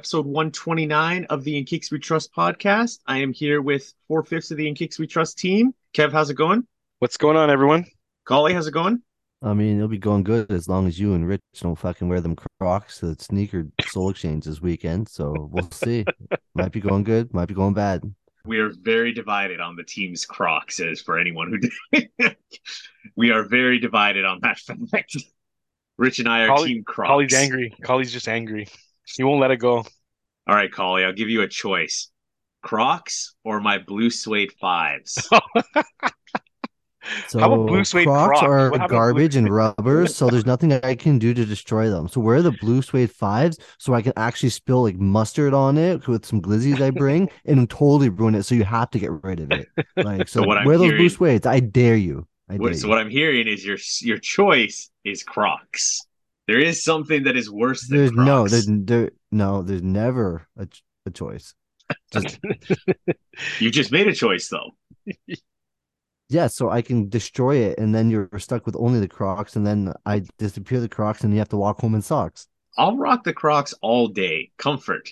[0.00, 3.00] Episode 129 of the In Kix We Trust podcast.
[3.06, 5.74] I am here with four fifths of the In Kix We Trust team.
[5.92, 6.66] Kev, how's it going?
[7.00, 7.84] What's going on, everyone?
[8.24, 9.02] Golly, how's it going?
[9.42, 12.22] I mean, it'll be going good as long as you and Rich don't fucking wear
[12.22, 15.06] them Crocs to the sneaker Sole Exchange this weekend.
[15.06, 16.06] So we'll see.
[16.54, 18.02] might be going good, might be going bad.
[18.46, 21.58] We are very divided on the team's Crocs, as for anyone who
[22.00, 22.36] did.
[23.16, 24.60] we are very divided on that
[24.90, 25.14] fact.
[25.98, 27.08] Rich and I are Collie- team Crocs.
[27.10, 27.74] Collie's angry.
[27.82, 28.66] Collie's just angry.
[29.16, 29.84] He won't let it go.
[30.46, 32.10] All right, Collie, I'll give you a choice.
[32.62, 35.28] Crocs or my blue suede fives?
[37.24, 38.42] So How about blue suede Crocs Crocs?
[38.42, 42.08] are What garbage and rubbers, so there's nothing I can do to destroy them.
[42.08, 46.06] So wear the blue suede fives so I can actually spill like mustard on it
[46.08, 48.42] with some glizzies I bring and totally ruin it.
[48.44, 49.70] So you have to get rid of it.
[49.98, 51.46] Like so, So what I'm wear those blue suede?
[51.46, 52.26] I dare you.
[52.48, 52.88] I dare What, so you.
[52.88, 56.06] what I'm hearing is your your choice is Crocs.
[56.46, 58.26] There is something that is worse than There's Crocs.
[58.26, 61.54] no, there's there, no, there's never a, ch- a choice.
[62.12, 62.38] Just
[63.58, 64.70] You just made a choice though.
[66.28, 69.66] yeah, so I can destroy it, and then you're stuck with only the Crocs, and
[69.66, 72.46] then I disappear the Crocs, and you have to walk home in socks.
[72.78, 74.52] I'll rock the Crocs all day.
[74.56, 75.10] Comfort.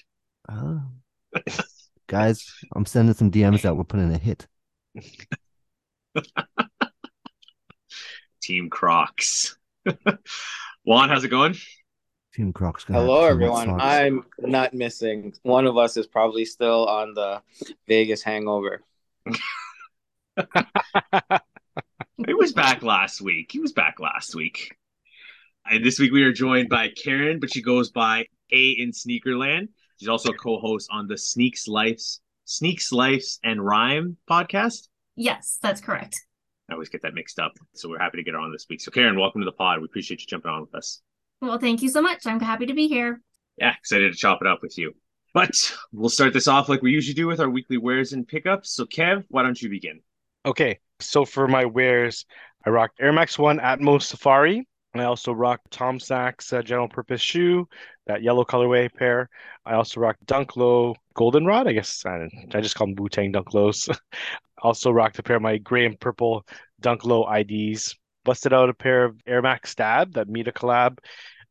[0.49, 0.83] Ah.
[2.07, 3.77] Guys, I'm sending some DMs out.
[3.77, 4.47] We're putting a hit.
[8.41, 9.57] Team Crocs.
[10.85, 11.57] Juan, how's it going?
[12.39, 12.85] Team Crocs.
[12.85, 13.81] gonna Hello, everyone.
[13.81, 15.35] I'm not missing.
[15.43, 17.43] One of us is probably still on the
[17.89, 18.83] Vegas hangover.
[22.27, 23.51] He was back last week.
[23.51, 24.77] He was back last week.
[25.69, 29.69] And this week we are joined by Karen, but she goes by Kay in Sneakerland.
[29.99, 34.89] She's also a co-host on the Sneaks Lifes, Sneaks Lifes and Rhyme podcast.
[35.17, 36.21] Yes, that's correct.
[36.69, 37.53] I always get that mixed up.
[37.75, 38.81] So we're happy to get her on this week.
[38.81, 39.81] So Karen, welcome to the pod.
[39.81, 41.01] We appreciate you jumping on with us.
[41.41, 42.27] Well, thank you so much.
[42.27, 43.21] I'm happy to be here.
[43.59, 44.95] Yeah, excited to chop it up with you.
[45.35, 45.55] But
[45.93, 48.73] we'll start this off like we usually do with our weekly wares and pickups.
[48.73, 50.01] So Kev, why don't you begin?
[50.47, 52.25] Okay, so for my wares,
[52.65, 54.67] I rock Air Max One Atmos Safari.
[54.95, 57.69] I also rock Tom Sachs uh, general purpose shoe,
[58.07, 59.29] that yellow colorway pair.
[59.67, 61.69] I also rock Dunk Low Goldenrod.
[61.69, 63.89] I guess I, I just call them Wu Tang Dunk Lows.
[64.63, 66.47] also rocked a pair of my gray and purple
[66.81, 67.97] Dunk Low IDs.
[68.25, 70.99] Busted out a pair of Air Max Stab, that Meta collab.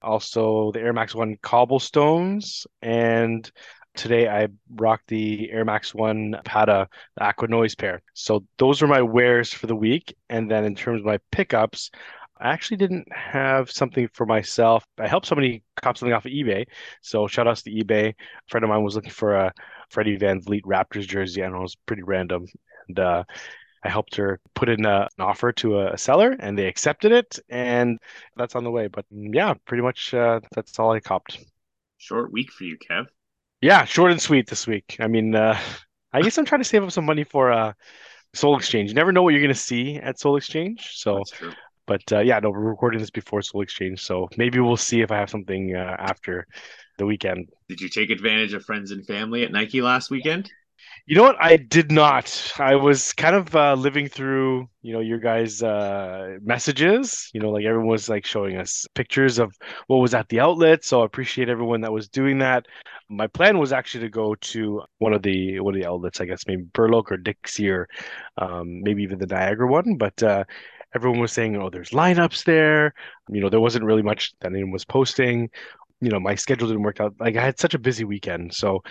[0.02, 2.68] Also the Air Max One Cobblestones.
[2.82, 3.50] And
[3.96, 8.02] today I rocked the Air Max One Patta the Aqua Noise pair.
[8.14, 10.16] So those are my wares for the week.
[10.30, 11.90] And then in terms of my pickups,
[12.40, 14.86] I actually didn't have something for myself.
[15.00, 16.66] I helped somebody cop something off of eBay.
[17.02, 18.10] So shout outs to eBay.
[18.10, 18.14] A
[18.48, 19.54] friend of mine was looking for a
[19.90, 22.46] Freddie VanVleet Raptors jersey, and it was pretty random.
[22.88, 23.24] And uh,
[23.84, 27.40] I helped her put in a, an offer to a, seller, and they accepted it,
[27.50, 28.00] and
[28.36, 28.88] that's on the way.
[28.88, 31.40] But yeah, pretty much uh, that's all I copped.
[31.98, 33.06] Short week for you, Kev.
[33.62, 34.98] Yeah, short and sweet this week.
[35.00, 35.60] I mean, uh,
[36.14, 37.74] I guess I'm trying to save up some money for uh,
[38.34, 38.90] Sole Exchange.
[38.90, 40.92] You never know what you're going to see at Sole Exchange.
[40.94, 41.54] So, That's true.
[41.86, 44.02] but uh, yeah, no, we're recording this before Sole Exchange.
[44.02, 46.46] So maybe we'll see if I have something uh, after
[46.98, 47.50] the weekend.
[47.68, 50.52] Did you take advantage of friends and family at Nike last weekend?
[51.08, 51.38] You know what?
[51.40, 52.52] I did not.
[52.60, 57.30] I was kind of uh, living through, you know, your guys' uh, messages.
[57.34, 59.56] You know, like everyone was like showing us pictures of
[59.88, 60.84] what was at the outlet.
[60.84, 62.66] So I appreciate everyone that was doing that.
[63.10, 66.26] My plan was actually to go to one of the one of the outlets, I
[66.26, 67.88] guess maybe Burloak or Dixie or
[68.38, 69.96] um, maybe even the Niagara one.
[69.96, 70.44] But uh,
[70.94, 72.94] everyone was saying, oh, there's lineups there.
[73.30, 75.50] You know, there wasn't really much that anyone was posting
[76.00, 77.16] you know, my schedule didn't work out.
[77.20, 78.54] Like I had such a busy weekend.
[78.54, 78.84] So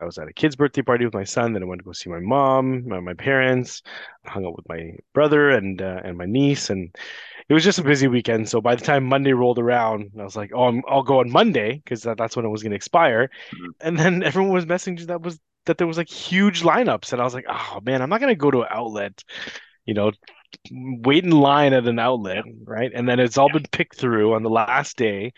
[0.00, 1.52] I was at a kid's birthday party with my son.
[1.52, 3.82] Then I went to go see my mom, my, my parents,
[4.24, 6.94] hung out with my brother and uh, and my niece, and
[7.48, 8.48] it was just a busy weekend.
[8.48, 11.30] So by the time Monday rolled around, I was like, oh, I'm, I'll go on
[11.30, 13.28] Monday because that, that's when it was going to expire.
[13.54, 13.68] Mhm.
[13.80, 17.24] And then everyone was messaging that was that there was like huge lineups, and I
[17.24, 19.22] was like, oh man, I'm not going to go to an outlet,
[19.86, 20.12] you know,
[20.70, 22.90] wait in line at an outlet, right?
[22.94, 25.32] And then it's all been picked through on the last day.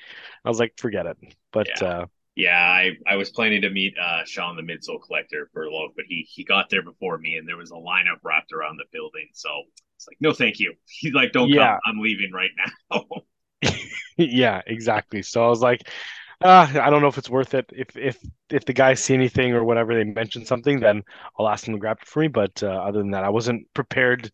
[0.44, 1.18] I was like, forget it.
[1.52, 1.82] But Yeah.
[1.82, 6.04] uh, Yeah, I, I was planning to meet uh, Sean the midsole collector Burloak, but
[6.06, 9.28] he he got there before me, and there was a lineup wrapped around the building.
[9.32, 9.48] So
[9.96, 10.74] it's like, no, thank you.
[10.86, 11.54] He's like, don't Yeah.
[11.54, 11.78] come.
[11.86, 12.50] I'm leaving right
[12.90, 13.04] now.
[14.16, 15.22] yeah, exactly.
[15.22, 15.82] So I was like,
[16.42, 17.66] Uh, I don't know if it's worth it.
[17.74, 18.18] If if
[18.50, 21.02] if the guys see anything or whatever, they mention something, then
[21.38, 22.28] I'll ask them to grab it for me.
[22.28, 24.30] But uh, other than that, I wasn't prepared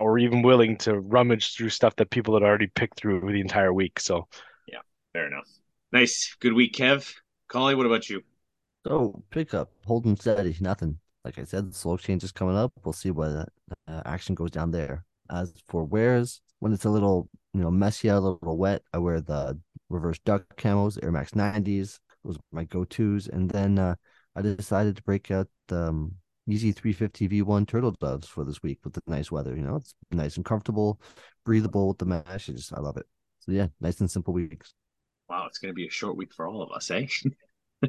[0.00, 3.72] or even willing to rummage through stuff that people had already picked through the entire
[3.72, 4.00] week.
[4.00, 4.26] So
[4.66, 4.80] yeah,
[5.12, 5.48] Fair enough.
[5.92, 6.36] Nice.
[6.40, 7.12] Good week, Kev.
[7.48, 8.22] Collie, what about you?
[8.86, 10.98] So pick up, holding steady, nothing.
[11.24, 12.72] Like I said, the Sole Exchange is coming up.
[12.84, 13.48] We'll see what
[13.88, 15.04] uh, action goes down there.
[15.30, 19.20] As for wears, when it's a little, you know, messy a little wet, I wear
[19.20, 19.58] the
[19.90, 21.98] reverse duck camos, Air Max 90s.
[22.24, 23.28] Those are my go-tos.
[23.28, 23.96] And then uh,
[24.36, 26.14] I decided to break out the um,
[26.48, 29.54] Yeezy 350 V1 Turtle Doves for this week with the nice weather.
[29.56, 31.00] You know, it's nice and comfortable,
[31.44, 32.48] breathable with the mesh.
[32.48, 33.06] I just, I love it.
[33.40, 34.74] So yeah, nice and simple weeks.
[35.28, 37.06] Wow, it's going to be a short week for all of us, eh?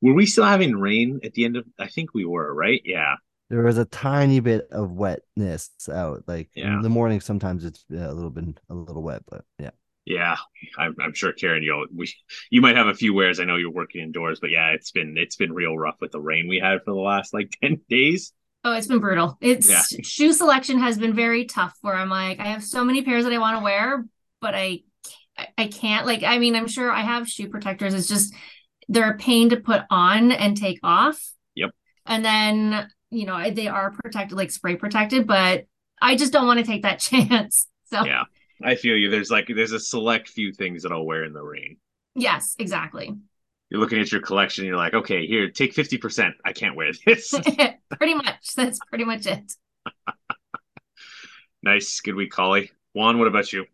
[0.00, 1.64] were we still having rain at the end of?
[1.78, 2.82] I think we were, right?
[2.84, 3.14] Yeah.
[3.48, 6.24] There was a tiny bit of wetness out.
[6.26, 6.74] Like Yeah.
[6.74, 9.70] in the morning, sometimes it's a little bit a little wet, but yeah.
[10.10, 10.36] Yeah,
[10.76, 12.12] I'm, I'm sure Karen, you'll we
[12.50, 13.38] you might have a few wears.
[13.38, 16.20] I know you're working indoors, but yeah, it's been it's been real rough with the
[16.20, 18.32] rain we had for the last like ten days.
[18.64, 19.38] Oh, it's been brutal.
[19.40, 19.82] It's Yeah.
[20.02, 23.32] shoe selection has been very tough where I'm like, I have so many pairs that
[23.32, 24.04] I want to wear,
[24.40, 24.80] but I
[25.38, 26.06] I- I can't.
[26.06, 27.94] Like, I mean, I'm sure I have shoe protectors.
[27.94, 28.34] It's just
[28.88, 31.22] they're a pain to put on and take off.
[31.54, 31.70] Yep.
[32.06, 35.66] And then, you know, they are protected, like spray protected, but
[36.02, 37.68] I just don't want to take that chance.
[37.84, 38.24] So, Yeah.
[38.62, 39.10] I feel you.
[39.10, 41.76] There's like there's a select few things that I'll wear in the rain.
[42.14, 43.14] yes, exactly.
[43.70, 46.34] You're looking at your collection, you're like, okay, here, take fifty percent.
[46.44, 47.32] I can't wear this.
[47.96, 48.54] pretty much.
[48.56, 49.52] That's pretty much it.
[51.62, 52.70] nice, good week, Collie.
[52.94, 53.66] Juan, what about you?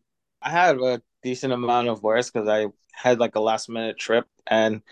[0.43, 4.27] I had a decent amount of wears because I had like a last minute trip
[4.47, 4.83] and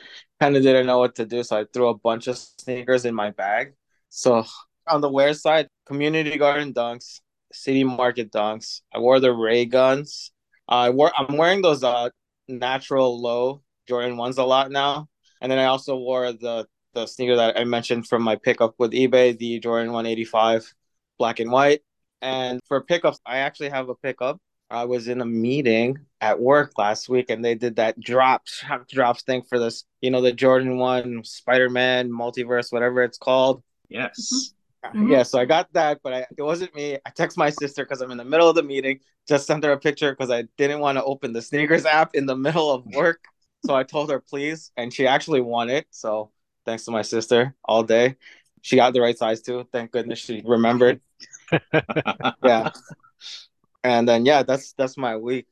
[0.41, 1.43] kind of didn't know what to do.
[1.43, 3.75] So I threw a bunch of sneakers in my bag.
[4.09, 4.45] So
[4.89, 7.21] on the wear side, community garden dunks,
[7.55, 8.83] city market dunks.
[8.93, 10.33] I wore the Ray guns.
[10.69, 12.11] I wore I'm wearing those uh
[12.49, 15.09] natural low Jordan ones a lot now.
[15.41, 18.93] And then I also wore the the sneaker that I mentioned from my pickup with
[18.93, 20.73] eBay, the Jordan 185
[21.19, 21.81] black and white.
[22.23, 24.41] And for pickups, I actually have a pickup.
[24.71, 29.23] I was in a meeting at work last week and they did that drops drops
[29.23, 33.63] thing for this, you know, the Jordan 1 Spider-Man multiverse, whatever it's called.
[33.89, 34.55] Yes.
[34.93, 35.11] Mhm.
[35.11, 36.99] Yeah, so I got that, but I, it wasn't me.
[37.07, 39.01] I text my sister because I'm in the middle of the meeting.
[39.27, 42.27] Just sent her a picture because I didn't want to open the sneakers app in
[42.27, 43.25] the middle of work.
[43.65, 45.87] So I told her please, and she actually won it.
[45.91, 46.31] So
[46.67, 48.17] thanks to my sister all day.
[48.63, 49.67] She got the right size too.
[49.73, 51.01] Thank goodness she remembered.
[52.43, 52.71] Yeah.
[53.83, 55.47] And then yeah, that's that's my week.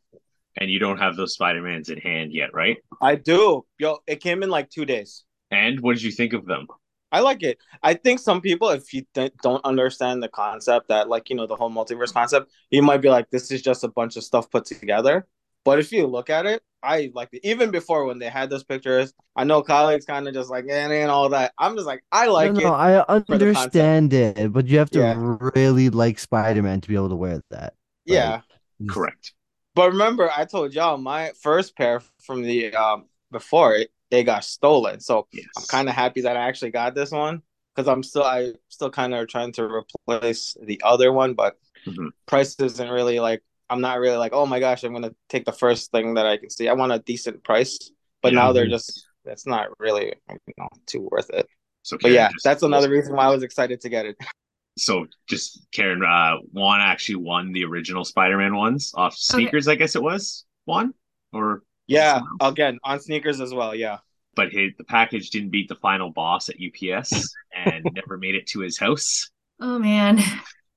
[0.57, 2.77] and you don't have those Spider-Mans in hand yet, right?
[3.01, 3.65] I do.
[3.79, 5.25] Yo, it came in like two days.
[5.51, 6.67] And what did you think of them?
[7.13, 7.59] I like it.
[7.83, 11.47] I think some people, if you th- don't understand the concept that, like, you know,
[11.47, 14.51] the whole multiverse concept, you might be like, this is just a bunch of stuff
[14.51, 15.27] put together.
[15.65, 17.43] But if you look at it, I like it.
[17.45, 20.89] Even before when they had those pictures, I know colleagues kind of just like, eh,
[21.03, 21.53] and all that.
[21.59, 22.65] I'm just like, I like no, it.
[22.65, 25.15] no, I understand it, but you have to Yeah.
[25.55, 27.75] really like Spider-Man to be able to wear that.
[28.05, 28.41] yeah.
[28.89, 29.33] Correct.
[29.75, 34.45] But remember, I told y'all my first pair from the um before it, they got
[34.45, 35.01] stolen.
[35.01, 35.47] So Yes.
[35.57, 37.43] I'm kind of happy that I actually got this one
[37.75, 41.57] because I'm still I still kind of trying to replace the other one, but
[41.89, 42.11] Mhm.
[42.27, 45.53] price isn't really like I'm not really like oh my gosh I'm gonna take the
[45.53, 46.69] first thing that I can see.
[46.69, 48.41] I want a decent price, but Yeah.
[48.41, 51.49] now they're just that's not really you know too worth it.
[51.83, 54.17] So But yeah, just- that's another reason why I was excited to get it.
[54.79, 59.97] So just Karen, uh, Juan actually won the original Spider-Man ones off sneakers, I guess
[59.97, 60.95] it was Juan,
[61.35, 63.75] or Yeah, someone again on sneakers as well.
[63.75, 63.99] Yeah,
[64.35, 68.47] but his, the package didn't beat the final boss at UPS and never made it
[68.49, 69.31] to his house.
[69.61, 70.19] Oh man.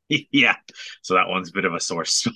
[0.31, 0.55] yeah,
[1.01, 2.33] so that one's a bit of a sore spot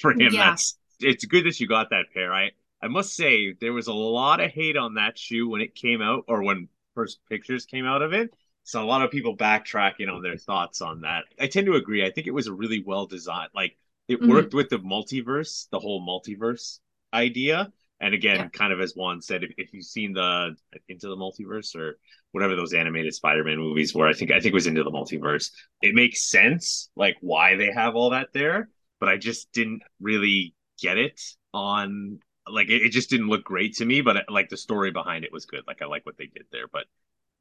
[0.00, 0.32] for him.
[0.32, 0.50] Yeah.
[0.50, 2.32] That's it's good that you got that pair.
[2.32, 2.50] I
[2.82, 6.00] I must say there was a lot of hate on that shoe when it came
[6.02, 8.30] out, or when first pictures came out of it.
[8.64, 11.24] So a lot of people backtracking on their thoughts on that.
[11.38, 12.04] I tend to agree.
[12.04, 13.50] I think it was a really well designed.
[13.54, 13.76] Like
[14.08, 14.28] it Mhm.
[14.28, 16.78] worked with the multiverse, the whole multiverse
[17.12, 17.72] idea.
[18.00, 18.48] And again, Yeah.
[18.48, 20.56] kind of as Juan said, if, if you've seen the
[20.88, 21.98] Into the Multiverse or
[22.32, 25.50] whatever those animated Spider-Man movies were, I think I think it was Into the Multiverse.
[25.82, 30.54] It makes sense, like why they have all that there, but I just didn't really
[30.80, 31.20] get it
[31.52, 32.20] on.
[32.48, 35.32] Like it, it just didn't look great to me, but like the story behind it
[35.32, 35.64] was good.
[35.66, 36.86] Like I like what they did there, but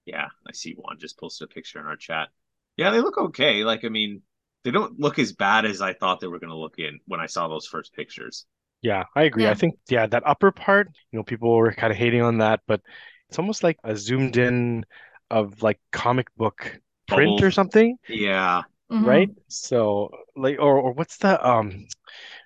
[0.05, 2.29] yeah, I see Juan just posted a picture in our chat.
[2.77, 3.63] Yeah, they look okay.
[3.63, 4.21] Like I mean,
[4.63, 7.19] they don't look as bad as I thought they were going to look in when
[7.19, 8.45] I saw those first pictures.
[8.81, 9.47] Yeah, I agree.
[9.47, 12.61] I think yeah, that upper part, you know, people were kind of hating on that,
[12.67, 12.81] but
[13.27, 14.85] it's almost like a zoomed in
[15.29, 17.45] of like comic book print Bubble.
[17.45, 19.05] or something, Yeah, Mhm.
[19.05, 19.29] right?
[19.47, 21.87] So like or or what's the um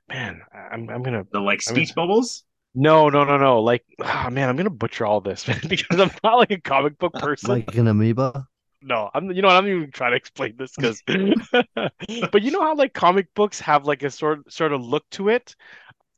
[0.10, 2.46] man, I'm I'm gonna the like I mean- speech bubbles.
[2.76, 3.62] No, no, no, no.
[3.62, 6.98] Like, ah, man, I'm gonna butcher all this, man, because I'm not like a comic
[6.98, 7.52] book person.
[7.52, 8.48] Like an amoeba.
[8.82, 9.32] No, I'm.
[9.32, 9.58] You know what?
[9.58, 11.02] I'm even trying to explain this because,
[12.32, 15.30] but you know how like comic books have like a sort sort of look to
[15.30, 15.56] it.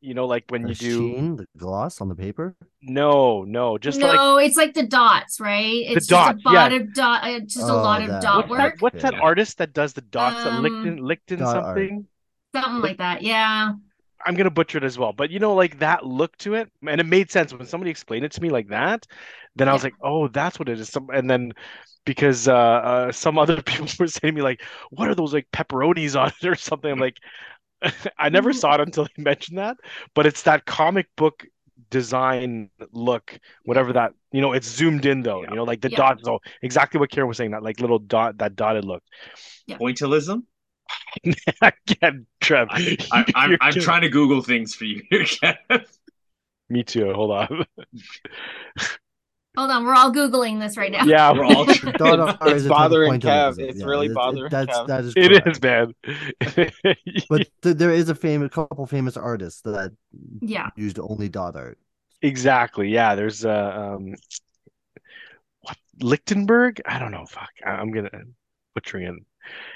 [0.01, 1.15] You know, like when The you do.
[1.15, 2.55] sheen, the gloss on the paper.
[2.81, 5.83] No, no, just like no, it's like the dots, right?
[5.87, 6.69] It's dot, just a yeah.
[6.69, 9.15] lot of dot, uh, just a Oh, lot of dot what's that, work, what's that
[9.19, 10.43] artist that does the dots?
[10.43, 11.87] that Um, Lichten, Lichten dot art.
[11.87, 12.07] something.
[12.55, 13.21] something like that.
[13.21, 13.73] Yeah.
[14.25, 16.99] I'm gonna butcher it as well, but you know, like that look to it, and
[16.99, 19.05] it made sense when somebody explained it to me like that.
[19.55, 20.89] Then I was like, oh, that's what it is.
[20.89, 21.53] Some, and then
[22.05, 25.47] because uh, uh, some other people were saying to me like, what are those like
[25.51, 26.91] pepperonis on it or something?
[26.91, 27.17] I'm like,
[28.19, 28.55] I never Mhm.
[28.55, 29.77] saw it until he mentioned that,
[30.13, 31.45] but it's that comic book
[31.89, 35.49] design look, whatever that you know, it's zoomed in though, Yeah.
[35.51, 35.97] you know, like the Yeah.
[35.97, 36.23] dot.
[36.23, 39.03] So exactly what Karen was saying, that like little dot, that dotted look.
[39.69, 40.43] Pointillism.
[41.61, 45.85] Again, Trev, I, I, I'm I'm trying to Google things for you here, Kev.
[46.69, 47.13] Me too.
[47.13, 47.65] Hold on.
[49.57, 51.05] Hold on, we're all googling this right now.
[51.05, 52.19] Yeah, We're all The trying.
[52.41, 53.57] It's is a type of bothering pointillism.
[53.57, 53.59] Kev.
[53.59, 54.87] It's really bothering that's, Kev.
[54.87, 55.47] That is It correct.
[55.47, 55.93] is, man.
[57.29, 59.91] But th- there is a famous couple famous artists that
[60.41, 60.69] Yeah.
[60.75, 61.77] used only dot art.
[62.21, 62.89] exactly.
[62.89, 64.15] Yeah, there's uh, um,
[65.61, 66.81] what Lichtenberg?
[66.85, 67.25] I don't know.
[67.25, 68.09] Fuck, I- I'm gonna
[68.73, 69.23] butchering it.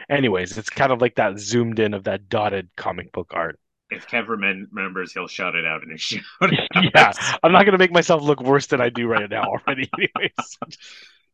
[0.09, 3.59] Anyways, it's kind of like that zoomed in of that dotted comic book art.
[3.89, 6.23] If Kev remembers, he'll shout it out in his shout.
[6.93, 7.11] Yeah,
[7.43, 9.89] I'm not gonna make myself look worse than I do right now already.
[9.97, 10.57] Anyways,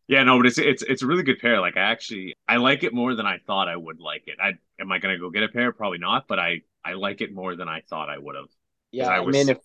[0.07, 1.59] Yeah, no, but it's it's it's a really good pair.
[1.59, 4.37] Like I actually I like it more than I thought I would like it.
[4.41, 5.71] I am I gonna go get a pair?
[5.71, 8.47] Probably not, but I I like it more than I thought I would have.
[8.91, 9.57] Yeah, I I, mean, if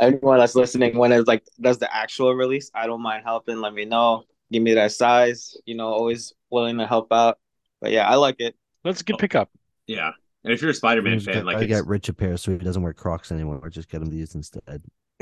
[0.00, 3.58] anyone that's listening, when it's like does the actual release, I don't mind helping.
[3.58, 4.24] Let me know.
[4.50, 5.56] Give me that size.
[5.66, 7.38] You know, always willing to help out.
[7.82, 8.54] But yeah, I like it.
[8.82, 9.18] that's a good oh.
[9.18, 9.50] pickup.
[9.86, 10.12] Yeah,
[10.44, 12.58] and if you're a Spider-Man fan, gotta like it's, get Rich a pair so he
[12.58, 13.68] doesn't wear Crocs anymore.
[13.70, 14.82] Just get him these instead.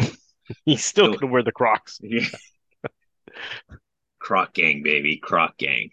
[0.64, 1.98] He's still Still- gonna wear the Crocs.
[2.02, 2.26] yeah.
[4.18, 5.90] Croc gang, baby, Croc gang.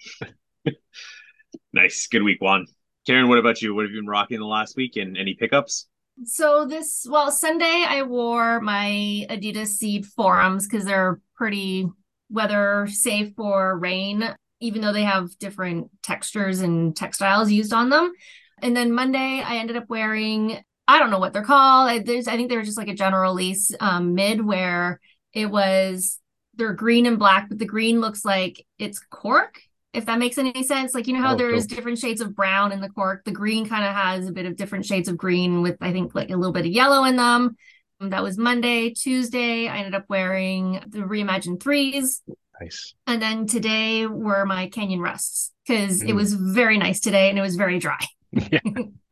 [1.74, 2.66] nice, good week Juan.
[3.06, 3.74] Karen, what about you?
[3.74, 4.98] What have you been rocking the last week?
[4.98, 5.88] And any pickups?
[6.26, 11.88] So this, well, Sunday I wore my Adidas Seed Forums because they're pretty
[12.30, 18.12] weather safe for rain, even though they have different textures and textiles used on them.
[18.62, 21.90] And then Monday I ended up wearing, I don't know what they're called.
[21.90, 25.00] I, there's, I think they were just like a general release um, mid where
[25.34, 26.20] it was
[26.56, 29.60] they're green and black, but the green looks like it's cork.
[29.94, 31.76] If that makes any sense, like you know how Oh, there's dope.
[31.78, 34.56] different shades of brown in the cork, the green kind of has a bit of
[34.56, 37.56] different shades of green with I think like a little bit of yellow in them.
[38.02, 38.92] Um, That was Monday.
[38.92, 42.22] Tuesday, I ended up wearing the reimagined threes.
[42.60, 42.96] Nice.
[43.06, 46.16] And then today were my Canyon Rusts because it Mm.
[46.16, 48.00] was very nice today and it was very dry.
[48.32, 48.60] Yeah.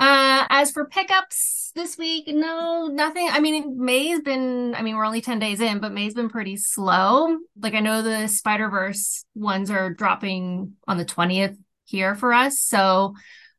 [0.00, 3.28] uh, as for pickups this week, no, nothing.
[3.30, 6.56] I mean, May's been, I mean, we're only 10 days in, but May's been pretty
[6.56, 7.36] slow.
[7.60, 12.60] Like, I know the Spider Verse ones are dropping on the 20th here for us.
[12.60, 13.14] So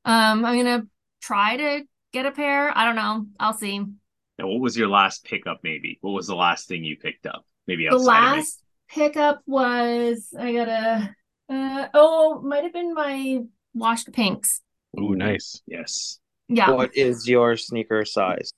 [0.05, 0.87] um, I'm going to
[1.21, 2.75] try to get a pair.
[2.75, 3.27] I don't know.
[3.39, 3.79] I'll see.
[3.79, 5.59] Now, what was your last pickup?
[5.63, 7.45] Maybe what was the last thing you picked up?
[7.67, 11.15] Maybe The outside last pickup was, I got a,
[11.49, 13.41] uh, oh, might have been my
[13.73, 14.61] washed pinks.
[14.99, 15.61] Ooh, nice.
[15.67, 16.19] Yes.
[16.47, 16.71] Yeah.
[16.71, 18.51] What is your sneaker size?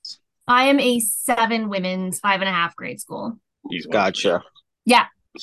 [0.46, 3.38] I am a seven women's five and a half grade school.
[3.68, 3.92] He's one.
[3.92, 4.42] Gotcha.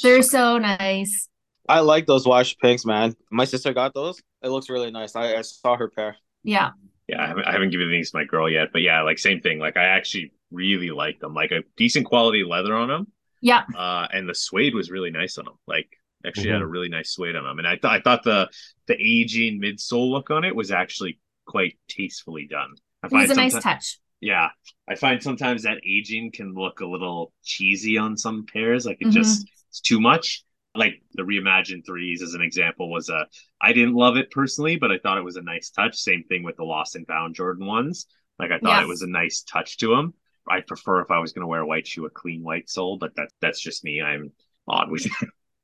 [0.03, 1.29] They're so nice.
[1.69, 3.15] I like those wash pinks, man.
[3.31, 4.21] My sister got those.
[4.41, 5.15] It looks really nice.
[5.15, 6.17] I, I saw her pair.
[6.43, 6.71] Yeah.
[7.07, 9.39] Yeah, I haven't, I haven't given these to my girl yet, but yeah, like same
[9.39, 9.59] thing.
[9.59, 11.33] Like I actually really like them.
[11.33, 13.07] Like a decent quality leather on them.
[13.41, 13.63] Yeah.
[13.77, 15.55] Uh, and the suede was really nice on them.
[15.67, 15.87] Like
[16.25, 16.71] actually had a Mhm.
[16.71, 17.59] really nice suede on them.
[17.59, 18.49] And I thought I thought the
[18.87, 22.75] the aging midsole look on it was actually quite tastefully done.
[23.03, 23.99] I It was a nice touch.
[24.19, 24.49] Yeah,
[24.87, 28.85] I find sometimes that aging can look a little cheesy on some pairs.
[28.85, 29.11] Like it Mhm.
[29.11, 30.43] just it's too much.
[30.75, 33.27] Like the reimagined threes, as an example, was a
[33.61, 35.95] I didn't love it personally, but I thought it was a nice touch.
[35.95, 38.07] Same thing with the Lost and Found Jordan ones.
[38.39, 38.83] Like I thought Yes.
[38.83, 40.13] it was a nice touch to them.
[40.49, 42.97] I prefer if I was going to wear a white shoe, a clean white sole,
[42.97, 44.01] but that's that's just me.
[44.01, 44.31] I'm
[44.67, 45.07] odd with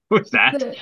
[0.10, 0.60] with that.
[0.60, 0.76] The,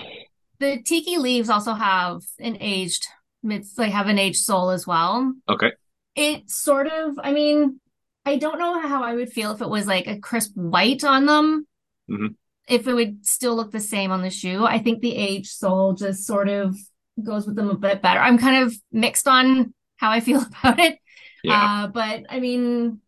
[0.59, 3.07] the tiki leaves also have an aged
[3.43, 5.33] mid like have an aged sole as well.
[5.49, 5.71] Okay.
[6.15, 7.79] It sort of I mean,
[8.25, 11.25] I don't know how I would feel if it was like a crisp white on
[11.25, 11.67] them.
[12.09, 12.35] Mhm.
[12.67, 14.65] If it would still look the same on the shoe.
[14.65, 16.77] I think the aged sole just sort of
[17.21, 18.19] goes with them a bit better.
[18.19, 20.99] I'm kind of mixed on how I feel about it.
[21.43, 23.01] Yeah, Uh, but I mean,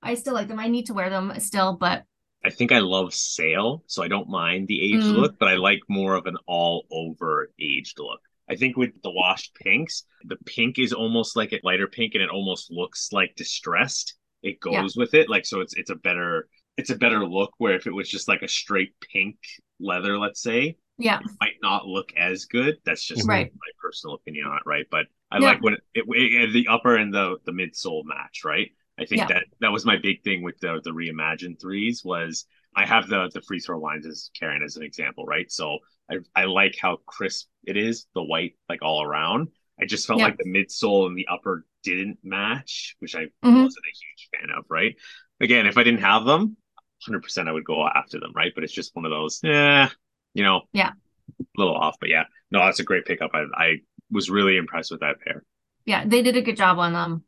[0.00, 0.60] I still like them.
[0.60, 2.04] I need to wear them still, but
[2.44, 5.14] I think I love sale, so I don't mind the aged Mm.
[5.14, 8.20] look, but I like more of an all over aged look.
[8.48, 12.22] I think with the washed pinks, the pink is almost like a lighter pink and
[12.22, 14.14] it almost looks like distressed.
[14.42, 15.28] it goes with it.
[15.28, 17.52] Like so, it's it's a better it's a better look.
[17.58, 19.36] Where if it was just like a straight pink
[19.78, 21.20] leather, let's say, Yeah.
[21.20, 22.78] it might not look as good.
[22.84, 23.52] That's just Right.
[23.54, 24.86] my personal opinion on it, right?
[24.90, 25.52] But I Yeah.
[25.52, 28.72] like when it, it, the upper and the the midsole match, right?
[29.02, 29.26] I think Yeah.
[29.28, 33.30] that that was my big thing with the the reimagined threes was I have the
[33.32, 35.50] the free throw lines as Karen as an example, right?
[35.50, 35.78] So
[36.10, 39.48] I I like how crisp it is, the white like all around.
[39.80, 40.26] I just felt Yeah.
[40.26, 43.62] like the midsole and the upper didn't match, which I Mhm.
[43.64, 44.94] wasn't a huge fan of, right?
[45.40, 46.56] Again, if I didn't have them,
[47.04, 48.52] 100% I would go after them, right?
[48.54, 49.90] But it's just one of those, yeah,
[50.34, 50.92] you know, Yeah.
[51.40, 53.32] a little off, but yeah, no, that's a great pickup.
[53.34, 53.76] I, I
[54.10, 55.42] was really impressed with that pair.
[55.84, 56.04] Yeah.
[56.06, 57.24] They did a good job on them.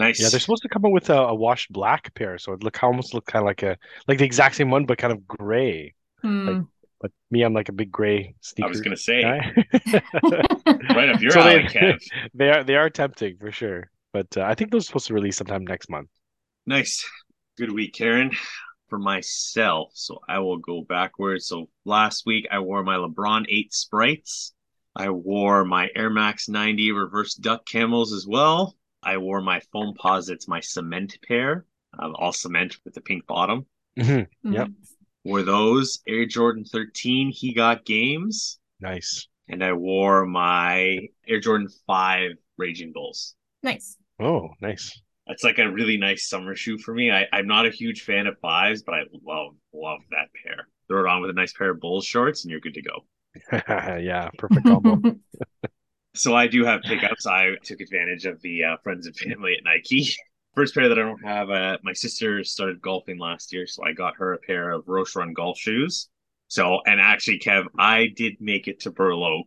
[0.00, 0.20] Nice.
[0.20, 2.82] Yeah, they're supposed to come out with a, a washed black pair, so it look
[2.82, 3.76] almost look kind of like a
[4.08, 5.94] like the exact same one, but kind of gray.
[6.22, 6.62] Hmm.
[7.00, 11.30] But me, I'm like a big gray sneaker I was gonna say right up your
[11.32, 11.98] So alley, they- Kev.
[12.34, 15.14] They are they are tempting for sure, but uh, I think those are supposed to
[15.14, 16.08] release sometime next month.
[16.66, 17.06] Nice.
[17.58, 18.30] Good week, Karen.
[18.88, 21.46] For myself, so I will go backwards.
[21.46, 24.52] So last week I wore my LeBron 8 sprites.
[24.96, 28.76] I wore my Air Max 90 reverse duck camels as well.
[29.02, 31.64] I wore my Foamposites, my cement pair,
[31.98, 33.66] uh, all cement with the pink bottom.
[33.98, 34.26] Mhm.
[34.42, 34.52] Hmm.
[34.52, 34.68] Yep.
[35.24, 38.58] Wore those Air Jordan 13 He Got Games.
[38.80, 39.26] Nice.
[39.48, 43.34] And I wore my Air Jordan 5 Raging Bulls.
[43.62, 43.96] Nice.
[44.18, 45.00] Oh, nice.
[45.26, 47.10] That's like a really nice summer shoe for me.
[47.10, 50.66] I, I'm not a huge fan of fives, but I love love that pair.
[50.88, 53.04] Throw it on with a nice pair of Bulls shorts, and you're good to go.
[54.00, 55.00] yeah, perfect combo.
[56.14, 57.26] So I do have pickups.
[57.26, 60.08] I took advantage of the uh, friends and family at Nike.
[60.54, 61.48] First pair that I don't have.
[61.48, 65.14] Uh, my sister started golfing last year, so I got her a pair of Roshe
[65.14, 66.08] Run golf shoes.
[66.48, 69.44] So, and actually, Kev, I did make it to Burloak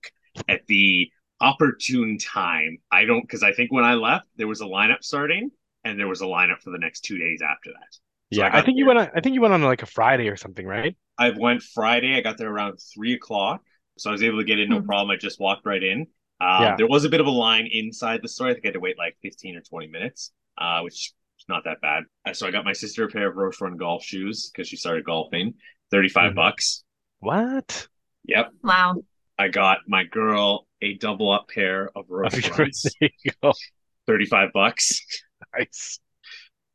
[0.48, 2.78] at the opportune time.
[2.90, 5.52] I don't because I think when I left, there was a lineup starting,
[5.84, 7.94] and there was a lineup for the next two days after that.
[8.32, 9.10] So yeah, I I, think you went on.
[9.14, 10.96] I think you went on like a Friday or something, right?
[11.18, 12.16] I went Friday.
[12.16, 13.62] I got there around three o'clock,
[13.98, 14.86] so I was able to get in no Hmm.
[14.86, 15.12] problem.
[15.12, 16.08] I just walked right in.
[16.42, 16.76] Um, Yeah.
[16.78, 18.48] There was a bit of a line inside the store.
[18.50, 20.94] I think I had to wait like fifteen or twenty minutes, uh, which
[21.40, 22.04] is not that bad.
[22.26, 24.76] Uh, So I got my sister a pair of Roshe Run golf shoes because she
[24.78, 25.54] started golfing.
[25.92, 26.36] Thirty-five Mhm.
[26.36, 26.84] bucks.
[27.20, 27.88] What?
[28.26, 28.52] Yep.
[28.64, 28.96] wow.
[29.38, 32.86] I got my girl a double up pair of Roshe Runs.
[33.00, 33.54] there you go.
[34.08, 35.02] Thirty-five bucks.
[35.58, 36.00] Nice.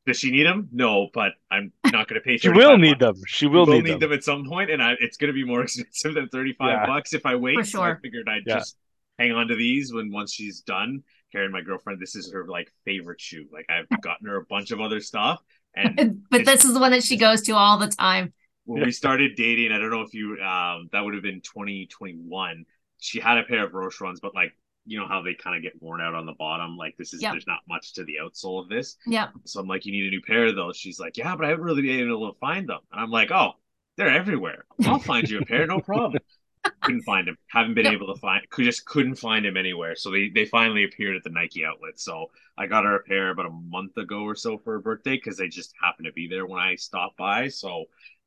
[0.07, 0.69] Does she need them?
[0.73, 2.37] No, but I'm not going to pay.
[2.39, 3.19] She will need bucks.
[3.19, 3.23] them.
[3.27, 4.01] She will will need, need them.
[4.01, 4.13] them.
[4.13, 6.87] at some point, and I, it's going to be more expensive than thirty five Yeah.
[6.87, 7.57] bucks if I wait.
[7.57, 8.01] For So I sure.
[8.03, 8.59] figured I'd Yeah.
[8.59, 8.77] just
[9.19, 11.03] hang on to these when once she's done.
[11.33, 13.47] Karen, my girlfriend, this is her like favorite shoe.
[13.53, 15.43] Like I've gotten her a bunch of other stuff,
[15.75, 18.33] and But this is the one that she goes to all the time.
[18.65, 21.87] when we started dating, I don't know if you um that would have been twenty
[21.87, 22.65] twenty one.
[23.01, 24.53] She had a pair of Roshe runs, but like
[24.87, 26.77] you know how they kind of get worn out on the bottom.
[26.79, 27.33] Like this is Yep.
[27.33, 28.97] there's not much to the outsole of this.
[29.07, 29.29] Yeah.
[29.45, 30.77] So I'm like, you need a new pair of those.
[30.79, 32.81] She's like, yeah, but I haven't really been able to find them.
[32.91, 33.53] And I'm like, oh,
[33.99, 34.65] they're everywhere.
[34.87, 36.23] I'll find you a pair, no problem.
[36.83, 37.37] couldn't find him.
[37.49, 37.93] Haven't been Yep.
[37.93, 38.49] able to find.
[38.51, 39.97] Could just couldn't find him anywhere.
[39.97, 41.99] So they they finally appeared at the Nike outlet.
[42.01, 45.17] So I got her a pair about a month ago or so for her birthday
[45.17, 47.49] because they just happened to be there when I stopped by.
[47.49, 47.87] So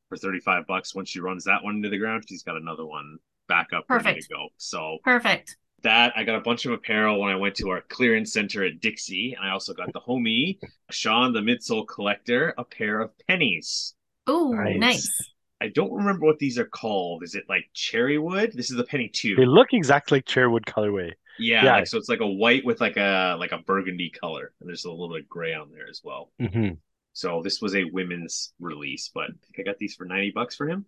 [0.10, 3.18] for 35 bucks, once she runs that one into the ground, she's got another one
[3.48, 4.24] back up ready Perfect.
[4.24, 4.48] to go.
[4.58, 5.58] So Perfect.
[5.84, 8.80] that I got a bunch of apparel when I went to our clearance center at
[8.82, 10.60] Dixie, and I also got the homie
[10.92, 13.96] Sean, the midsole collector, a pair of pennies.
[14.28, 14.78] Oh, Nice.
[14.78, 15.31] nice.
[15.62, 17.24] I don't remember what these are called.
[17.24, 18.52] Is it like cherry wood?
[18.54, 19.36] This is the penny two.
[19.36, 21.14] They look exactly like Chairwood colorway.
[21.40, 21.74] yeah, yeah.
[21.78, 24.86] like so it's like a white with like a like a burgundy color, and there's
[24.86, 26.32] a little bit of gray on there as well.
[26.40, 26.72] hmm
[27.14, 30.56] So this was a women's release, but I think I got these for ninety bucks
[30.56, 30.86] for him.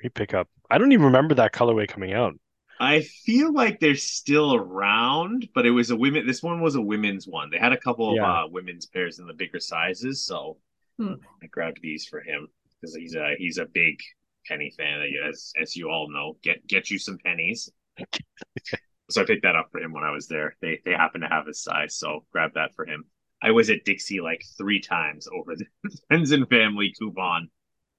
[0.00, 0.48] Great pickup.
[0.70, 2.34] I don't even remember that colorway coming out.
[2.80, 6.26] I feel like they're still around, but it was a women.
[6.26, 7.50] This one was a women's one.
[7.50, 10.58] They had a couple of uh, women's pairs in the bigger sizes, so
[10.98, 11.14] Hmm.
[11.42, 12.48] I grabbed these for him
[12.84, 13.98] because he's a he's a big
[14.46, 15.02] penny fan.
[15.28, 17.70] As as you all know, get get you some pennies.
[19.10, 20.56] so I picked that up for him when I was there.
[20.60, 23.04] They they happen to have his size, so grab that for him.
[23.42, 25.66] I was at Dixie like three times over the
[26.08, 27.48] friends and family coupon.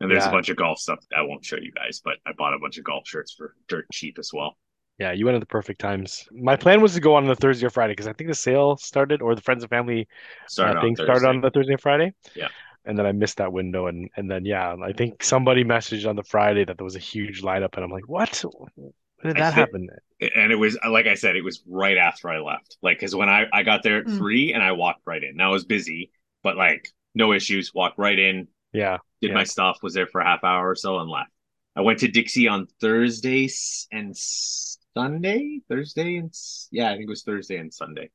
[0.01, 0.29] And there's Yeah.
[0.29, 2.77] a bunch of golf stuff I won't show you guys, but I bought a bunch
[2.77, 4.57] of golf shirts for dirt cheap as well.
[4.97, 6.27] Yeah, you went at the perfect times.
[6.31, 8.77] My plan was to go on the Thursday or Friday because I think the sale
[8.77, 10.07] started or the friends and family
[10.47, 12.13] Started uh, thing started on the Thursday and Friday.
[12.33, 12.47] Yeah.
[12.85, 16.15] And then I missed that window and and then yeah, I think somebody messaged on
[16.15, 18.43] the Friday that there was a huge lineup and I'm like, what?
[18.75, 18.93] When
[19.23, 19.89] did that thi- happen?
[20.21, 22.77] and it was like I said, it was right after I left.
[22.81, 24.17] Like, because when I I got there at Mm.
[24.17, 25.35] three and I walked right in.
[25.35, 26.11] Now I was busy,
[26.43, 27.73] but like no issues.
[27.73, 28.97] Walked right in, Yeah.
[29.21, 29.35] did Yeah.
[29.35, 31.31] my stuff, was there for a half hour or so, and left.
[31.75, 33.49] I went to Dixie on Thursday
[33.91, 35.61] and Sunday.
[35.69, 36.33] Thursday and
[36.71, 38.09] yeah, I think it was Thursday and Sunday.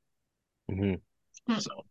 [0.68, 0.94] hmm
[1.46, 1.58] Hmm.
[1.58, 1.84] So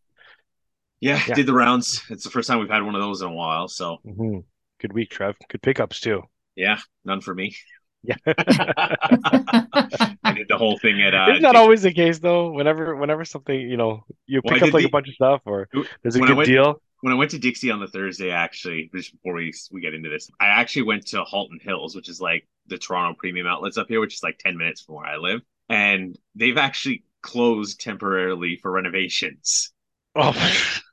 [1.01, 1.35] Yeah, Yeah.
[1.35, 2.01] did the rounds.
[2.09, 3.67] It's the first time we've had one of those in a while.
[3.67, 4.43] So Mhm.
[4.81, 5.35] Good week, Trev.
[5.49, 6.23] Good pickups too.
[6.55, 7.55] yeah, none for me.
[8.03, 8.15] Yeah.
[8.25, 12.51] I did the whole thing at uh Isn't that always the case though?
[12.51, 15.41] Whenever whenever something, you know, you Well, pick up did like a bunch of stuff
[15.45, 15.67] or
[16.01, 16.81] there's a when good went- deal.
[17.01, 20.09] when I went to Dixie on the Thursday, actually, just before we we get into
[20.09, 23.87] this, I actually went to Halton Hills, which is like the Toronto premium outlets up
[23.89, 28.57] here, which is like ten minutes from where I live, and they've actually closed temporarily
[28.61, 29.73] for renovations.
[30.15, 30.33] Oh,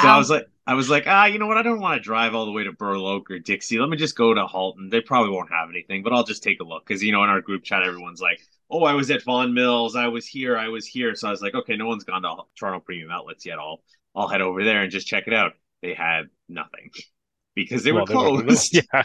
[0.00, 1.56] So I was like, I was like, ah, you know what?
[1.56, 3.78] I don't want to drive all the way to Burloak or Dixie.
[3.78, 4.90] Let me just go to Halton.
[4.90, 7.30] They probably won't have anything, but I'll just take a look because you know in
[7.30, 10.68] our group chat, everyone's like, oh, I was at Vaughan Mills, I was here, I
[10.68, 11.14] was here.
[11.14, 13.58] So I was like, okay, no one's gone to Toronto premium outlets yet.
[13.58, 13.82] I'll
[14.14, 15.52] I'll head over there and just check it out.
[15.82, 16.90] They had nothing
[17.54, 18.78] because they were Well, closed.
[18.92, 19.02] Yeah.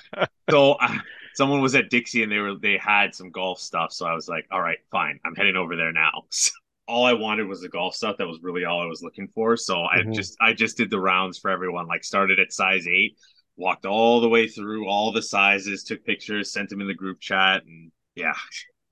[0.49, 0.97] So uh,
[1.35, 3.93] someone was at Dixie and they were they had some golf stuff.
[3.93, 6.23] So I was like, all right, fine, I'm heading over there now.
[6.31, 6.51] So
[6.87, 8.17] all I wanted was the golf stuff.
[8.17, 9.57] That was really all I was looking for.
[9.57, 10.13] So I Mhm.
[10.13, 11.87] just I just did the rounds for everyone.
[11.87, 13.17] Like started at size eight,
[13.55, 17.19] walked all the way through all the sizes, took pictures, sent them in the group
[17.19, 18.33] chat, and yeah.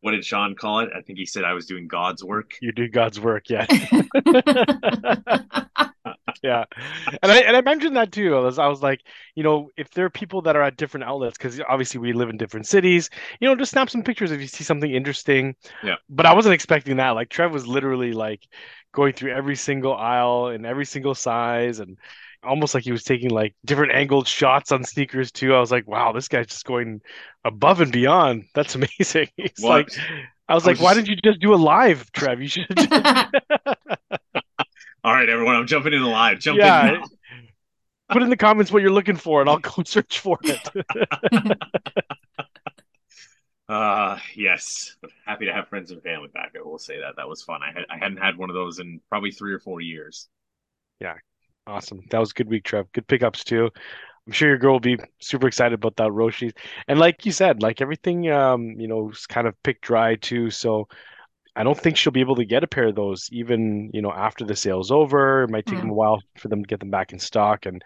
[0.04, 0.89] What did Sean call it?
[0.97, 2.54] I think he said I was doing God's work.
[2.60, 3.67] You do God's work, yeah.
[6.43, 6.65] Yeah.
[7.21, 8.36] And I and I mentioned that too.
[8.36, 9.01] I was I was like,
[9.36, 12.29] you know, if there are people that are at different outlets, because obviously we live
[12.29, 15.55] in different cities, you know, just snap some pictures if you see something interesting.
[15.84, 15.95] Yeah.
[16.10, 17.12] But I wasn't expecting that.
[17.12, 18.47] Like Trev was literally like
[18.93, 21.97] going through every single aisle and every single size and
[22.43, 25.53] almost like he was taking like different angled shots on sneakers too.
[25.53, 27.01] I was like, wow, this guy's just going
[27.45, 28.45] above and beyond.
[28.55, 29.27] That's amazing.
[29.38, 29.89] He's like
[30.47, 32.41] I was I like, was why just- didn't you just do a live, Trev?
[32.41, 32.67] You should
[35.04, 36.40] All right, everyone, I'm jumping in the live.
[36.40, 36.86] Jump Yeah.
[36.90, 37.04] in
[38.12, 40.70] put in the comments what you're looking for and I'll go search for it.
[43.70, 44.96] Uh yes.
[45.26, 46.54] Happy to have friends and family back.
[46.58, 47.16] I will say that.
[47.16, 47.62] That was fun.
[47.64, 50.28] I had I hadn't had one of those in probably three or four years.
[51.00, 51.16] Yeah,
[51.68, 52.02] awesome.
[52.12, 52.92] That was a good week, Trev.
[52.92, 53.70] Good pickups too.
[54.28, 56.54] I'm sure your girl will be super excited about that Roshe.
[56.88, 60.50] And like you said, like everything um, you know, is kind of picked dry too.
[60.52, 60.88] So
[61.56, 64.12] I don't think she'll be able to get a pair of those even, you know,
[64.12, 65.44] after the sale's over.
[65.44, 65.82] It might take Yeah.
[65.82, 65.92] them mm-hmm.
[65.92, 67.66] a while for them to get them back in stock.
[67.66, 67.84] And,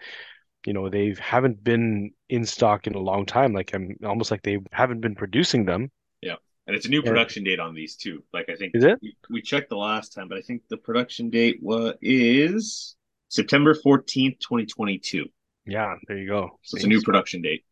[0.64, 3.52] you know, they haven't been in stock in a long time.
[3.52, 5.90] Like I'm almost like they haven't been producing them.
[6.22, 6.36] Yeah.
[6.66, 7.10] And it's a new Yeah.
[7.10, 8.22] production date on these too.
[8.32, 8.98] Like I think Is it?
[9.02, 12.96] we, we checked the last time, but I think the production date was is
[13.28, 15.26] September 14th, 2022.
[15.66, 16.58] Yeah, there you go.
[16.62, 17.64] So it's a new production date.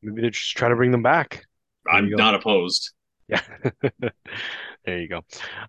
[0.00, 1.44] Maybe they're just trying to bring them back.
[1.84, 2.92] There I'm not opposed.
[3.28, 3.42] Yeah.
[4.84, 5.20] There you go.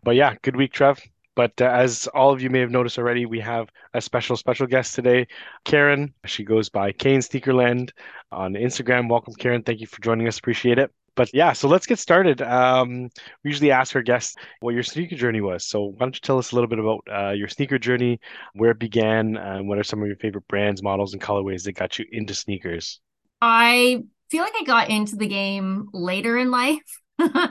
[0.03, 0.99] But yeah, good week, Trev.
[1.35, 4.67] But uh, as all of you may have noticed already, we have a special, special
[4.67, 5.27] guest today,
[5.65, 6.13] Karen.
[6.25, 7.91] She goes by Kay in Sneakerland
[8.31, 9.09] on Instagram.
[9.09, 9.63] Welcome, Karen.
[9.63, 10.37] Thank you for joining us.
[10.37, 10.91] Appreciate it.
[11.15, 12.41] But yeah, so let's get started.
[12.41, 13.03] Um,
[13.43, 15.65] we usually ask our guests what your sneaker journey was.
[15.65, 18.19] So why don't you tell us a little bit about uh, your sneaker journey,
[18.53, 21.73] where it began, and what are some of your favorite brands, models, and colorways that
[21.73, 22.99] got you into sneakers?
[23.41, 26.81] I feel like I got into the game later in life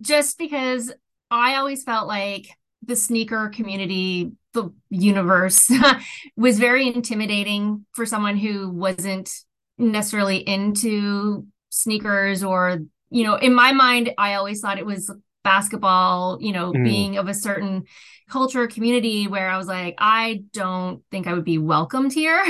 [0.00, 0.92] just because
[1.30, 2.48] I always felt like
[2.84, 5.70] the sneaker community, the universe
[6.36, 9.30] was very intimidating for someone who wasn't
[9.78, 12.78] necessarily into sneakers or,
[13.10, 15.10] you know, in my mind, I always thought it was
[15.44, 16.84] basketball, you know, Mhm.
[16.84, 17.84] being of a certain
[18.28, 22.44] culture community where I was like, I don't think I would be welcomed here.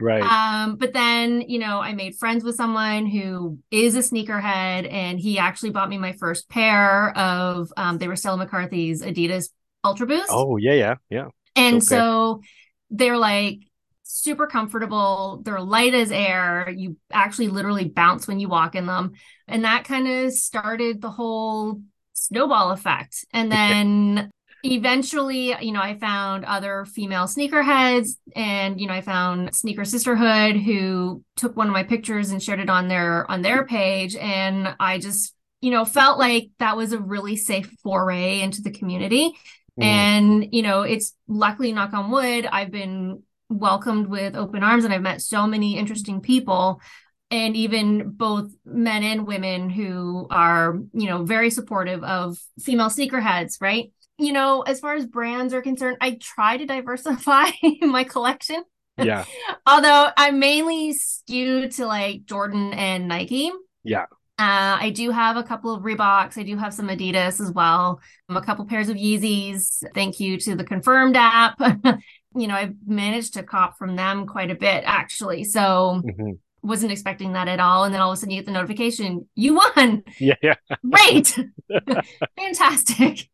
[0.00, 0.22] Right.
[0.38, 5.18] Um, but then, you know, I made friends with someone who is a sneakerhead, and
[5.18, 9.48] he actually bought me my first pair of um, they were Stella McCartney's Adidas
[9.84, 10.28] Ultra Boost.
[10.30, 11.28] Oh, yeah, yeah, yeah.
[11.56, 11.84] and okay.
[11.84, 12.42] so
[12.90, 13.60] they're like
[14.08, 15.42] super comfortable.
[15.44, 16.70] They're light as air.
[16.74, 19.12] You actually literally bounce when you walk in them.
[19.46, 21.82] And that kind of started the whole
[22.14, 23.24] snowball effect.
[23.32, 24.30] And then
[24.62, 30.56] eventually, you know, I found other female sneakerheads and, you know, I found Sneaker Sisterhood
[30.56, 34.16] who took one of my pictures and shared it on their on their page.
[34.16, 38.70] And I just, you know, felt like that was a really safe foray into the
[38.70, 39.32] community.
[39.78, 39.84] Mhm.
[39.84, 44.92] And, you know, it's luckily, knock on wood, I've been welcomed with open arms and
[44.92, 46.80] I've met so many interesting people
[47.30, 53.60] and even both men and women who are, you know, very supportive of female sneakerheads,
[53.60, 53.92] right?
[54.18, 57.50] You know, as far as brands are concerned, I try to diversify
[57.82, 58.64] my collection,
[58.96, 59.24] yeah.
[59.66, 63.52] although I'm mainly skewed to like Jordan and Nike.
[63.84, 64.06] Yeah.
[64.40, 66.38] Uh, I do have a couple of Reeboks.
[66.38, 68.00] I do have some Adidas as well.
[68.28, 69.82] Um, a couple pairs of Yeezys.
[69.94, 71.58] Thank you to the Confirmed app.
[72.36, 75.42] you know, I've managed to cop from them quite a bit actually.
[75.42, 76.38] So Mhm.
[76.62, 77.82] wasn't expecting that at all.
[77.82, 80.04] And then all of a sudden you get the notification, you won.
[80.20, 80.54] Yeah, yeah.
[80.88, 81.36] Great.
[82.36, 83.28] Fantastic.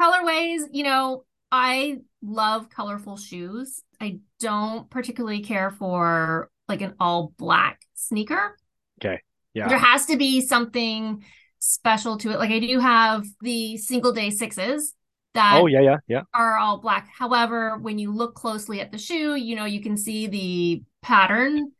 [0.00, 3.82] Colorways, you know, I love colorful shoes.
[4.00, 8.56] I don't particularly care for like an all black sneaker.
[9.00, 9.20] Okay.
[9.54, 9.68] Yeah.
[9.68, 11.24] There has to be something
[11.58, 12.38] special to it.
[12.38, 14.94] Like I do have the Singles Day sixes
[15.34, 16.22] that Oh yeah, yeah, yeah.
[16.34, 17.08] are all black.
[17.16, 21.72] However, when you look closely at the shoe, you know, you can see the pattern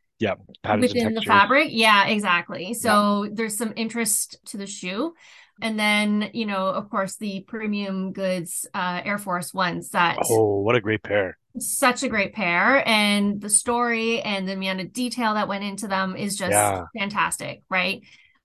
[0.63, 1.69] and within the fabric.
[1.71, 2.73] Yeah, exactly.
[2.73, 5.13] So there's some interest to the shoe.
[5.61, 10.59] And then, you know, of course, the premium goods uh, Air Force ones that Oh,
[10.61, 11.37] what a great pair.
[11.59, 12.87] such a great pair.
[12.87, 16.85] And the story and the amount of detail that went into them is just Yeah.
[16.97, 18.01] fantastic, right?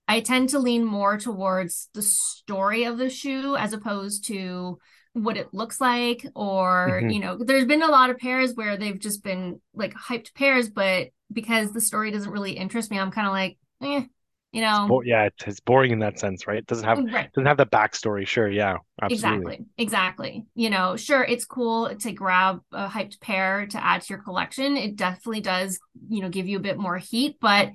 [0.07, 4.79] I tend to lean more towards the story of the shoe as opposed to
[5.13, 7.13] what it looks like or Mhm.
[7.13, 10.69] you know there's been a lot of pairs where they've just been like hyped pairs
[10.69, 14.05] but because the story doesn't really interest me i'm kind of like eh,
[14.53, 16.57] you know Bo- yeah, it's, boring in that sense, right?
[16.57, 18.25] It doesn't have right doesn't have the backstory.
[18.27, 19.55] Sure, yeah, absolutely.
[19.55, 19.65] Exactly.
[19.77, 20.45] Exactly.
[20.55, 24.77] You know, sure, it's cool to grab a hyped pair to add to your collection.
[24.77, 27.37] It definitely does, you know, give you a bit more heat.
[27.41, 27.71] But,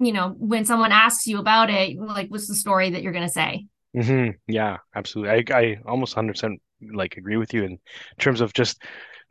[0.00, 3.26] you know, when someone asks you about it, like, what's the story that you're going
[3.26, 3.66] to say?
[3.94, 5.44] hmm Yeah, absolutely.
[5.52, 6.60] I I almost 100%
[6.94, 7.78] like agree with you in
[8.18, 8.82] terms of just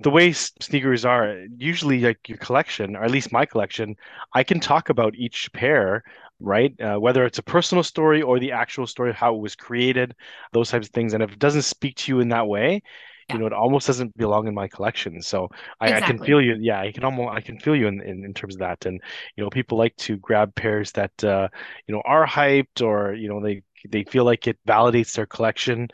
[0.01, 1.45] the way sneakers are.
[1.57, 3.95] Usually, like your collection, or at least my collection,
[4.33, 6.03] I can talk about each pair,
[6.41, 6.73] right?
[6.81, 10.15] Uh, whether it's a personal story or the actual story of how it was created,
[10.53, 11.13] those types of things.
[11.13, 12.81] And if it doesn't speak to you in that way,
[13.29, 13.35] Yeah.
[13.35, 15.21] you know, it almost doesn't belong in my collection.
[15.21, 15.49] So
[15.79, 16.57] I, I can feel you.
[16.59, 18.85] Yeah, I can almost I can feel you in, in in terms of that.
[18.85, 19.01] And
[19.35, 21.47] you know, people like to grab pairs that uh,
[21.87, 25.89] you know are hyped or you know they they feel like it validates their collection.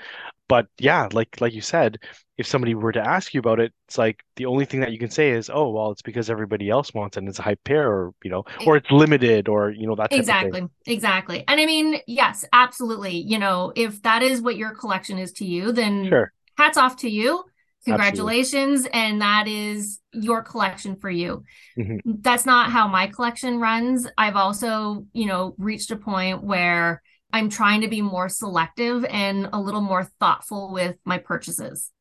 [0.47, 1.99] But yeah, like like you said,
[2.37, 4.99] if somebody were to ask you about it, it's like the only thing that you
[4.99, 7.63] can say is, "Oh, well, it's because everybody else wants it and it's a hype
[7.65, 10.67] pair or, you know, or it's limited or, you know, that type of thing." Exactly.
[10.85, 11.43] Exactly.
[11.47, 13.17] And I mean, yes, absolutely.
[13.17, 16.31] You know, if that is what your collection is to you, then Sure.
[16.57, 17.43] hats off to you.
[17.89, 17.91] Absolutely.
[17.91, 18.87] Congratulations.
[18.93, 21.43] And that is your collection for you.
[21.77, 21.99] Mhm.
[22.05, 24.07] That's not how my collection runs.
[24.17, 27.01] I've also, you know, reached a point where
[27.33, 31.91] I'm trying to be more selective and a little more thoughtful with my purchases.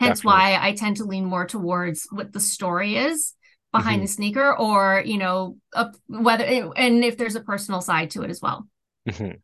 [0.00, 0.24] Hence Definitely.
[0.24, 3.34] why I tend to lean more towards what the story is
[3.72, 4.04] behind Mhm.
[4.04, 8.30] the sneaker or, you know, a, whether and if there's a personal side to it
[8.30, 8.66] as well.
[9.08, 9.40] Mhm.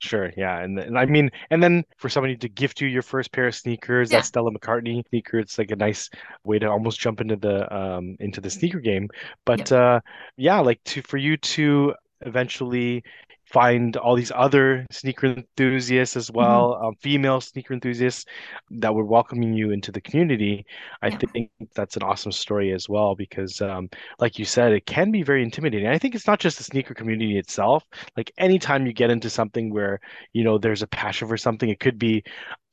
[0.00, 3.32] Sure, yeah, and and I mean, and then for somebody to gift you your first
[3.32, 4.18] pair of sneakers, Yeah.
[4.18, 6.10] that Stella McCartney sneaker, it's like a nice
[6.44, 9.08] way to almost jump into the um into the sneaker game.
[9.46, 10.00] But uh
[10.36, 13.04] yeah, like to for you to eventually
[13.52, 18.24] find all these other sneaker enthusiasts as well, um, female sneaker enthusiasts
[18.70, 20.64] that were welcoming you into the community.
[21.02, 21.20] I Yeah.
[21.32, 25.22] think that's an awesome story as well because um like you said, it can be
[25.22, 25.88] very intimidating.
[25.88, 27.84] I think it's not just the sneaker community itself
[28.16, 30.00] like anytime you get into something where
[30.32, 32.24] you know there's a passion for something it could be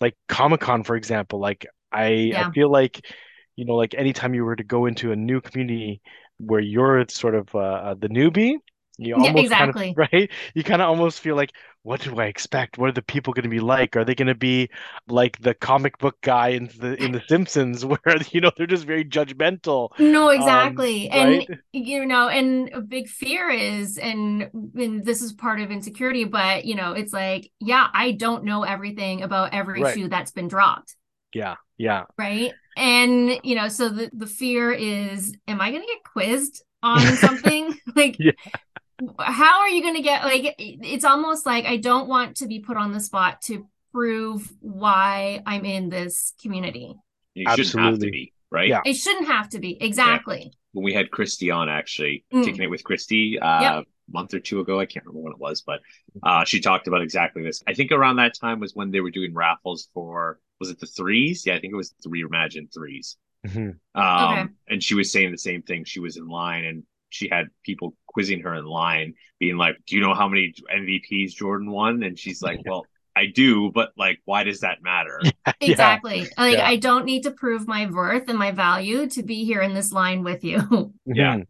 [0.01, 2.37] like Comic-Con for example like I Yeah.
[2.37, 3.05] I feel like
[3.55, 6.01] you know like anytime you were to go into a new community
[6.37, 8.55] where you're sort of uh, uh, the newbie
[8.97, 9.99] you Yeah, almost kind of exactly.
[10.13, 11.51] right you kind of almost feel like
[11.83, 14.27] what do I expect what are the people going to be like are they going
[14.27, 14.69] to be
[15.07, 17.99] like the comic book guy in the in the Simpsons where
[18.31, 21.09] you know they're just very judgmental No, um, exactly.
[21.09, 25.71] And right you know, and a big fear is, and, and this is part of
[25.71, 30.01] insecurity, but you know, it's like, yeah, I don't know everything about every Right.
[30.03, 30.95] shoe that's been dropped,
[31.33, 32.53] yeah yeah right?
[32.75, 37.77] And you know, so the the fear is, am I gonna get quizzed on something?
[37.95, 38.31] Like, Yeah.
[39.19, 40.55] How are you gonna get like?
[40.57, 45.41] It's almost like I don't want to be put on the spot to prove why
[45.45, 46.95] I'm in this community.
[47.35, 48.67] You shouldn't have to be, right?
[48.69, 48.81] Yeah.
[48.85, 50.51] It shouldn't have to be exactly.
[50.71, 52.45] When we had Christy on, actually, Mm.
[52.45, 53.73] kicking it with Christy uh, Yep.
[53.73, 55.81] a month or two ago, I can't remember when it was, but
[56.23, 57.61] uh, she talked about exactly this.
[57.67, 60.87] I think around that time was when they were doing raffles for, was it the
[60.87, 61.45] threes?
[61.45, 63.17] Yeah, I think it was three Imagine threes.
[63.45, 63.77] Mhm.
[63.93, 64.53] Um, Okay.
[64.69, 65.83] And she was saying the same thing.
[65.83, 69.95] She was in line and she had people quizzing her in line, being like, Do
[69.95, 72.03] you know how many MVPs Jordan won?
[72.03, 75.21] And she's like, Well, I do, but like, why does that matter?
[75.61, 75.71] Yeah.
[75.71, 76.27] Exactly.
[76.37, 76.67] Like Yeah.
[76.67, 79.91] I don't need to prove my worth and my value to be here in this
[79.93, 80.59] line with you.
[81.05, 81.37] Yeah.
[81.37, 81.47] Mhm.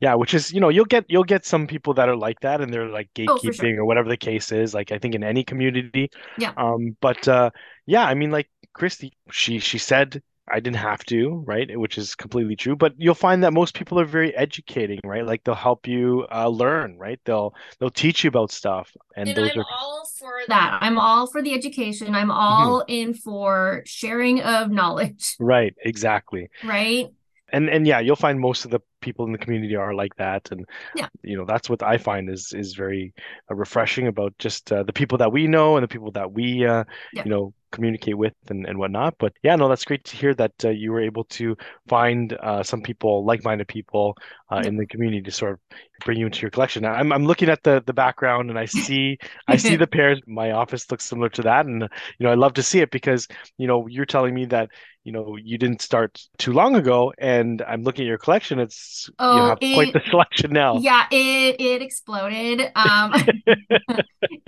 [0.00, 2.60] Yeah, which is, you know, you'll get you'll get some people that are like that
[2.60, 3.80] and they're like Oh, gatekeeping sure.
[3.80, 6.10] or whatever the case is, like I think in any community.
[6.38, 6.52] Yeah.
[6.56, 7.50] Um, but uh
[7.86, 11.68] yeah, I mean like Christy, she she said I didn't have to, right?
[11.78, 12.76] Which is completely true.
[12.76, 15.24] But you'll find that most people are very educating, right?
[15.24, 17.18] Like they'll help you uh learn, right?
[17.24, 18.90] They'll they'll teach you about stuff.
[19.16, 20.78] And And those I'm are all for that.
[20.82, 22.14] I'm all for the education.
[22.14, 26.48] I'm all in for sharing of knowledge, right, exactly.
[26.62, 27.08] right?
[27.52, 30.50] and and yeah you'll find most of the people in the community are like that
[30.50, 31.08] and Yeah.
[31.22, 33.12] you know that's what i find is is very
[33.50, 36.64] uh, refreshing about just uh, the people that we know and the people that we
[36.66, 37.24] uh, Yeah.
[37.24, 39.14] you know communicate with and, and whatnot.
[39.18, 41.56] But yeah, no, that's great to hear that uh, you were able to
[41.88, 44.16] find uh, some people, like-minded people
[44.50, 45.60] uh, in the community to sort of
[46.04, 46.84] bring you into your collection.
[46.84, 50.20] I'm I'm looking at the the background and I see I see the pairs.
[50.26, 51.82] My office looks similar to that, and
[52.18, 53.26] you know I love to see it because
[53.58, 54.70] you know you're telling me that
[55.04, 58.58] you know you didn't start too long ago, and I'm looking at your collection.
[58.58, 60.78] It's Oh, you have quite the selection now.
[60.78, 62.60] yeah, it it exploded.
[62.74, 63.12] Um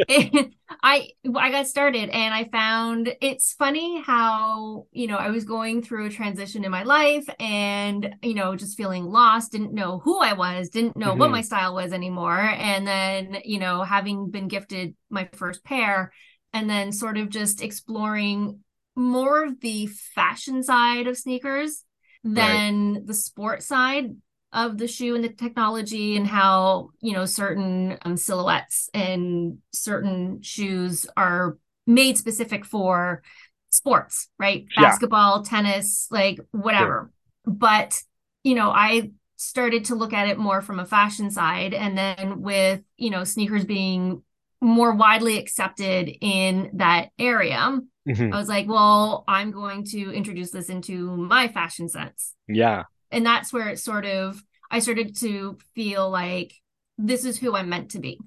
[0.08, 5.44] it, I I got started and I found it's funny how, you know, I was
[5.44, 9.98] going through a transition in my life and, you know, just feeling lost, didn't know
[10.00, 11.32] who I was, didn't know what Mhm.
[11.32, 12.38] my style was anymore.
[12.40, 16.12] And then, you know, having been gifted my first pair
[16.52, 18.60] and then sort of just exploring
[18.94, 21.84] more of the fashion side of sneakers
[22.24, 24.16] than the sport side
[24.52, 30.40] of the shoe and the technology and how you know certain um, silhouettes and certain
[30.40, 33.22] shoes are made specific for
[33.70, 34.82] sports right Yeah.
[34.84, 37.10] basketball tennis like whatever
[37.44, 38.00] but
[38.42, 42.40] you know i started to look at it more from a fashion side and then
[42.40, 44.22] with you know sneakers being
[44.60, 48.32] more widely accepted in that area Mhm.
[48.32, 52.84] i was like well i'm going to introduce this into my fashion sense Yeah.
[53.10, 56.52] and that's where it sort of I started to feel like
[56.98, 58.18] this is who I'm meant to be.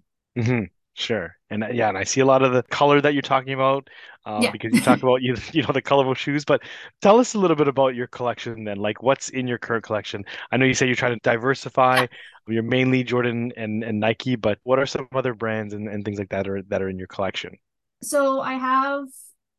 [0.41, 0.63] hmm
[0.99, 1.33] Sure.
[1.49, 3.89] And yeah, and I see a lot of the color that you're talking about,
[4.25, 4.51] um, Yeah.
[4.51, 6.43] because you talk about you you know the colorful shoes.
[6.43, 6.61] But
[7.01, 8.77] tell us a little bit about your collection then.
[8.77, 10.25] Like, what's in your current collection?
[10.51, 12.07] I know you say you're trying to diversify.
[12.47, 16.19] You're mainly Jordan and, and Nike, but what are some other brands and, and things
[16.19, 17.55] like that are that are in your collection?
[18.03, 19.05] So I have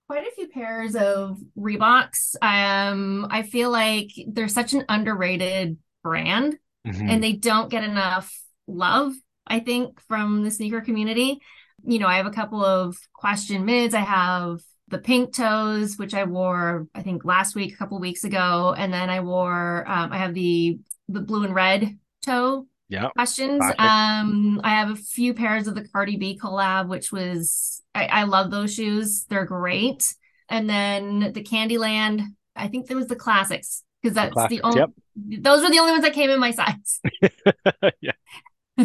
[0.08, 2.34] quite a few pairs of Reeboks.
[2.42, 7.10] Um, I feel like they're such an underrated brand Mhm.
[7.10, 8.34] and they don't get enough
[8.66, 9.12] love,
[9.50, 11.40] I think, from the sneaker community.
[11.84, 13.94] You know, I have a couple of question mids.
[13.94, 18.00] I have the pink toes, which I wore, I think, last week, a couple of
[18.00, 22.66] weeks ago, and then I wore, um, I have the the blue and red toe
[22.88, 23.08] Yeah.
[23.10, 23.58] questions.
[23.58, 23.80] Classic.
[23.80, 28.22] Um, I have a few pairs of the Cardi B collab, which was I, I
[28.24, 29.24] love those shoes.
[29.28, 30.14] They're great.
[30.48, 32.22] And then the Candyland,
[32.54, 34.90] I think there was the classics because that's classics, the only yep.
[35.16, 37.00] those were the only ones that came in my size.
[38.00, 38.12] Yeah.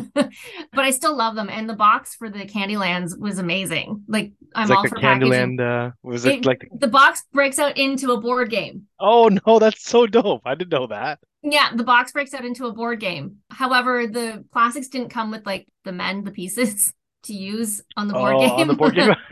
[0.14, 0.30] but
[0.76, 1.50] I still love them.
[1.50, 4.04] And the box for the Candylands was amazing.
[4.08, 5.32] Like I'm It's like all the for packaging.
[5.32, 5.88] Candyland.
[5.88, 6.68] Uh, was it It- like?
[6.78, 8.84] the box breaks out into a board game.
[9.00, 10.42] Oh no, that's so dope.
[10.46, 11.20] I didn't know that.
[11.44, 13.38] Yeah, the box breaks out into a board game.
[13.52, 16.92] However, the classics didn't come with like the men, the pieces
[17.24, 18.52] to use on the board Oh, game.
[18.52, 19.14] on the board game.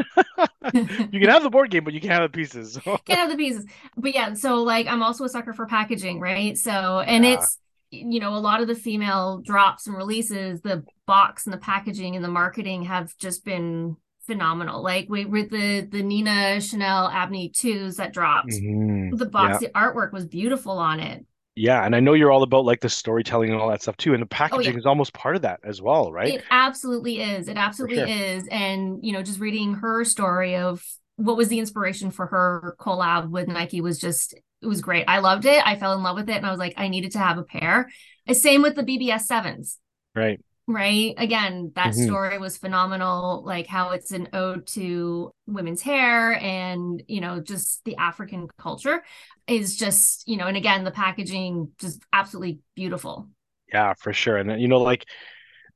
[0.73, 2.79] You can have the board game, but you can't have the pieces.
[2.83, 3.65] Can't have the pieces.
[3.97, 6.57] But yeah, so like I'm also a sucker for packaging, right?
[6.57, 7.33] So and Yeah.
[7.33, 7.59] it's
[7.93, 12.15] you know, a lot of the female drops and releases, the box and the packaging
[12.15, 14.81] and the marketing have just been phenomenal.
[14.81, 18.49] Like we with the the Nina Chanel Abney twos that dropped.
[18.49, 19.17] Mhm.
[19.17, 21.25] The box, the artwork was beautiful on it.
[21.55, 24.13] Yeah, and I know you're all about like the storytelling and all that stuff too,
[24.13, 24.79] and the Oh, packaging yeah.
[24.79, 26.33] is almost part of that as well, right?
[26.35, 27.47] It absolutely is.
[27.47, 28.07] It absolutely sure.
[28.07, 28.47] is.
[28.49, 30.83] And, you know, just reading her story of
[31.17, 35.05] what was the inspiration for her collab with Nike was just, it was great.
[35.07, 35.65] I loved it.
[35.65, 36.37] I fell in love with it.
[36.37, 37.89] And I was like, I needed to have a pair.
[38.31, 39.77] Same with the BBS sevens,
[40.15, 40.39] Right.
[40.67, 41.13] right?
[41.17, 42.05] Again, that Mhm.
[42.05, 43.43] story was phenomenal.
[43.45, 49.03] Like how it's an ode to women's hair and, you know, just the African culture
[49.47, 53.27] is just, you know, and again, the packaging just absolutely beautiful.
[53.71, 54.37] Yeah, for sure.
[54.37, 55.05] And you know, like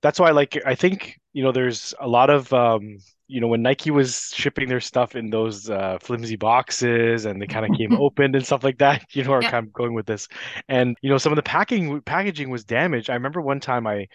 [0.02, 2.98] that's why like I think, you know, there's a lot of um,
[3.28, 7.48] you know, when Nike was shipping their stuff in those uh flimsy boxes and they
[7.48, 9.46] kind of came opened and stuff like that, you know, Yep.
[9.46, 10.28] kind of going with this.
[10.70, 13.10] And you know, some of the packing packaging was damaged.
[13.10, 14.08] I remember one time I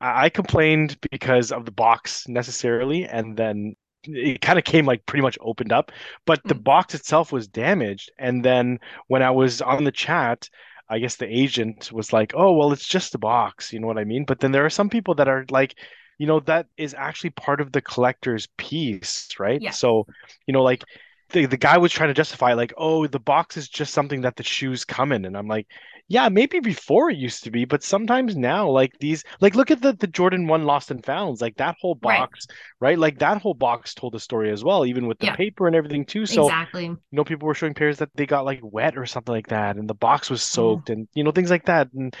[0.00, 5.22] I complained because of the box necessarily, and then it kind of came like pretty
[5.22, 5.90] much opened up,
[6.26, 6.64] but the Mm.
[6.64, 8.10] box itself was damaged.
[8.18, 8.78] And then
[9.08, 10.48] when I was on the chat,
[10.88, 13.98] I guess the agent was like, "Oh, well, it's just a box," you know what
[13.98, 14.24] I mean?
[14.24, 15.74] But then there are some people that are like,
[16.18, 19.60] you know, that is actually part of the collector's piece, right?
[19.62, 19.70] Yeah.
[19.70, 20.06] So,
[20.46, 20.84] you know, like
[21.30, 24.36] the the guy was trying to justify like, "Oh, the box is just something that
[24.36, 25.66] the shoes come in," and I'm like.
[26.10, 29.82] Yeah, maybe before it used to be, but sometimes now, like these, like look at
[29.82, 32.46] the the Jordan 1 Lost and Founds, like that whole box,
[32.80, 32.98] right?
[32.98, 35.36] Like that whole box told a story as well, even with the Yeah.
[35.36, 36.24] paper and everything too.
[36.24, 36.96] So, exactly.
[37.10, 39.76] you know, people were showing pairs that they got like wet or something like that,
[39.76, 41.92] and the box was soaked, and you know, things like that.
[41.92, 42.16] And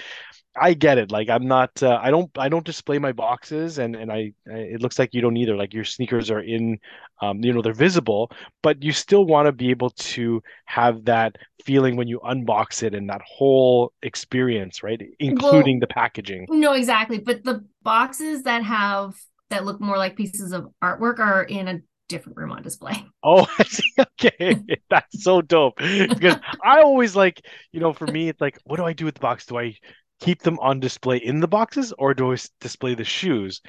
[0.60, 1.10] I get it.
[1.12, 4.56] Like I'm not, uh, I don't, I don't display my boxes, and and I, I,
[4.74, 5.56] it looks like you don't either.
[5.56, 6.78] Like your sneakers are in,
[7.22, 8.30] um, you know, they're visible,
[8.62, 12.94] but you still want to be able to have that feeling when you unbox it
[12.94, 15.00] and that whole experience, right?
[15.18, 16.46] Including the packaging.
[16.48, 17.18] No, exactly.
[17.18, 19.14] But the boxes that have
[19.50, 23.04] that look more like pieces of artwork are in a different room on display.
[23.24, 23.92] Oh, I see.
[23.98, 24.56] okay.
[24.90, 25.76] That's so dope.
[25.78, 29.14] Because I always like, you know, for me, it's like, what do I do with
[29.14, 29.44] the box?
[29.44, 29.74] Do I
[30.20, 33.60] keep them on display in the boxes or do I display the shoes?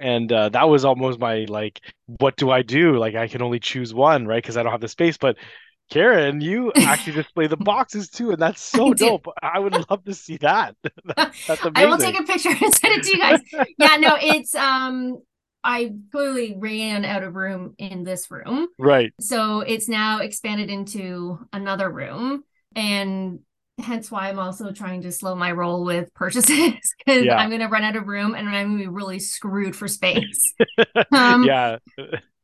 [0.00, 1.80] And uh, that was almost my like,
[2.18, 2.98] what do I do?
[2.98, 4.42] Like, I can only choose one, right?
[4.42, 5.16] Because I don't have the space.
[5.16, 5.36] But
[5.90, 8.94] Karen, you actually display the boxes too, and that's so I do.
[9.06, 9.26] dope.
[9.42, 10.74] I would love to see that.
[10.82, 11.72] That- That's amazing.
[11.76, 13.40] I will take a picture and send it to you guys.
[13.78, 15.18] yeah, no, it's um
[15.62, 18.68] I clearly ran out of room in this room.
[18.78, 19.12] Right.
[19.20, 22.44] So it's now expanded into another room
[22.76, 23.40] and
[23.78, 26.48] hence why I'm also trying to slow my roll with purchases
[27.04, 27.36] because Yeah.
[27.36, 30.54] I'm gonna run out of room and I'm gonna be really screwed for space.
[31.12, 31.78] Um, yeah.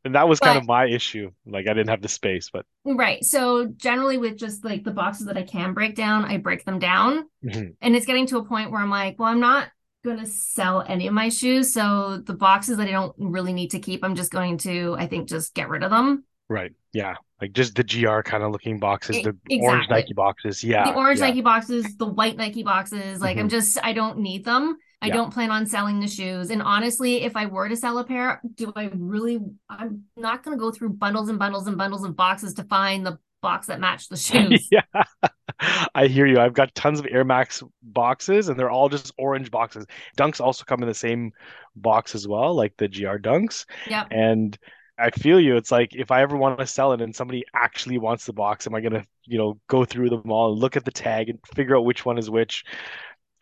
[0.05, 1.31] And that was kind of my issue.
[1.47, 3.25] Like I didn't have the space, but Right.
[3.25, 6.79] So generally with just like the boxes that I can break down, I break them
[6.79, 7.27] down.
[7.45, 7.75] Mhm.
[7.81, 9.69] And it's getting to a point where I'm like, well, I'm not
[10.05, 11.73] going to sell any of my shoes.
[11.73, 15.07] So the boxes that I don't really need to keep, I'm just going to, I
[15.07, 16.25] think, just get rid of them.
[16.49, 16.73] right.
[16.93, 17.15] Yeah.
[17.41, 19.89] Like just the GR kind of looking boxes, the orange.
[19.89, 20.63] Nike boxes.
[20.63, 20.85] Yeah.
[20.85, 21.27] the orange yeah.
[21.29, 24.77] Nike boxes, the white Nike boxes, like I'm just, I don't need them.
[25.03, 25.15] I Yeah.
[25.15, 26.51] don't plan on selling the shoes.
[26.51, 30.57] And honestly, if I were to sell a pair, do I really, I'm not going
[30.57, 33.81] to go through bundles and bundles and bundles of boxes to find the box that
[33.81, 34.69] match the shoes.
[34.71, 34.83] yeah.
[35.95, 36.39] I hear you.
[36.41, 39.87] I've got tons of Air Max boxes and they're all just orange boxes.
[40.17, 41.33] Dunks also come in the same
[41.77, 43.67] box as well, like the GR Dunks.
[43.89, 44.07] Yep.
[44.13, 44.57] And
[44.99, 45.57] I feel you.
[45.57, 48.67] It's like if I ever want to sell it and somebody actually wants the box,
[48.67, 51.39] am I gonna, you know, go through them all and look at the tag and
[51.55, 52.65] figure out which one is which?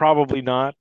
[0.00, 0.76] Probably not.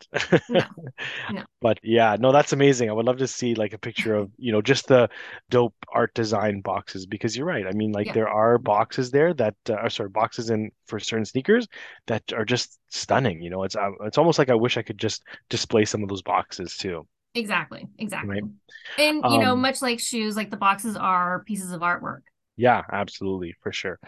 [0.48, 0.64] No.
[1.30, 1.44] No.
[1.62, 2.90] But yeah, no, that's amazing.
[2.90, 5.10] I would love to see like a picture of, you know, just the
[5.50, 7.68] dope art design boxes because you're right.
[7.68, 8.14] I mean, like Yeah.
[8.14, 11.68] there are boxes there that uh, are sorry, boxes in for certain sneakers
[12.08, 13.42] that are just stunning.
[13.42, 16.10] You know, it's uh, it's almost like I wish I could just display some of
[16.10, 17.08] those boxes too.
[17.36, 17.88] Exactly.
[18.00, 18.42] Exactly.
[18.42, 18.44] Right.
[18.98, 22.22] And you know, Um, much like shoes, like the boxes are pieces of artwork.
[22.58, 24.00] Yeah, absolutely, for sure.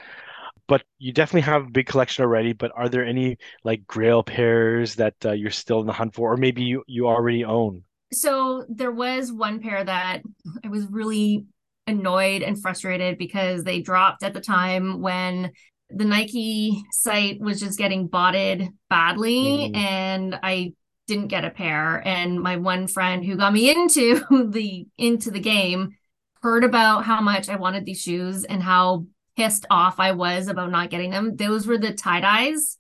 [0.68, 2.53] But you definitely have a big collection already.
[2.53, 6.34] But are there any like grail pairs that uh, you're still in the hunt for,
[6.34, 7.84] or maybe you, you already own?
[8.14, 10.22] So there was one pair that
[10.64, 11.45] I was really
[11.88, 15.51] annoyed and frustrated because they dropped at the time when
[15.89, 19.76] the Nike site was just getting botted badly Mhm.
[19.76, 20.74] and I
[21.07, 25.39] didn't get a pair and my one friend who got me into the into the
[25.39, 25.97] game
[26.41, 29.05] heard about how much I wanted these shoes and how
[29.38, 31.36] pissed off I was about not getting them.
[31.36, 32.78] Those were the tie-dyes.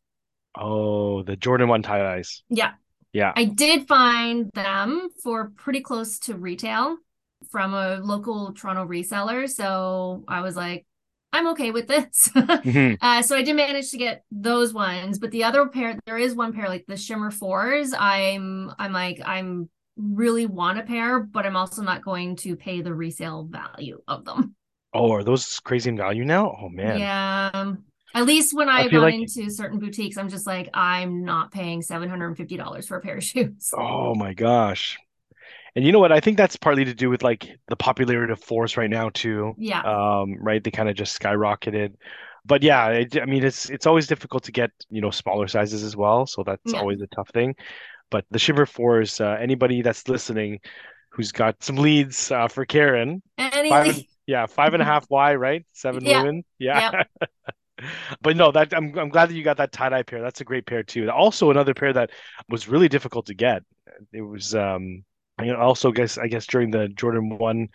[0.57, 2.43] Oh, the Jordan 1 tie-dyes.
[2.49, 2.71] Yeah.
[3.13, 3.33] Yeah.
[3.35, 6.97] I did find them for pretty close to retail
[7.49, 9.49] from a local Toronto reseller.
[9.49, 10.85] So I was like,
[11.33, 12.29] I'm okay with this.
[12.35, 12.97] Mhm.
[13.01, 16.35] uh, so I did manage to get those ones, but the other pair, there is
[16.35, 17.93] one pair like the Shimmer Fours.
[17.97, 22.81] I'm, I'm like, I'm really want a pair, but I'm also not going to pay
[22.81, 24.55] the resale value of them.
[24.93, 26.55] Oh, are those crazy in value now?
[26.61, 26.99] Oh man.
[26.99, 27.73] Yeah.
[28.13, 31.51] At least when I feel gone like- into certain boutiques, I'm just like, I'm not
[31.51, 33.69] paying $750 for a pair of shoes.
[33.77, 34.97] Oh my gosh.
[35.75, 36.11] And you know what?
[36.11, 39.53] I think that's partly to do with like the popularity of Fours right now too.
[39.57, 39.81] Yeah.
[39.81, 40.61] Um, right?
[40.61, 41.93] They kind of just skyrocketed.
[42.43, 45.83] But yeah, it, I mean, it's it's always difficult to get, you know, smaller sizes
[45.83, 46.25] as well.
[46.25, 46.79] So that's Yeah.
[46.79, 47.55] always a tough thing.
[48.09, 50.59] But the Shimmer Fours, uh, anybody that's listening
[51.11, 55.65] who's got some leads uh, for Karen, Any, yeah, five and a half Y, right?
[55.73, 56.23] Seven Yeah.
[56.23, 56.43] women.
[56.59, 56.91] Yeah.
[58.21, 60.21] But no, that I'm I'm glad that you got that tie-dye pair.
[60.21, 61.09] That's a great pair too.
[61.09, 62.11] Also another pair that
[62.49, 63.63] was really difficult to get.
[64.13, 65.03] It was um
[65.37, 67.69] I also guess I guess during the Jordan 1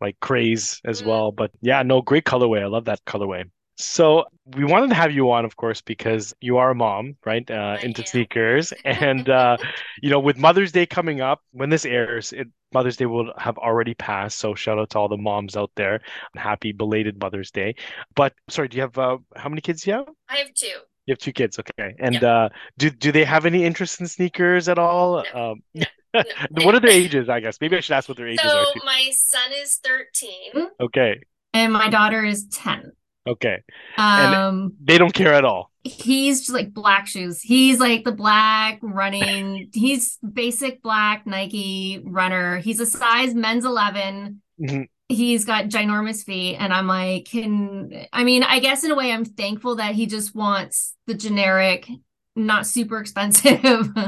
[0.00, 1.04] like craze as Mhm.
[1.04, 1.32] well.
[1.32, 2.62] But yeah, no, great colorway.
[2.62, 3.44] I love that colorway.
[3.76, 7.48] So we wanted to have you on, of course, because you are a mom, right?
[7.50, 8.06] Uh, into am.
[8.06, 8.72] sneakers.
[8.84, 9.56] And uh,
[10.02, 13.58] you know, with Mother's Day coming up, when this airs, it Mother's Day will have
[13.58, 14.38] already passed.
[14.38, 16.00] So shout out to all the moms out there.
[16.36, 17.74] Happy belated Mother's Day.
[18.14, 20.08] But sorry, do you have uh, how many kids do you have?
[20.28, 20.66] I have two.
[21.06, 21.94] You have two kids, okay.
[21.98, 25.24] And uh, do do they have any interest in sneakers at all?
[25.34, 27.28] No, Um, no, what are their ages?
[27.28, 30.68] I guess maybe I should ask what their ages are So my son is 13
[30.80, 31.20] Okay,
[31.52, 32.92] and my daughter is 10.
[33.26, 33.62] Okay.
[33.98, 35.70] And- Um, They don't care at all.
[35.84, 37.40] he's just like black shoes.
[37.42, 39.68] He's like the black running.
[39.74, 42.58] he's basic black Nike runner.
[42.58, 44.40] He's a size men's 11.
[44.60, 44.86] Mhm.
[45.08, 49.12] He's got ginormous feet, and I'm like, can I mean, I guess in a way,
[49.12, 51.86] I'm thankful that he just wants the generic,
[52.34, 53.60] not super expensive,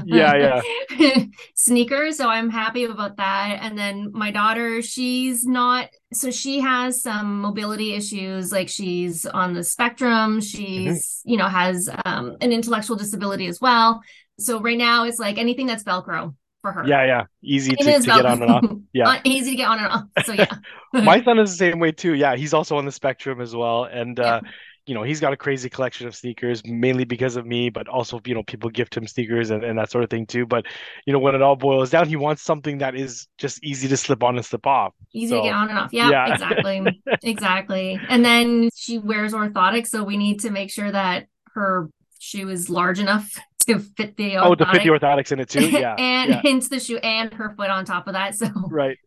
[0.07, 0.61] Yeah,
[0.97, 2.17] yeah, sneakers.
[2.17, 3.59] So I'm happy about that.
[3.61, 9.53] And then my daughter, she's not, so she has some mobility issues, like she's on
[9.53, 10.41] the spectrum.
[10.41, 14.03] She's, you know, has um, an intellectual disability as well.
[14.39, 16.87] So right now, it's like anything that's Velcro for her.
[16.87, 17.25] Yeah, yeah.
[17.43, 18.65] Easy to, to get on and off.
[18.93, 19.09] Yeah.
[19.11, 20.05] Uh, easy to get on and off.
[20.25, 20.47] So yeah.
[20.93, 22.15] My son is the same way too.
[22.15, 23.85] Yeah, he's also on the spectrum as well.
[23.85, 24.41] And Yeah.
[24.87, 28.21] You know, he's got a crazy collection of sneakers, mainly because of me, but also,
[28.27, 30.45] you know, people gift him sneakers and, and that sort of thing too.
[30.47, 30.67] But
[31.07, 33.97] you know, when it all boils down, he wants something that is just easy to
[33.97, 34.93] slip on and slip off.
[35.15, 35.93] easy So, to get on and off.
[35.93, 36.33] Yeah, yeah.
[36.33, 37.03] exactly.
[37.23, 37.99] exactly.
[38.09, 42.69] And then she wears orthotics, so we need to make sure that her shoe is
[42.69, 43.31] large enough
[43.67, 45.69] to fit the Oh, to fit the orthotics in it too.
[45.71, 45.95] Yeah.
[45.99, 46.41] and yeah.
[46.45, 48.35] into the shoe and her foot on top of that.
[48.35, 48.99] So Right.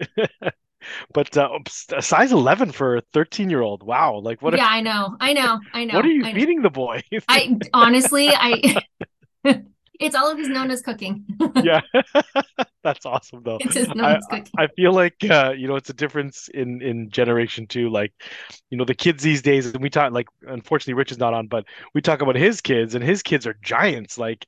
[1.13, 1.59] But uh,
[1.95, 3.83] a size 11 for a 13 year old.
[3.83, 4.19] Wow.
[4.19, 5.15] Like what yeah, I know.
[5.19, 5.59] I know.
[5.73, 5.95] I know.
[5.95, 6.39] what are you I know.
[6.39, 7.01] feeding the boy?
[7.27, 8.81] I honestly I
[9.99, 11.25] it's all of his known as cooking.
[11.63, 11.81] yeah.
[12.83, 13.57] That's awesome though.
[13.59, 14.51] it's his known I, as cooking.
[14.57, 17.89] I feel like uh, you know it's a difference in in generation too.
[17.89, 18.13] Like,
[18.69, 21.47] you know, the kids these days, and we talk like unfortunately Rich is not on,
[21.47, 24.17] but we talk about his kids, and his kids are giants.
[24.17, 24.45] Like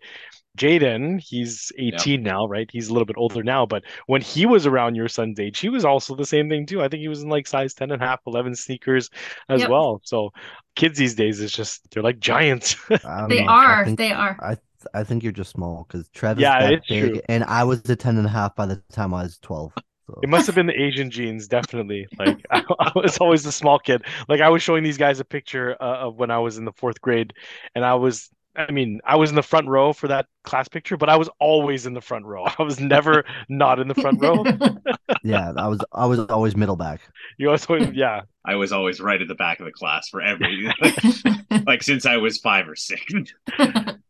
[0.60, 2.70] Jaden, he's 18 now, right?
[2.72, 5.70] He's a little bit older now, but when he was around your son's age, he
[5.70, 6.82] was also the same thing too.
[6.84, 9.10] I think he was in like size 10 and a half, 11 sneakers
[9.50, 9.68] as Yep.
[9.68, 10.02] well.
[10.04, 10.32] So
[10.76, 12.76] kids these days is just they're like giants.
[13.28, 13.48] They know.
[13.48, 13.84] Are.
[13.84, 14.40] think, They are.
[14.40, 14.58] I
[14.94, 17.22] I think you're just small because Trevor's Yeah, that it's big, true.
[17.30, 19.74] and I was a 10 and a half by the time I was 12.
[20.08, 22.08] So It must have been the Asian genes, definitely.
[22.20, 24.04] Like I, I was always the small kid.
[24.28, 26.74] Like I was showing these guys a picture uh, of when I was in the
[26.74, 27.34] fourth grade,
[27.74, 28.30] and I was,
[28.60, 31.30] I mean, I was in the front row for that class picture, but I was
[31.40, 32.46] always in the front row.
[32.60, 34.44] I was never not in the front row.
[35.24, 37.02] yeah, I was I was always middle back.
[37.38, 40.74] You also, yeah, I was always right at the back of the class for every
[41.66, 43.02] like since I was five or six.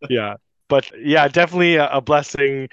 [0.10, 0.36] yeah.
[0.68, 2.70] But yeah, definitely a, a blessing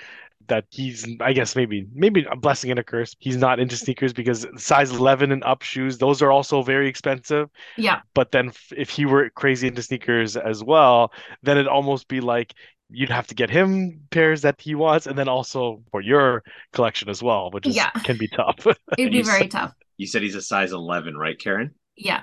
[0.48, 3.14] that he's, I guess maybe maybe a blessing and a curse.
[3.18, 7.48] He's not into sneakers because size 11 and up shoes, those are also very expensive.
[7.76, 8.00] yeah.
[8.14, 12.54] But then if he were crazy into sneakers as well, then it'd almost be like
[12.88, 17.08] you'd have to get him pairs that he wants, and then also for your collection
[17.08, 17.90] as well, which is, Yeah.
[17.90, 18.64] can be tough.
[18.98, 19.74] It'd be You very tough.
[19.96, 21.74] You said he's a size eleven, right, Karen?
[21.96, 22.22] Yeah.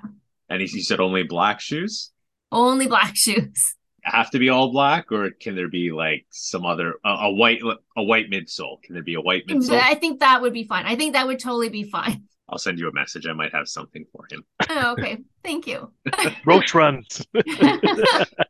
[0.49, 2.11] And he, you said only black shoes.
[2.51, 3.75] Only black shoes.
[4.03, 7.61] Have to be all black, or can there be like some other a, a white
[7.97, 8.81] a white midsole?
[8.83, 9.79] Can there be a white midsole?
[9.81, 10.85] I think that would be fine.
[10.85, 12.23] I think that would totally be fine.
[12.49, 13.25] I'll send you a message.
[13.25, 14.43] I might have something for him.
[14.69, 15.17] Oh, okay.
[15.43, 15.91] Thank you.
[16.45, 17.25] Roshe runs.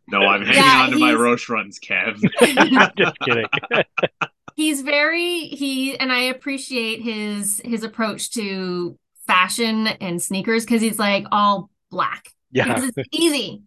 [0.08, 2.20] No, I'm hanging Yeah, on to my he's- Roshe runs, Kev.
[2.98, 3.46] Just kidding.
[4.56, 8.98] he's very he and I appreciate his his approach to
[9.28, 12.30] fashion and sneakers because he's like all black.
[12.52, 12.66] Yeah.
[12.74, 13.62] Because it's easy.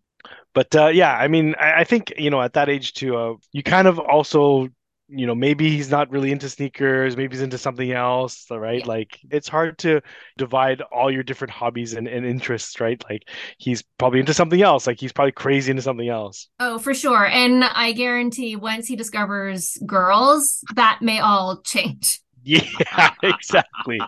[0.57, 3.34] But uh, yeah, I mean, I, I think you know at that age too, uh,
[3.52, 4.68] you kind of also,
[5.07, 8.80] you know, maybe he's not really into sneakers, maybe he's into something else, right?
[8.80, 8.86] Yeah.
[8.86, 10.00] Like it's hard to
[10.38, 13.04] divide all your different hobbies and, and interests, right?
[13.11, 13.24] Like
[13.59, 16.48] he's probably into something else, like he's probably crazy into something else.
[16.59, 17.26] Oh, for sure.
[17.26, 22.20] And I guarantee once he discovers girls, that may all change.
[22.44, 24.00] Yeah, exactly.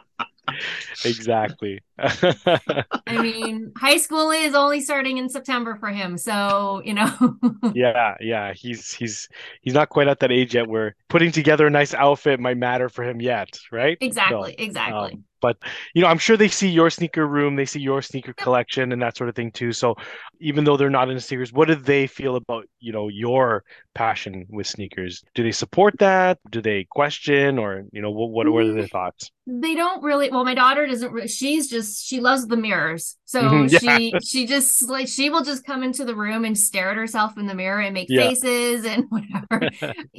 [1.05, 1.80] Exactly.
[1.99, 6.16] I mean, high school is only starting in September for him.
[6.16, 7.38] So, you know,
[7.74, 9.28] Yeah, yeah, he's he's
[9.62, 12.88] he's not quite at that age yet where putting together a nice outfit might matter
[12.88, 13.99] for him yet, right?
[14.01, 15.12] So, exactly, exactly.
[15.14, 15.57] Um, but
[15.95, 19.03] you know, I'm sure they see your sneaker room, they see your sneaker collection and
[19.03, 19.72] that sort of thing too.
[19.72, 19.97] So
[20.41, 23.64] even though they're not in into sneakers, what do they feel about, you know, your
[23.95, 25.22] passion with sneakers?
[25.34, 26.39] Do they support that?
[26.51, 29.30] Do they question or, you know, what what, what are their thoughts?
[29.47, 33.66] they don't really well my daughter doesn't really she's just she loves the mirrors so
[33.66, 34.01] Mhm, yeah.
[34.07, 37.39] she she just like she will just come into the room and stare at herself
[37.39, 38.32] in the mirror and make Yeah.
[38.34, 39.70] faces and whatever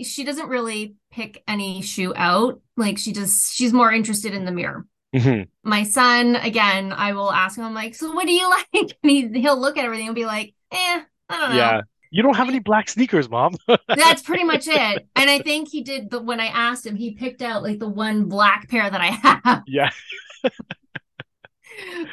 [0.04, 4.52] she doesn't really pick any shoe out like she just she's more interested in the
[4.52, 4.86] mirror
[5.16, 5.48] Mhm.
[5.64, 9.10] my son again i will ask him i'm like so what do you like and
[9.12, 11.82] he, he'll look at everything and be like eh i don't know Yeah.
[12.12, 13.56] You don't have any black sneakers, mom.
[13.88, 17.12] that's pretty much it and i think he did the when i asked him he
[17.12, 19.90] picked out like the one black pair that i have yeah.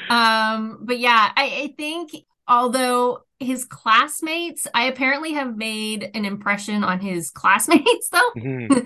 [0.09, 2.13] um but yeah I, I think
[2.49, 8.81] although his classmates i apparently have made an impression on his classmates though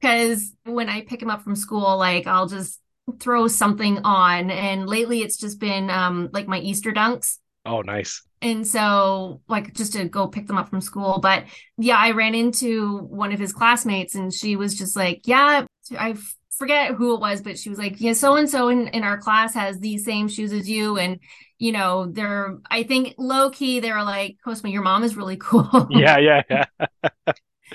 [0.00, 2.80] because when i pick him up from school like i'll just
[3.20, 8.22] throw something on and lately it's just been um like my easter dunks Oh, nice.
[8.42, 11.44] and so like just to go pick them up from school but
[11.78, 15.64] yeah i ran into one of his classmates and she was just like yeah
[15.98, 16.14] i
[16.58, 19.18] forget who it was but she was like yeah so and so in in our
[19.18, 21.18] class has these same shoes as you and
[21.58, 25.86] you know they're i think low key they're like Cosmo your mom is really cool
[25.88, 26.64] Yeah, yeah, yeah.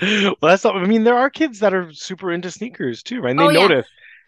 [0.00, 3.30] well, that's not, I mean, there are kids that are super into sneakers too, right?
[3.30, 3.68] And they Oh, yeah.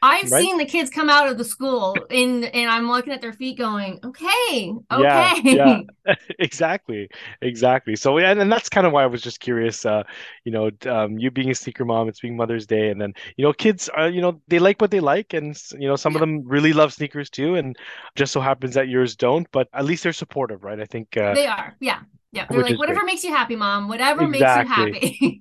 [0.06, 0.50] I've Right?
[0.50, 3.56] seen the kids come out of the school in and I'm looking at their feet
[3.58, 5.34] going, okay, okay.
[5.50, 5.80] yeah.
[6.38, 7.08] exactly
[7.40, 10.02] exactly so and, and that's kind of why i was just curious uh
[10.44, 13.44] you know um you being a sneaker mom it's being mother's day and then you
[13.44, 16.20] know kids are you know they like what they like and you know some of
[16.20, 17.76] them really love sneakers too and
[18.16, 21.36] just so happens that yours don't but at least they're supportive right i think uh
[21.36, 21.76] They are.
[21.80, 22.00] Yeah.
[22.34, 22.46] Yeah.
[22.50, 23.06] They're like, whatever great.
[23.06, 23.88] makes you happy, mom.
[23.88, 24.90] Whatever Exactly.
[24.90, 25.40] makes you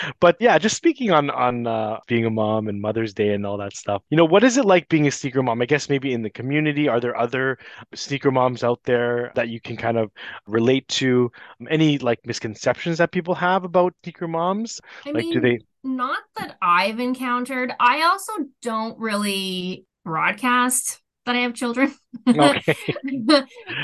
[0.20, 3.56] but yeah just speaking on on uh being a mom and mother's day and all
[3.56, 6.12] that stuff you know what is it like being a sneaker mom i guess maybe
[6.12, 7.58] in the community are there other
[7.94, 10.10] sneaker moms out there that you can kind of
[10.46, 11.30] relate to
[11.70, 16.56] any like misconceptions that people have about sneaker moms I like do they not that
[16.62, 17.72] I've encountered.
[17.78, 18.32] I also
[18.62, 21.94] don't really broadcast that I have children.
[22.28, 22.76] okay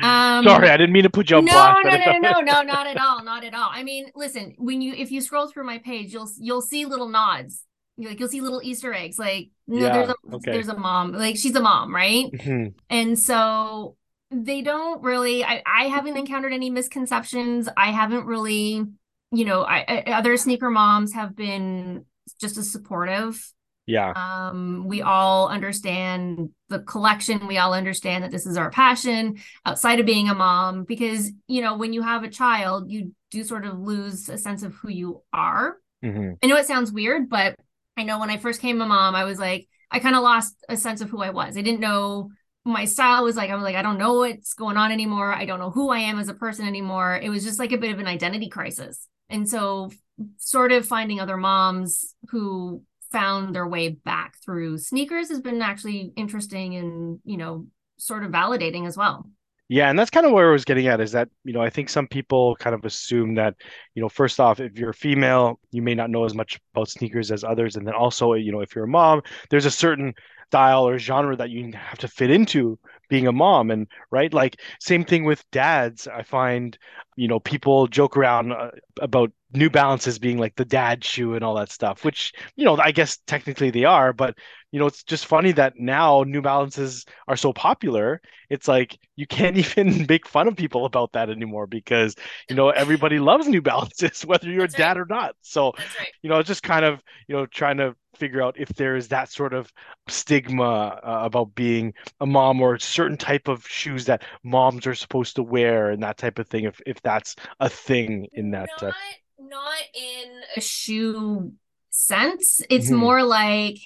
[0.03, 2.41] um, sorry i didn't mean to put you on no, blast no, no, no, no,
[2.41, 3.69] no, not at all, not at all.
[3.73, 7.09] I mean, listen, when you if you scroll through my page, you'll you'll see little
[7.09, 7.65] nods.
[7.97, 9.19] You're Like you'll see little Easter eggs.
[9.19, 10.53] Like no, Yeah, there's a okay.
[10.53, 11.13] there's a mom.
[11.13, 12.31] Like she's a mom, right?
[12.33, 12.75] Mhm.
[12.89, 13.97] And so
[14.31, 15.45] they don't really.
[15.45, 17.69] I I haven't encountered any misconceptions.
[17.77, 18.85] I haven't really,
[19.33, 22.07] you know, I, I other sneaker moms have been
[22.41, 23.53] just as supportive
[23.91, 27.47] yeah um, we all understand the collection.
[27.47, 31.63] We all understand that this is our passion outside of being a mom, because, you
[31.63, 34.89] know, when you have a child, you do sort of lose a sense of who
[34.89, 35.77] you are.
[36.05, 36.39] Mhm.
[36.43, 37.57] I know it sounds weird, but
[37.97, 40.55] I know when I first came a mom, I was like, I kind of lost
[40.69, 41.57] a sense of who I was.
[41.57, 42.31] I didn't know
[42.65, 45.33] my style was like, I was like, I don't know what's going on anymore.
[45.33, 47.19] I don't know who I am as a person anymore.
[47.21, 49.09] It was just like a bit of an identity crisis.
[49.29, 49.91] And so,
[50.37, 52.83] sort of finding other moms who
[53.13, 57.67] found their way back through sneakers has been actually interesting and, you know,
[57.99, 59.29] sort of validating as well.
[59.69, 61.71] Yeah, and that's kind of where I was getting at is that, you know, I
[61.71, 63.55] think some people kind of assume that,
[63.95, 66.89] you know, first off, if you're a female, you may not know as much about
[66.89, 67.77] sneakers as others.
[67.77, 70.13] And then also, you know, if you're a mom, there's a certain
[70.49, 73.71] style or genre that you have to fit into being a mom.
[73.71, 76.09] And right, like same thing with dads.
[76.09, 76.77] I find,
[77.21, 81.45] you know, people joke around uh, about New Balances being like the dad shoe and
[81.45, 84.39] all that stuff, which, you know, I guess technically they are, but
[84.73, 89.27] you know, it's just funny that now New Balances are so popular it's like you
[89.27, 92.15] can't even make fun of people about that anymore because
[92.51, 95.37] you know everybody loves New Balances whether you're That's a dad or not.
[95.41, 96.13] So right.
[96.23, 99.09] you know it's just kind of you know trying to figure out if there is
[99.09, 99.73] that sort of
[100.09, 104.95] stigma uh, about being a mom or a certain type of shoes that moms are
[104.97, 108.69] supposed to wear and that type of thing if if that's a thing in that
[108.83, 108.95] uh, not
[109.39, 111.53] not in a shoe
[111.91, 112.99] sense it's Mhm.
[112.99, 113.79] more like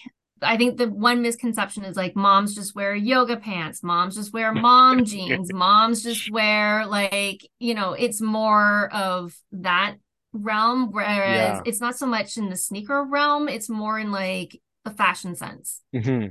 [0.45, 4.53] i think the one misconception is like moms just wear yoga pants moms just wear
[4.55, 9.97] mom jeans moms just wear like you know it's more of that
[10.33, 11.63] realm whereas Yeah.
[11.65, 15.81] it's not so much in the sneaker realm it's more in like the fashion sense
[15.95, 16.27] hmm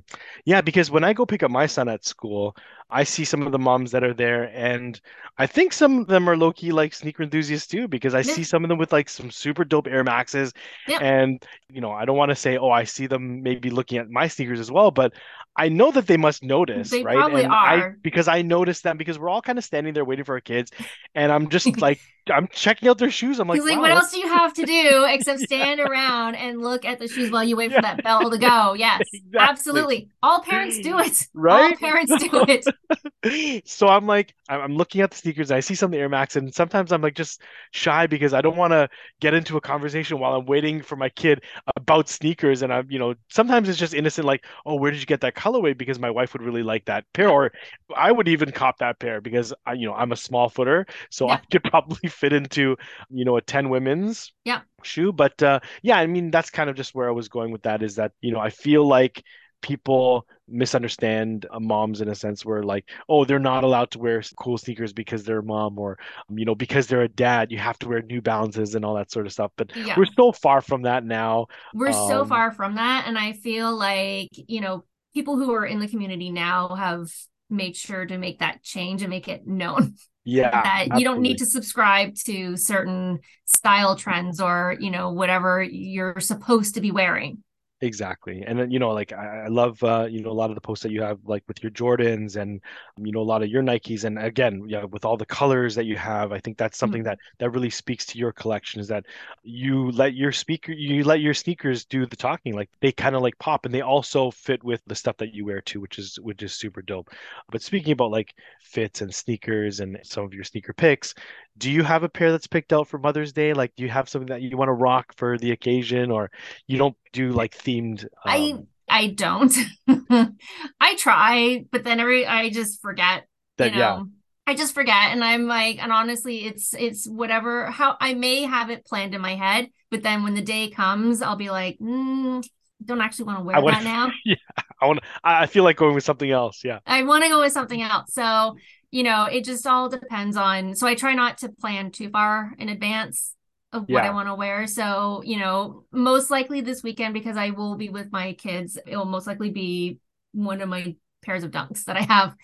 [0.45, 2.55] Yeah, because when I go pick up my son at school,
[2.93, 4.99] I see some of the moms that are there, and
[5.37, 8.33] I think some of them are low key like sneaker enthusiasts too, because I Yeah.
[8.35, 10.53] see some of them with like some super dope Air Maxes.
[10.87, 10.99] Yeah.
[11.01, 14.09] And, you know, I don't want to say, oh, I see them maybe looking at
[14.09, 15.13] my sneakers as well, but
[15.55, 17.15] I know that they must notice, They right?
[17.17, 17.97] probably And I are.
[18.01, 20.71] because I noticed them because we're all kind of standing there waiting for our kids,
[21.15, 21.99] and I'm just like,
[22.33, 23.39] I'm checking out their shoes.
[23.39, 26.35] I'm like, like, wow, what that's- else do you have to do except stand around
[26.35, 28.73] and look at the shoes while you wait for that bell to go?
[28.77, 29.39] Yes, Exactly.
[29.39, 30.07] absolutely.
[30.23, 31.27] All parents do it.
[31.33, 31.71] Right?
[31.73, 32.65] All parents do it.
[33.65, 35.51] so I'm like, I'm looking at the sneakers.
[35.51, 37.41] I see some of the Air Max, and sometimes I'm like just
[37.71, 38.89] shy because I don't want to
[39.21, 41.43] get into a conversation while I'm waiting for my kid
[41.75, 42.61] about sneakers.
[42.61, 45.35] And I'm, you know, sometimes it's just innocent, like, oh, where did you get that
[45.35, 45.77] colorway?
[45.77, 47.51] Because my wife would really like that pair, or
[47.95, 51.29] I would even cop that pair because I, you know, I'm a small footer, so
[51.29, 52.77] I could probably fit into,
[53.09, 54.61] you know, a 10 women's Yeah.
[54.83, 55.13] shoe.
[55.13, 57.83] But uh, yeah, I mean, that's kind of just where I was going with that.
[57.83, 59.23] Is that you know, I feel like
[59.63, 64.21] people misunderstand uh, moms in a sense where like oh they're not allowed to wear
[64.37, 65.97] cool sneakers because they're a mom or
[66.29, 68.95] um, you know because they're a dad you have to wear new balances and all
[68.95, 69.95] that sort of stuff but Yeah.
[69.95, 73.05] we're so far from that now We're so Um, far from that.
[73.07, 74.83] And I feel like, you know,
[75.13, 77.11] people who are in the community now have
[77.49, 79.95] made sure to make that change and make it known
[80.25, 85.61] yeah that you don't need to subscribe to certain style trends or, you know, whatever
[85.63, 87.43] you're supposed to be wearing.
[87.83, 88.43] Exactly.
[88.47, 90.61] And then, you know, like I, I love uh, you know, a lot of the
[90.61, 92.61] posts that you have like with your Jordans and
[92.97, 94.05] you know, a lot of your Nikes.
[94.05, 97.19] And again, yeah, with all the colors that you have, I think that's something that
[97.39, 99.05] that really speaks to your collection is that
[99.43, 102.53] you let your speaker you let your sneakers do the talking.
[102.55, 105.43] Like they kind of like pop and they also fit with the stuff that you
[105.43, 107.09] wear too, which is which is super dope.
[107.51, 111.13] But speaking about like fits and sneakers and some of your sneaker picks,
[111.57, 113.53] do you have a pair that's picked out for Mother's Day?
[113.53, 116.31] Like do you have something that you want to rock for the occasion or
[116.67, 119.55] you don't do like themed I um, I I don't.
[120.79, 123.25] I try, but then every I just forget.
[123.57, 123.79] That- you know?
[123.79, 124.03] yeah.
[124.45, 128.69] I just forget and I'm like and honestly it's it's whatever how I may have
[128.69, 132.45] it planned in my head, but then when the day comes, I'll be like, mm,
[132.83, 134.11] don't actually want to wear wanna- that now.
[134.25, 134.35] Yeah,
[134.81, 134.99] I want.
[135.23, 136.61] I feel like going with something else.
[136.65, 136.79] Yeah.
[136.85, 138.13] I want to go with something else.
[138.13, 138.57] So,
[138.93, 140.75] you know, it just all depends on.
[140.75, 143.33] So I try not to plan too far in advance
[143.71, 144.67] of what I want to wear.
[144.67, 148.95] So, you know, most likely this weekend because I will be with my kids, it
[148.95, 149.97] will most likely be
[150.31, 152.35] one of my pairs of dunks that I have,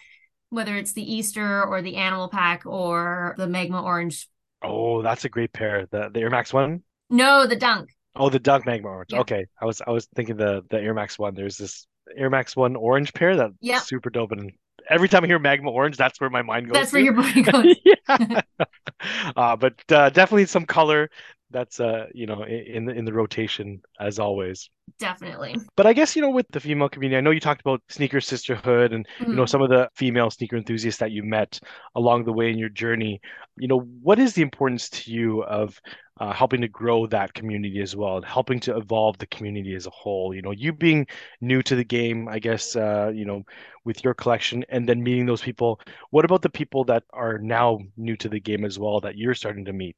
[0.50, 4.28] whether it's the Easter or the animal pack or the Magma Orange.
[4.64, 5.86] Oh, that's a great pair.
[5.92, 6.82] The the Air Max one.
[7.12, 7.92] No, the dunk.
[8.16, 9.14] Oh, the Dunk Magma Orange.
[9.14, 9.20] Yeah.
[9.20, 11.36] Okay, I was I was thinking the the Air Max one.
[11.36, 11.86] There's this
[12.18, 13.84] Air Max one orange pair that's Yep.
[13.84, 14.52] super dope, and
[14.90, 16.74] every time I hear Magma Orange, that's where my mind goes.
[16.74, 17.06] That's where to.
[17.06, 17.76] your brain goes.
[17.84, 18.42] yeah.
[19.36, 21.10] uh, but uh, definitely some color
[21.52, 24.70] that's uh you know in the in the rotation as always.
[24.98, 25.56] Definitely.
[25.76, 28.22] But I guess you know with the female community, I know you talked about sneaker
[28.22, 29.50] sisterhood and you know Mhm.
[29.50, 31.60] some of the female sneaker enthusiasts that you met
[31.96, 33.22] along the way in your journey.
[33.58, 35.80] You know, what is the importance to you of
[36.20, 39.88] uh, helping to grow that community as well and helping to evolve the community as
[39.88, 40.34] a whole?
[40.36, 41.08] You know, you being
[41.42, 43.44] new to the game, I guess, uh, you know,
[43.86, 45.80] with your collection and then meeting those people.
[46.12, 49.36] What about the people that are now new to the game as well that you're
[49.36, 49.96] starting to meet?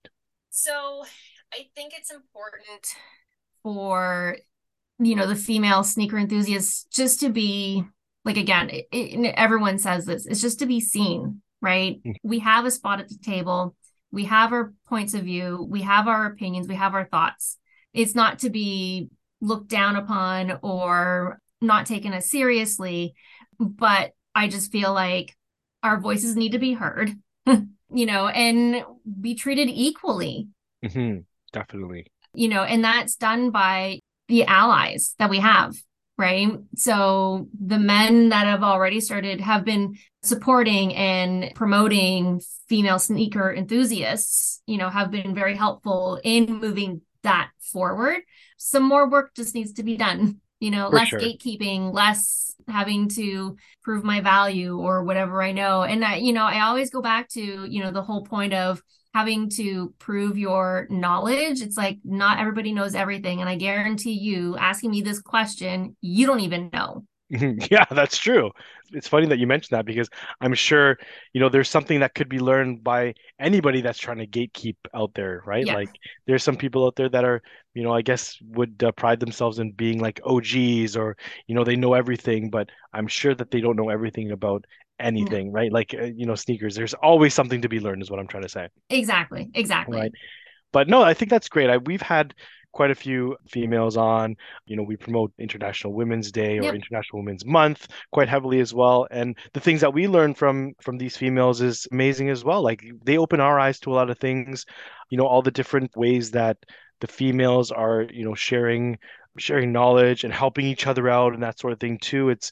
[0.49, 1.05] So
[1.53, 2.87] I think it's important
[3.63, 4.37] for
[4.99, 7.83] you know the female sneaker enthusiasts just to be
[8.23, 12.01] like again it, it, everyone says this it's just to be seen right?
[12.03, 12.15] Mm.
[12.23, 13.75] we have a spot at the table.
[14.11, 15.65] We have our points of view.
[15.69, 16.67] We have our opinions.
[16.67, 17.57] We have our thoughts.
[17.93, 19.09] It's not to be
[19.41, 23.13] looked down upon or not taken as seriously
[23.59, 25.35] but i just feel like
[25.83, 27.11] our voices need to be heard
[27.45, 28.83] you know and
[29.19, 30.47] be treated equally.
[30.91, 31.19] Hmm
[31.53, 32.07] Definitely.
[32.33, 35.75] you know, and that's done by the allies that we have,
[36.17, 36.49] right?
[36.75, 44.61] So the men that have already started have been supporting and promoting female sneaker enthusiasts,
[44.65, 48.21] you know, have been very helpful in moving that forward.
[48.57, 51.19] Some more work just needs to be done, you know, For less sure.
[51.19, 55.81] gatekeeping, less having to prove my value or whatever I know.
[55.83, 58.81] And I, you know, I always go back to, you know, the whole point of
[59.13, 61.61] having to prove your knowledge.
[61.61, 63.41] It's like not everybody knows everything.
[63.41, 67.05] And I guarantee you, asking me this question, you don't even know.
[67.71, 68.51] Yeah, that's true.
[68.91, 70.09] It's funny that you mentioned that because
[70.41, 70.97] I'm sure,
[71.31, 75.13] you know, there's something that could be learned by anybody that's trying to gatekeep out
[75.13, 75.65] there, right?
[75.65, 75.75] Yeah.
[75.75, 75.89] Like
[76.27, 77.41] there's some people out there that are,
[77.73, 81.15] you know, I guess would uh, pride themselves in being like OGs or,
[81.47, 84.65] you know, they know everything, but I'm sure that they don't know everything about
[84.99, 85.71] anything, right?
[85.71, 88.43] Like, uh, you know, sneakers, there's always something to be learned, is what I'm trying
[88.43, 88.67] to say.
[88.89, 89.49] Exactly.
[89.53, 89.97] Exactly.
[89.97, 90.11] Right.
[90.73, 91.69] But no, I think that's great.
[91.69, 92.33] I, we've had
[92.71, 94.35] quite a few females on.
[94.65, 96.75] You know, we promote International Women's Day or Yep.
[96.75, 99.07] International Women's Month quite heavily as well.
[99.11, 102.61] And the things that we learn from from these females is amazing as well.
[102.61, 104.65] Like they open our eyes to a lot of things,
[105.09, 106.57] you know, all the different ways that
[106.99, 108.97] the females are, you know, sharing
[109.37, 112.29] sharing knowledge and helping each other out and that sort of thing too.
[112.29, 112.51] It's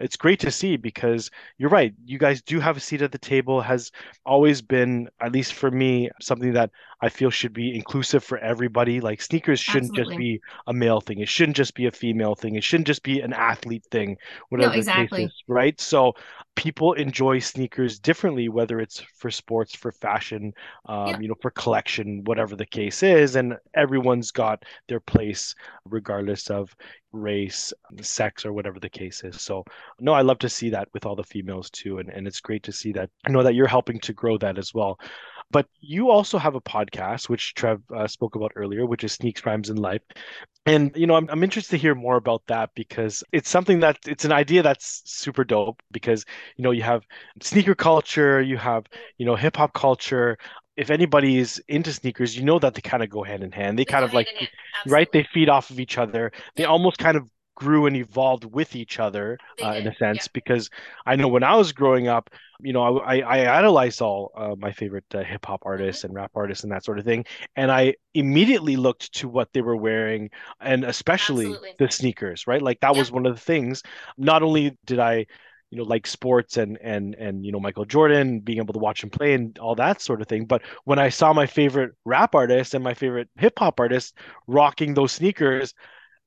[0.00, 1.94] it's great to see because you're right.
[2.04, 3.90] You guys do have a seat at the table has
[4.24, 6.70] always been, at least for me, something that
[7.02, 9.00] I feel should be inclusive for everybody.
[9.00, 11.20] Like sneakers shouldn't just be a male thing.
[11.20, 12.54] It shouldn't just be a female thing.
[12.54, 14.16] It shouldn't just be an athlete thing,
[14.48, 15.24] whatever the exactly.
[15.24, 15.78] case is, right?
[15.80, 16.14] So
[16.54, 20.54] people enjoy sneakers differently, whether it's for sports, for fashion,
[20.86, 21.18] um, Yeah.
[21.20, 23.36] you know, for collection, whatever the case is.
[23.36, 26.74] And everyone's got their place regardless of
[27.16, 29.40] race, sex, or whatever the case is.
[29.40, 29.64] So
[30.00, 31.98] no, I love to see that with all the females too.
[31.98, 33.10] And, and it's great to see that.
[33.26, 34.98] I know that you're helping to grow that as well.
[35.50, 39.46] But you also have a podcast, which Trev uh, spoke about earlier, which is Sneaks,
[39.46, 40.02] Rhymes, and Life.
[40.66, 43.98] And, you know, I'm, I'm interested to hear more about that because it's something that
[44.06, 46.24] it's an idea that's super dope because,
[46.56, 47.04] you know, you have
[47.40, 48.86] sneaker culture, you have,
[49.18, 50.36] you know, hip hop culture.
[50.76, 53.78] If anybody is into sneakers, you know that they kind of go hand in hand.
[53.78, 54.28] They kind of like,
[54.84, 55.10] right?
[55.12, 56.32] They feed off of each other.
[56.56, 56.70] They Yeah.
[56.70, 60.68] almost kind of grew and evolved with each other uh, in a sense because
[61.06, 62.28] I know when I was growing up,
[62.60, 66.32] you know, I I idolized all uh, my favorite uh, hip hop artists and rap
[66.34, 67.24] artists and that sort of thing,
[67.56, 71.74] and I immediately looked to what they were wearing and especially Absolutely.
[71.78, 72.62] the sneakers, right?
[72.62, 73.82] Like that was one of the things.
[74.18, 75.26] Not only did I
[75.70, 79.02] you know like sports and and and you know Michael Jordan being able to watch
[79.02, 80.44] him play and all that sort of thing.
[80.44, 84.14] But when I saw my favorite rap artist and my favorite hip hop artist
[84.46, 85.74] rocking those sneakers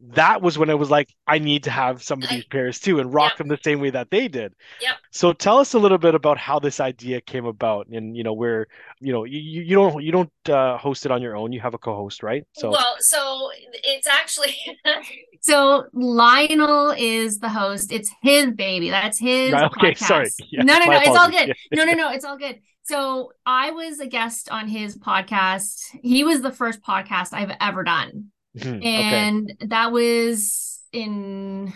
[0.02, 3.00] that was when I was like, I need to have some of these pairs too
[3.00, 3.38] and rock Yep.
[3.38, 4.54] them the same way that they did.
[4.82, 4.96] Yep.
[5.12, 8.32] So tell us a little bit about how this idea came about, and you know
[8.34, 8.68] where
[9.02, 11.52] you know you, you don't you don't uh, host it on your own.
[11.52, 12.44] You have a co-host, right?
[12.54, 13.50] So Well, so
[13.84, 14.56] it's actually
[15.42, 17.92] so Lionel is the host.
[17.92, 18.90] It's his baby.
[18.90, 19.98] That's his Right, okay, podcast.
[19.98, 20.30] sorry.
[20.52, 20.92] Yeah, no, no, no.
[20.98, 21.56] It's all apologies.
[21.72, 21.78] good.
[21.78, 22.12] No, no, no.
[22.12, 22.60] It's all good.
[22.84, 25.82] So I was a guest on his podcast.
[26.02, 28.32] He was the first podcast I've ever done.
[28.56, 28.86] Mhm, okay.
[28.88, 31.74] And that was in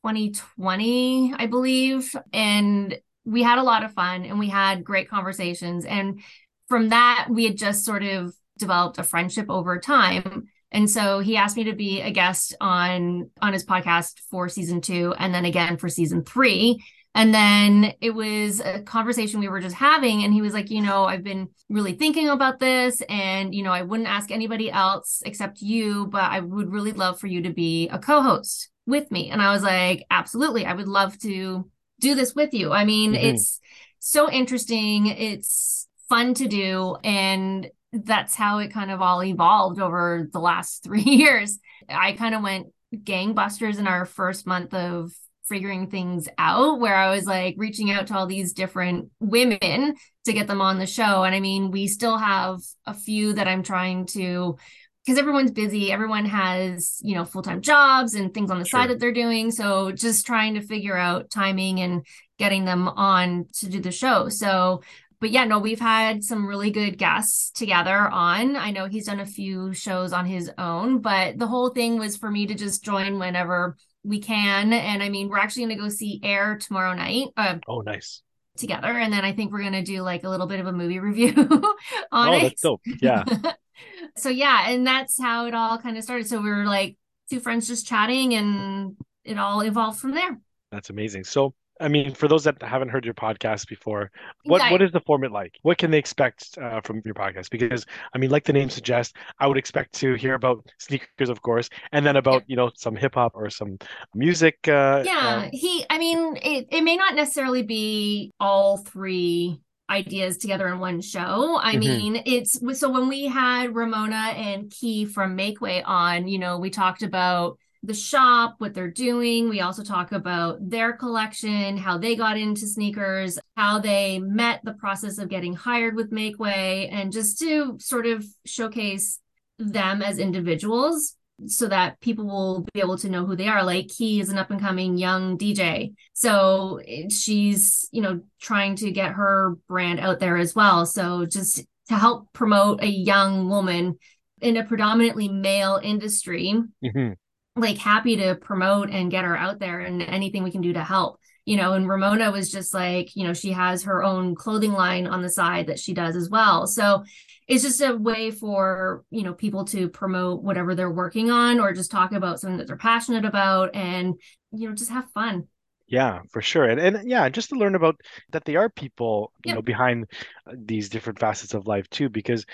[0.00, 2.14] 2020, I believe.
[2.32, 5.84] And we had a lot of fun and we had great conversations.
[5.84, 6.20] And
[6.68, 10.48] from that, we had just sort of developed a friendship over time.
[10.70, 14.80] And so he asked me to be a guest on on his podcast for season
[14.80, 16.82] two and then again for season three.
[17.14, 20.24] And then it was a conversation we were just having.
[20.24, 23.02] And he was like, you know, I've been really thinking about this.
[23.08, 27.20] And, you know, I wouldn't ask anybody else except you, but I would really love
[27.20, 29.30] for you to be a co host with me.
[29.30, 30.66] And I was like, absolutely.
[30.66, 32.72] I would love to do this with you.
[32.72, 33.22] I mean, Mhm.
[33.22, 33.60] it's
[34.00, 35.06] so interesting.
[35.06, 36.96] It's fun to do.
[37.04, 41.58] And that's how it kind of all evolved over the last three years.
[41.88, 45.12] I kind of went gangbusters in our first month of
[45.48, 50.32] figuring things out where I was like reaching out to all these different women to
[50.32, 51.24] get them on the show.
[51.24, 54.56] And I mean, we still have a few that I'm trying to
[55.04, 58.80] because everyone's busy, everyone has, you know, full-time jobs and things on the Sure.
[58.80, 59.50] side that they're doing.
[59.50, 62.06] So just trying to figure out timing and
[62.38, 64.30] getting them on to do the show.
[64.30, 64.80] So
[65.20, 68.56] but yeah, no, we've had some really good guests together on.
[68.56, 72.18] I know he's done a few shows on his own, but the whole thing was
[72.18, 74.72] for me to just join whenever we can.
[74.72, 78.22] And I mean, we're actually going to go see Air tomorrow night uh, Oh, nice.
[78.56, 78.88] together.
[78.88, 80.98] And then I think we're going to do like a little bit of a movie
[81.00, 81.32] review
[82.12, 82.42] on Oh, it.
[82.42, 82.82] that's dope.
[83.00, 83.24] Yeah.
[84.16, 86.26] so yeah, and that's how it all kind of started.
[86.28, 86.96] So we were like
[87.30, 90.38] two friends just chatting and it all evolved from there.
[90.70, 91.24] That's amazing.
[91.24, 94.10] So, I mean, for those that haven't heard your podcast before,
[94.46, 94.70] what Yeah.
[94.70, 95.54] what is the format like?
[95.62, 97.50] What can they expect uh, from your podcast?
[97.50, 101.42] Because I mean, like the name suggests, I would expect to hear about sneakers, of
[101.42, 103.78] course, and then about you know some hip hop or some
[104.14, 104.68] music.
[104.68, 109.60] Uh, yeah um, he i mean it, it may not necessarily be all three
[109.90, 111.78] ideas together in one show i Mhm.
[111.80, 116.70] mean it's so when we had ramona and key from makeway on you know we
[116.70, 122.16] talked about the shop what they're doing we also talk about their collection how they
[122.16, 127.38] got into sneakers how they met the process of getting hired with makeway and just
[127.38, 129.20] to sort of showcase
[129.58, 131.16] them as individuals
[131.46, 133.64] so that people will be able to know who they are.
[133.64, 135.94] Like Key is an up and coming young DJ.
[136.12, 136.80] So
[137.10, 140.86] she's, you know, trying to get her brand out there as well.
[140.86, 143.98] So just to help promote a young woman
[144.40, 146.54] in a predominantly male industry,
[146.84, 147.14] mhm.
[147.56, 150.84] Like happy to promote and get her out there and anything we can do to
[150.84, 151.20] help.
[151.46, 155.06] You know, and Ramona was just like, you know, she has her own clothing line
[155.06, 156.66] on the side that she does as well.
[156.66, 157.04] So
[157.46, 161.74] it's just a way for, you know, people to promote whatever they're working on or
[161.74, 164.14] just talk about something that they're passionate about and,
[164.52, 165.48] you know, just have fun.
[165.86, 166.64] Yeah, for sure.
[166.64, 168.00] And and yeah, just to learn about
[168.32, 169.54] that they are people, you Yep.
[169.54, 170.06] know, behind
[170.46, 172.46] uh, these different facets of life too, because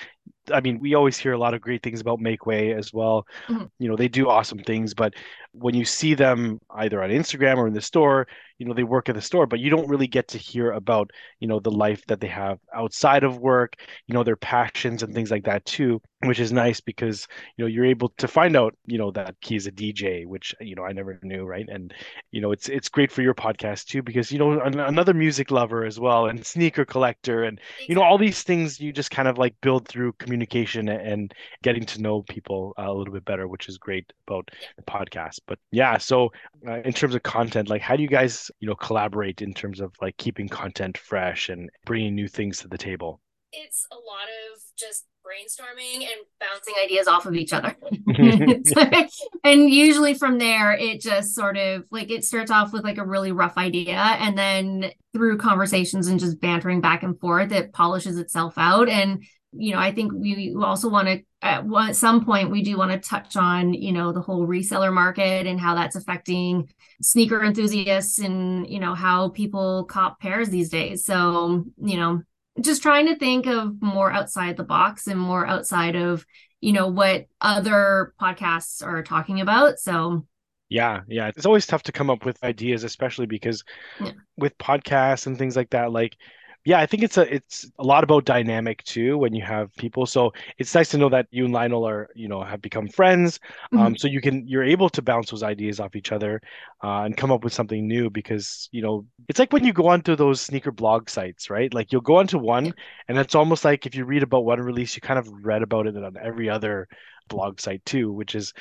[0.51, 3.27] I mean, we always hear a lot of great things about Makeway as well.
[3.49, 3.71] Mhm.
[3.79, 5.15] You know, they do awesome things, but
[5.53, 8.27] when you see them either on Instagram or in the store,
[8.59, 11.11] you know, they work at the store, but you don't really get to hear about,
[11.41, 13.75] you know, the life that they have outside of work,
[14.07, 17.27] you know, their passions and things like that too, which is nice because,
[17.57, 20.55] you know, you're able to find out, you know, that he is a DJ, which,
[20.61, 21.67] you know, I never knew, right?
[21.69, 21.93] And
[22.31, 25.51] you know, it's it's great for your podcast too because you know an, another music
[25.51, 29.29] lover as well and sneaker collector and you know all these things you just kind
[29.29, 30.13] of like build through
[30.47, 31.33] communication and
[31.63, 35.41] getting to know people uh, a little bit better, which is great about the podcast.
[35.47, 36.31] But yeah, so
[36.67, 39.81] uh, in terms of content, like how do you guys you know collaborate in terms
[39.81, 43.21] of like keeping content fresh and bringing new things to the table?
[43.53, 47.77] It's a lot of just brainstorming and bouncing ideas off of each other.
[49.45, 53.05] and usually from there, it just sort of like it starts off with like a
[53.05, 53.97] really rough idea.
[53.97, 58.89] And then through conversations and just bantering back and forth, it polishes itself out.
[58.89, 62.77] And, you know, I think we also want to, at one, some point, we do
[62.79, 66.69] want to touch on, you know, the whole reseller market and how that's affecting
[67.03, 71.05] sneaker enthusiasts and, you know, how people cop pairs these days.
[71.05, 72.23] So, you know,
[72.61, 76.25] just trying to think of more outside the box and more outside of
[76.61, 80.27] you know what other podcasts are talking about so
[80.69, 81.29] Yeah, yeah.
[81.29, 83.65] It's always tough to come up with ideas, especially because
[83.99, 84.13] Yeah.
[84.37, 86.17] with podcasts and things like that, like
[86.65, 90.05] yeah, I think it's a it's a lot about dynamic too when you have people.
[90.05, 93.41] So it's nice to know that you and Lionel are, you know, have become friends.
[93.73, 96.43] Um, so you can you're able to bounce those ideas off each other
[96.85, 99.89] uh, and come up with something new because, you know, it's like when you go
[99.89, 101.73] onto those sneaker blog sites, right?
[101.73, 102.75] Like you'll go onto one
[103.09, 105.87] and it's almost like if you read about one release, you kind of read about
[105.87, 106.89] it on every other
[107.31, 108.53] blog site too, which is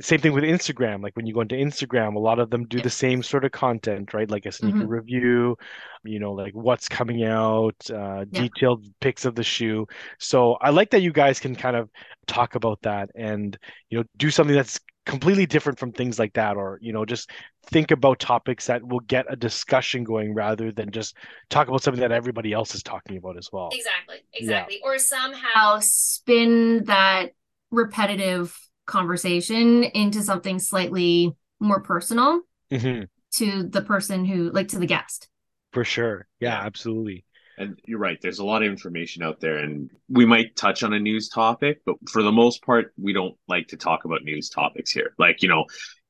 [0.00, 1.02] same thing with Instagram.
[1.02, 3.52] Like when you go into Instagram, a lot of them do the same sort of
[3.52, 4.28] content, right?
[4.28, 4.88] Like a sneaker Mhm.
[4.88, 5.56] review,
[6.04, 8.42] you know, like what's coming out, uh, Yeah.
[8.42, 9.86] detailed pics of the shoe.
[10.18, 11.88] So I like that you guys can kind of
[12.26, 13.56] talk about that and,
[13.90, 17.30] you know, do something that's completely different from things like that, or, you know, just
[17.66, 21.16] think about topics that will get a discussion going rather than just
[21.48, 23.68] talk about something that everybody else is talking about as well.
[23.72, 24.80] Exactly, exactly.
[24.82, 27.30] Or somehow spin that
[27.70, 28.56] repetitive
[28.86, 32.40] conversation into something slightly more personal
[32.70, 35.28] hmm to the person who, like, to the guest.
[35.72, 36.26] For sure.
[36.40, 36.64] Yeah, Yeah.
[36.64, 37.24] absolutely.
[37.58, 38.18] And you're right.
[38.20, 41.80] There's a lot of information out there, and we might touch on a news topic,
[41.86, 45.14] but for the most part, we don't like to talk about news topics here.
[45.18, 45.64] Like, you know,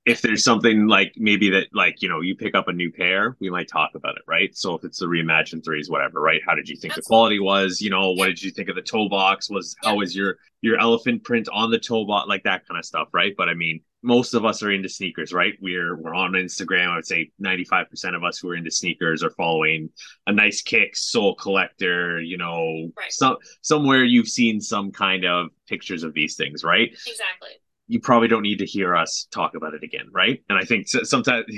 [0.07, 3.37] if there's something like maybe that, like, you know, you pick up a new pair,
[3.41, 4.57] we might talk about it, right?
[4.57, 6.41] So if it's the reimagined threes, whatever, right?
[6.47, 7.81] How did you think the quality was?
[7.81, 9.51] You know, what did you think of the toe box?
[9.51, 12.29] Was how was your your elephant print on the toe box?
[12.29, 13.35] Like that kind of stuff, right?
[13.37, 15.55] But I mean, most of us are into sneakers, right?
[15.61, 16.91] We're we're on Instagram.
[16.91, 19.91] I would say 95% of us who are into sneakers are following
[20.29, 23.13] a nice kick, Sole Collector, you know, Right.
[23.13, 26.91] some somewhere you've seen some kind of pictures of these things, right?
[26.93, 27.51] Exactly.
[27.89, 30.43] You probably don't need to hear us talk about it again, right?
[30.49, 31.45] And I think sometimes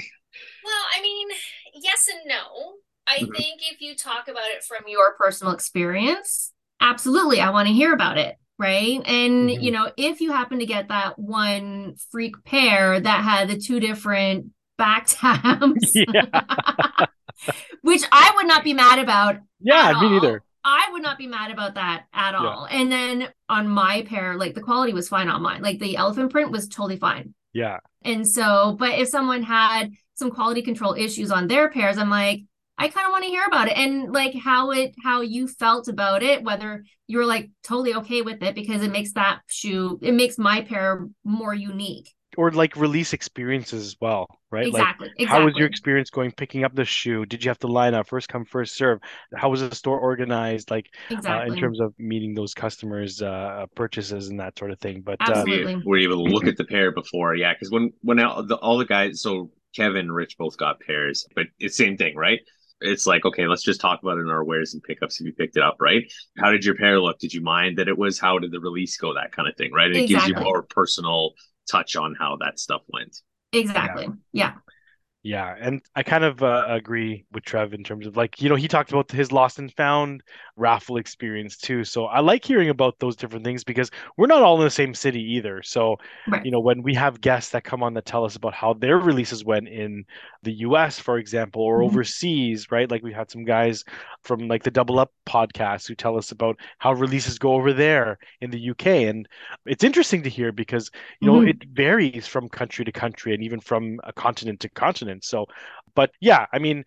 [0.64, 1.28] Well, I mean,
[1.74, 2.74] yes and no.
[3.06, 3.32] I Mhm.
[3.34, 7.94] think if you talk about it from your personal experience, absolutely, I want to hear
[7.94, 9.00] about it, right?
[9.06, 9.64] And, Mhm.
[9.64, 13.80] you know, if you happen to get that one freak pair that had the two
[13.80, 15.96] different back tabs,
[17.82, 20.10] which I would not be mad about Yeah, at me all.
[20.10, 20.42] neither.
[20.68, 22.38] I would not be mad about that at Yeah.
[22.38, 22.66] all.
[22.70, 25.62] And then on my pair, like the quality was fine on mine.
[25.62, 27.34] Like the elephant print was totally fine.
[27.52, 27.78] Yeah.
[28.02, 32.42] And so, but if someone had some quality control issues on their pairs, I'm like,
[32.76, 35.88] I kind of want to hear about it and like how it, how you felt
[35.88, 39.98] about it, whether you were like totally okay with it because it makes that shoe,
[40.02, 42.14] it makes my pair more unique.
[42.38, 44.72] Or like release experiences as well, right?
[44.72, 45.08] Like Exactly.
[45.08, 45.26] exactly.
[45.26, 47.26] how was your experience going picking up the shoe?
[47.26, 49.00] Did you have to line up first come first serve?
[49.34, 50.70] How was the store organized?
[50.70, 51.56] Like uh, exactly.
[51.56, 55.00] in terms of meeting those customers' uh, purchases and that sort of thing.
[55.00, 55.76] But uh, Absolutely.
[55.76, 57.54] we were able to look at the pair before, yeah.
[57.54, 61.26] Because when when all the, all the guys, so Kevin and Rich both got pairs,
[61.34, 62.38] but it's same thing, right?
[62.80, 65.32] It's like okay, let's just talk about it in our wears and pickups if you
[65.32, 66.04] picked it up, right?
[66.38, 67.18] How did your pair look?
[67.18, 68.20] Did you mind that it was?
[68.20, 69.14] How did the release go?
[69.14, 69.88] That kind of thing, right?
[69.88, 71.32] And it gives you more personal
[71.70, 73.18] touch on how that stuff went.
[73.52, 74.08] exactly.
[74.32, 74.52] Yeah.
[74.52, 74.67] Yeah,
[75.58, 78.68] and I kind of uh, agree with Trev in terms of like, you know, he
[78.68, 80.22] talked about his lost and found
[80.56, 81.82] raffle experience too.
[81.84, 84.94] So I like hearing about those different things because we're not all in the same
[84.94, 85.62] city either.
[85.62, 86.44] So, Right.
[86.44, 88.98] you know, when we have guests that come on that tell us about how their
[88.98, 90.04] releases went in
[90.44, 91.82] the US, for example, or Mhm.
[91.82, 92.88] overseas, right?
[92.88, 93.82] Like we had some guys
[94.22, 98.18] from like the Double Up podcast who tell us about how releases go over there
[98.40, 99.06] in the UK.
[99.08, 99.28] And
[99.66, 101.40] it's interesting to hear because, you know, Mhm.
[101.40, 105.17] it varies from country to country and even from a continent to continent.
[105.22, 105.46] So,
[105.94, 106.84] but yeah, I mean,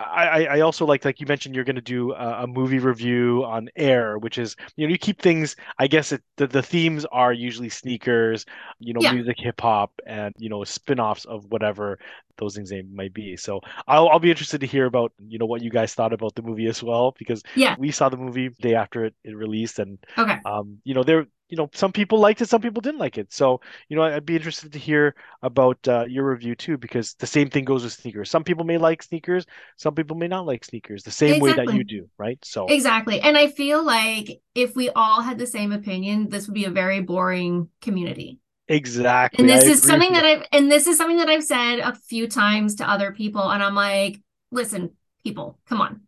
[0.00, 3.44] I, I also like like you mentioned you're going to do a, a movie review
[3.44, 5.54] on air, which is you know you keep things.
[5.78, 8.44] I guess it, the the themes are usually sneakers,
[8.80, 9.04] you know, Yeah.
[9.04, 11.98] music, hip hop, and you know spin-offs of whatever
[12.38, 13.36] those things they might be.
[13.36, 16.34] So I'll I'll be interested to hear about you know what you guys thought about
[16.34, 17.76] the movie as well because Yeah.
[17.76, 20.44] we saw the movie the day after it, it released and Okay.
[20.44, 23.32] um you know there you know some people liked it some people didn't like it
[23.32, 27.26] so you know i'd be interested to hear about uh, your review too because the
[27.26, 29.44] same thing goes with sneakers some people may like sneakers
[29.76, 33.20] some people may not like sneakers the same way that you do right so Exactly.
[33.20, 36.70] And I feel like if we all had the same opinion, this would be a
[36.70, 38.38] very boring community.
[38.68, 41.80] exactly And this I is something that I've and this is something that I've said
[41.80, 44.20] a few times to other people and I'm like,
[44.50, 44.90] listen,
[45.22, 46.02] people, come on.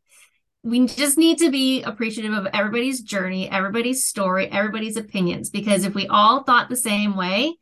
[0.67, 5.95] We just need to be appreciative of everybody's journey, everybody's story, everybody's opinions because if
[5.95, 7.55] we all thought the same way,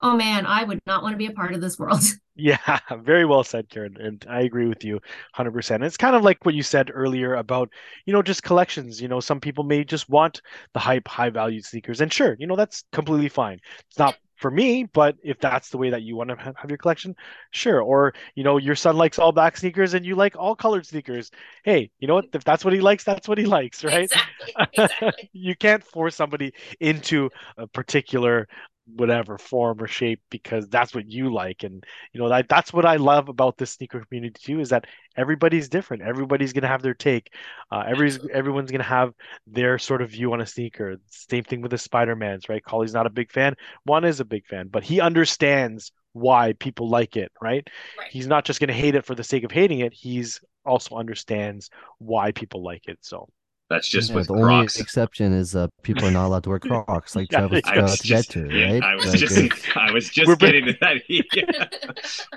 [0.00, 2.00] oh man, I would not want to be a part of this world.
[2.40, 5.00] yeah very well said karen and i agree with you
[5.36, 7.68] 100% it's kind of like what you said earlier about
[8.06, 10.40] you know just collections you know some people may just want
[10.72, 14.50] the hype high valued sneakers and sure you know that's completely fine it's not for
[14.50, 17.14] me but if that's the way that you want to have your collection
[17.50, 20.86] sure or you know your son likes all black sneakers and you like all colored
[20.86, 21.30] sneakers
[21.64, 24.54] hey you know what if that's what he likes that's what he likes right Exactly.
[24.72, 25.30] Exactly.
[25.32, 28.48] you can't force somebody into a particular
[28.96, 31.62] whatever form or shape because that's what you like.
[31.64, 34.86] And you know that that's what I love about this sneaker community too is that
[35.16, 36.02] everybody's different.
[36.02, 37.32] Everybody's gonna have their take.
[37.70, 39.12] Uh, everybody's everyone's gonna have
[39.46, 40.96] their sort of view on a sneaker.
[41.10, 42.64] Same thing with the Spider-Mans right?
[42.64, 43.54] Colley's not a big fan.
[43.84, 47.68] Juan is a big fan but he understands why people like it right,
[47.98, 48.10] Right.
[48.10, 49.92] he's not just gonna hate it for the sake of hating it.
[49.92, 53.28] He's also understands why people like it so
[53.70, 56.58] That's just Yeah, with the only exception is uh, people are not allowed to wear
[56.60, 58.82] Crocs, like Yeah, Travis I got to get just- to, right?
[58.82, 61.02] I was Like, just it's- I was just We're br- getting to that.
[61.08, 61.66] Yeah.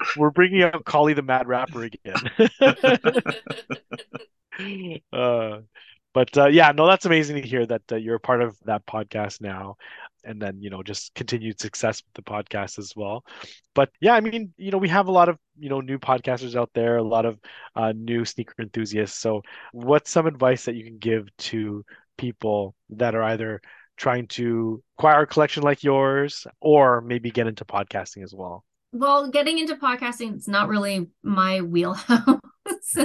[0.17, 2.15] we're bringing up Collie the Mad Rapper again
[5.13, 5.59] uh,
[6.13, 8.85] but uh, yeah, no, that's amazing to hear that uh, you're a part of that
[8.85, 9.77] podcast now,
[10.23, 13.23] and then you know just continued success with the podcast as well.
[13.73, 16.55] But yeah, I mean, you know, we have a lot of you know new podcasters
[16.55, 17.39] out there, a lot of
[17.75, 19.19] uh, new sneaker enthusiasts.
[19.19, 19.41] So,
[19.71, 21.83] what's some advice that you can give to
[22.17, 23.61] people that are either
[23.97, 28.63] trying to acquire a collection like yours, or maybe get into podcasting as well?
[28.93, 32.39] Well, getting into podcasting, it's not really my wheelhouse.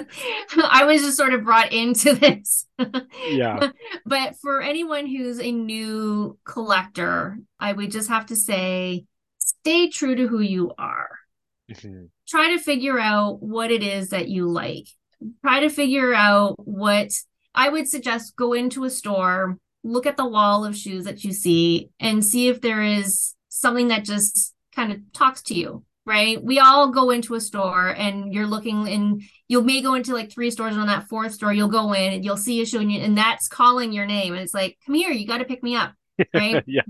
[0.57, 2.67] I was just sort of brought into this.
[3.29, 3.71] Yeah,
[4.07, 9.05] But for anyone who's a new collector, I would just have to say
[9.39, 11.11] stay true to who you are.
[11.71, 12.09] Mhm.
[12.29, 14.87] Try to figure out what it is that you like.
[15.43, 17.13] Try to figure out what
[17.55, 21.33] I would suggest go into a store, look at the wall of shoes that you
[21.33, 26.43] see, and see if there is something that just kind of talks to you, right?
[26.43, 30.31] We all go into a store and you're looking and you may go into like
[30.31, 32.81] three stores and on that fourth store you'll go in and you'll see a shoe
[32.81, 35.45] and, you, and that's calling your name and it's like, come here, you got to
[35.45, 35.93] pick me up,
[36.35, 36.63] right?
[36.67, 36.83] yeah,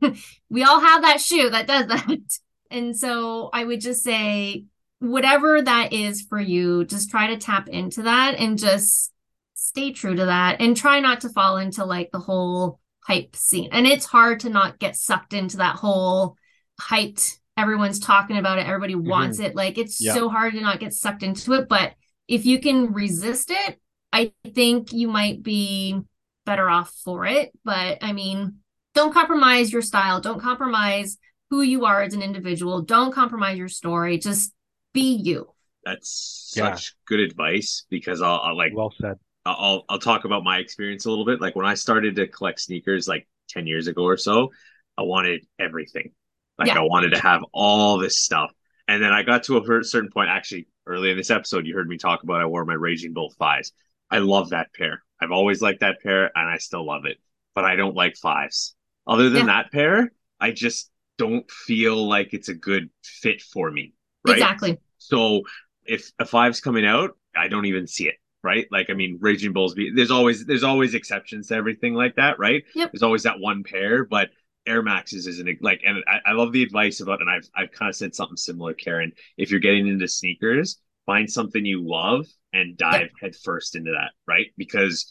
[0.50, 2.18] we all have that shoe that does that.
[2.68, 4.64] And so I would just say,
[4.98, 9.12] whatever that is for you, just try to tap into that and just
[9.54, 13.68] stay true to that and try not to fall into like the whole hype scene.
[13.72, 16.36] And it's hard to not get sucked into that whole
[16.80, 19.08] hyped, everyone's talking about it, everybody mm-hmm.
[19.08, 19.54] wants it.
[19.54, 20.14] Like it's Yeah.
[20.14, 21.68] so hard to not get sucked into it.
[21.68, 21.94] But
[22.28, 23.80] if you can resist it,
[24.12, 26.00] I think you might be
[26.44, 27.52] better off for it.
[27.64, 28.56] But I mean,
[28.94, 30.20] don't compromise your style.
[30.20, 31.18] Don't compromise
[31.50, 32.82] who you are as an individual.
[32.82, 34.18] Don't compromise your story.
[34.18, 34.52] Just
[34.92, 35.52] be you.
[35.84, 36.74] That's Yeah.
[36.74, 39.18] such good advice because I'll, I'll like well said.
[39.44, 41.40] I'll I'll talk about my experience a little bit.
[41.40, 44.50] Like when I started to collect sneakers like 10 years ago or so,
[44.98, 46.12] I wanted everything.
[46.58, 46.78] Like Yeah.
[46.78, 48.52] I wanted to have all this stuff.
[48.88, 51.88] And then I got to a certain point actually early in this episode you heard
[51.88, 53.72] me talk about I wore my Raging Bull 5s.
[54.10, 55.02] I love that pair.
[55.20, 57.18] I've always liked that pair and I still love it.
[57.54, 58.74] But I don't like 5s.
[59.06, 59.62] Other than Yeah.
[59.62, 63.94] that pair, I just don't feel like it's a good fit for me.
[64.26, 64.36] Right?
[64.36, 64.78] Exactly.
[64.98, 65.42] So
[65.84, 68.16] if a five's coming out, I don't even see it.
[68.42, 68.66] Right.
[68.70, 72.38] Like, I mean, Raging Bulls, be, there's always, there's always exceptions to everything like that.
[72.38, 72.62] Right.
[72.76, 72.92] Yep.
[72.92, 74.28] There's always that one pair, but
[74.66, 77.88] Air Maxes isn't like, and I, I love the advice about, and I've, I've kind
[77.88, 79.12] of said something similar, Karen.
[79.36, 84.12] If you're getting into sneakers, find something you love and dive headfirst into that.
[84.26, 84.46] Right.
[84.56, 85.10] Because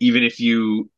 [0.00, 0.90] even if you,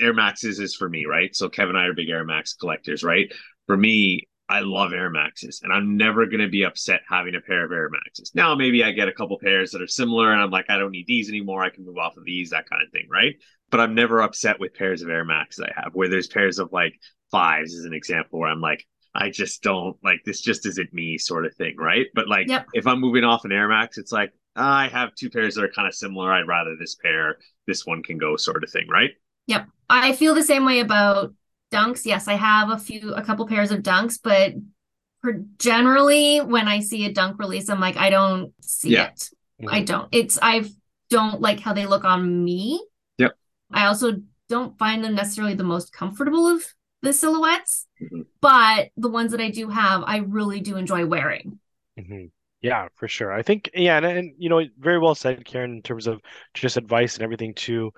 [0.00, 1.06] Air Maxes is for me.
[1.06, 1.34] Right.
[1.36, 3.04] So Kevin and I are big Air Max collectors.
[3.04, 3.32] Right.
[3.66, 7.40] For me, I love Air Maxes, and I'm never going to be upset having a
[7.40, 8.32] pair of Air Maxes.
[8.34, 10.90] Now, maybe I get a couple pairs that are similar, and I'm like, I don't
[10.90, 11.62] need these anymore.
[11.62, 13.36] I can move off of these, that kind of thing, right?
[13.70, 16.70] But I'm never upset with pairs of Air Maxes I have, where there's pairs of
[16.70, 16.98] like
[17.32, 21.18] fives, as an example, where I'm like, I just don't like this, just isn't me,
[21.18, 22.06] sort of thing, right?
[22.14, 22.68] But like, Yep.
[22.74, 25.64] if I'm moving off an Air Max, it's like, ah, I have two pairs that
[25.64, 26.32] are kind of similar.
[26.32, 29.10] I'd rather this pair, this one can go, sort of thing, right?
[29.48, 29.66] Yep.
[29.90, 31.34] I feel the same way about
[31.72, 32.06] dunks.
[32.06, 34.54] Yes, I have a few, a couple pairs of dunks, but
[35.20, 39.08] for generally when I see a dunk release, I'm like, I don't see Yeah.
[39.08, 39.30] it.
[39.68, 39.84] I mm-hmm.
[39.84, 40.08] don't.
[40.12, 40.64] It's I
[41.10, 42.84] don't like how they look on me.
[43.18, 43.32] Yep.
[43.72, 46.64] I also don't find them necessarily the most comfortable of
[47.02, 48.22] the silhouettes, Mhm.
[48.40, 51.58] but the ones that I do have, I really do enjoy wearing.
[51.98, 52.26] hmm
[52.60, 53.32] Yeah, for sure.
[53.32, 56.20] I think, yeah, and, and you know, very well said, Karen, in terms of
[56.54, 57.92] just advice and everything too.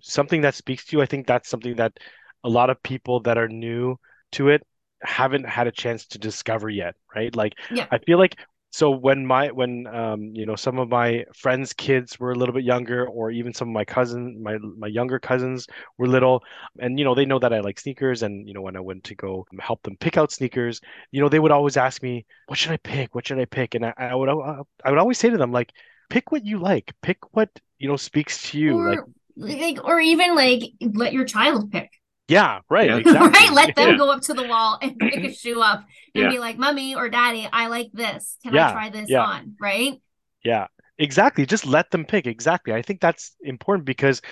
[0.00, 1.98] Something that speaks to you, I think that's something that
[2.44, 3.96] a lot of people that are new
[4.32, 4.66] to it
[5.02, 7.34] haven't had a chance to discover yet, right?
[7.34, 7.88] Like, Yeah.
[7.90, 8.36] I feel like
[8.70, 12.54] so when my when um you know some of my friends' kids were a little
[12.54, 15.66] bit younger, or even some of my cousin my my younger cousins
[15.98, 16.42] were little,
[16.78, 19.04] and you know they know that I like sneakers, and you know when I went
[19.04, 20.80] to go help them pick out sneakers,
[21.10, 23.14] you know they would always ask me, "What should I pick?
[23.14, 25.72] What should I pick?" And I, I would I would always say to them like,
[26.10, 26.92] "Pick what you like.
[27.02, 29.00] Pick what you know speaks to you." Or Like,
[29.36, 31.90] like or even like let your child pick.
[32.28, 32.96] Yeah, right, Yeah.
[32.96, 33.30] exactly.
[33.40, 33.52] right?
[33.52, 33.96] Let them Yeah.
[33.96, 35.84] go up to the wall and pick a shoe up
[36.14, 36.28] and Yeah.
[36.28, 38.36] be like, "Mommy or Daddy, I like this.
[38.42, 39.24] Can Yeah, I try this yeah.
[39.24, 40.00] on?" Right?
[40.44, 40.66] Yeah,
[40.98, 41.46] exactly.
[41.46, 42.26] Just let them pick.
[42.26, 42.72] Exactly.
[42.74, 44.22] I think that's important because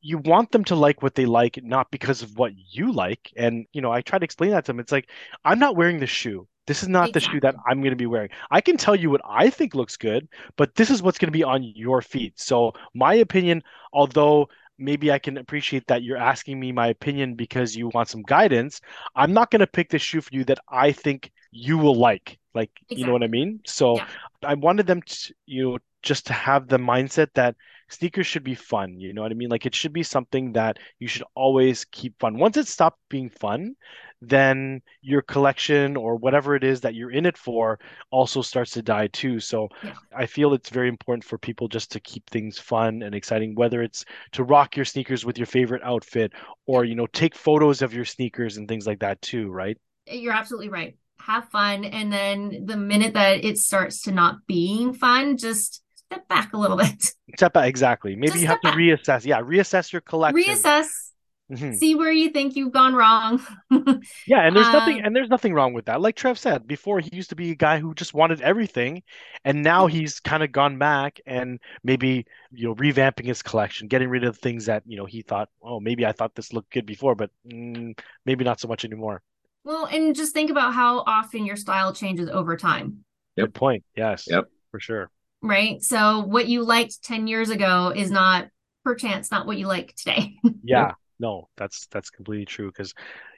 [0.00, 3.32] you want them to like what they like, not because of what you like.
[3.36, 4.80] And, you know, I try to explain that to them.
[4.80, 5.08] It's like,
[5.44, 6.46] I'm not wearing the shoe.
[6.66, 8.30] This is not the shoe that I'm going to be wearing.
[8.50, 11.32] I can tell you what I think looks good, but this is what's going to
[11.32, 12.38] be on your feet.
[12.40, 13.62] So, my opinion,
[13.92, 18.22] although maybe I can appreciate that you're asking me my opinion because you want some
[18.22, 18.80] guidance,
[19.14, 22.38] I'm not going to pick the shoe for you that I think you will like.
[22.54, 23.60] Like, you know what I mean?
[23.66, 24.06] So, Yeah.
[24.42, 27.56] I wanted them to, you know, just to have the mindset that
[27.88, 29.00] sneakers should be fun.
[29.00, 29.48] You know what I mean?
[29.48, 32.38] Like it should be something that you should always keep fun.
[32.38, 33.74] Once it stopped being fun,
[34.20, 37.78] then your collection or whatever it is that you're in it for
[38.10, 39.40] also starts to die too.
[39.40, 39.94] So Yeah.
[40.16, 43.82] I feel it's very important for people just to keep things fun and exciting, whether
[43.82, 46.32] it's to rock your sneakers with your favorite outfit
[46.66, 49.76] or, you know, take photos of your sneakers and things like that too, right?
[50.10, 50.96] Uh, you're absolutely right.
[51.20, 51.84] Have fun.
[51.84, 56.58] And then the minute that it starts to not being fun, just step back a
[56.58, 57.14] little bit.
[57.36, 58.16] Step back, exactly.
[58.16, 58.76] Maybe Just you have to back.
[58.76, 59.24] reassess.
[59.24, 60.64] Yeah, reassess your collection.
[60.64, 61.05] Reassess,
[61.50, 61.78] Mhm.
[61.78, 63.40] see where you think you've gone wrong.
[64.26, 66.00] Yeah, and there's nothing Um, and there's nothing wrong with that.
[66.00, 69.02] Like Trev said before, he used to be a guy who just wanted everything,
[69.44, 74.08] and now he's kind of gone back and maybe, you know, revamping his collection, getting
[74.08, 76.72] rid of the things that, you know, he thought, oh, maybe I thought this looked
[76.72, 79.22] good before, but mm, maybe not so much anymore.
[79.64, 83.04] Well, and just think about how often your style changes over time,
[83.36, 83.46] Yep.
[83.46, 83.84] Good point.
[83.96, 84.26] Yes.
[84.28, 84.48] Yep.
[84.70, 85.10] For sure.
[85.42, 85.82] right?
[85.82, 88.48] So what you liked 10 years ago is not
[88.84, 90.36] perchance not what you like today.
[90.62, 90.92] Yeah.
[91.18, 92.94] No, that's that's completely true because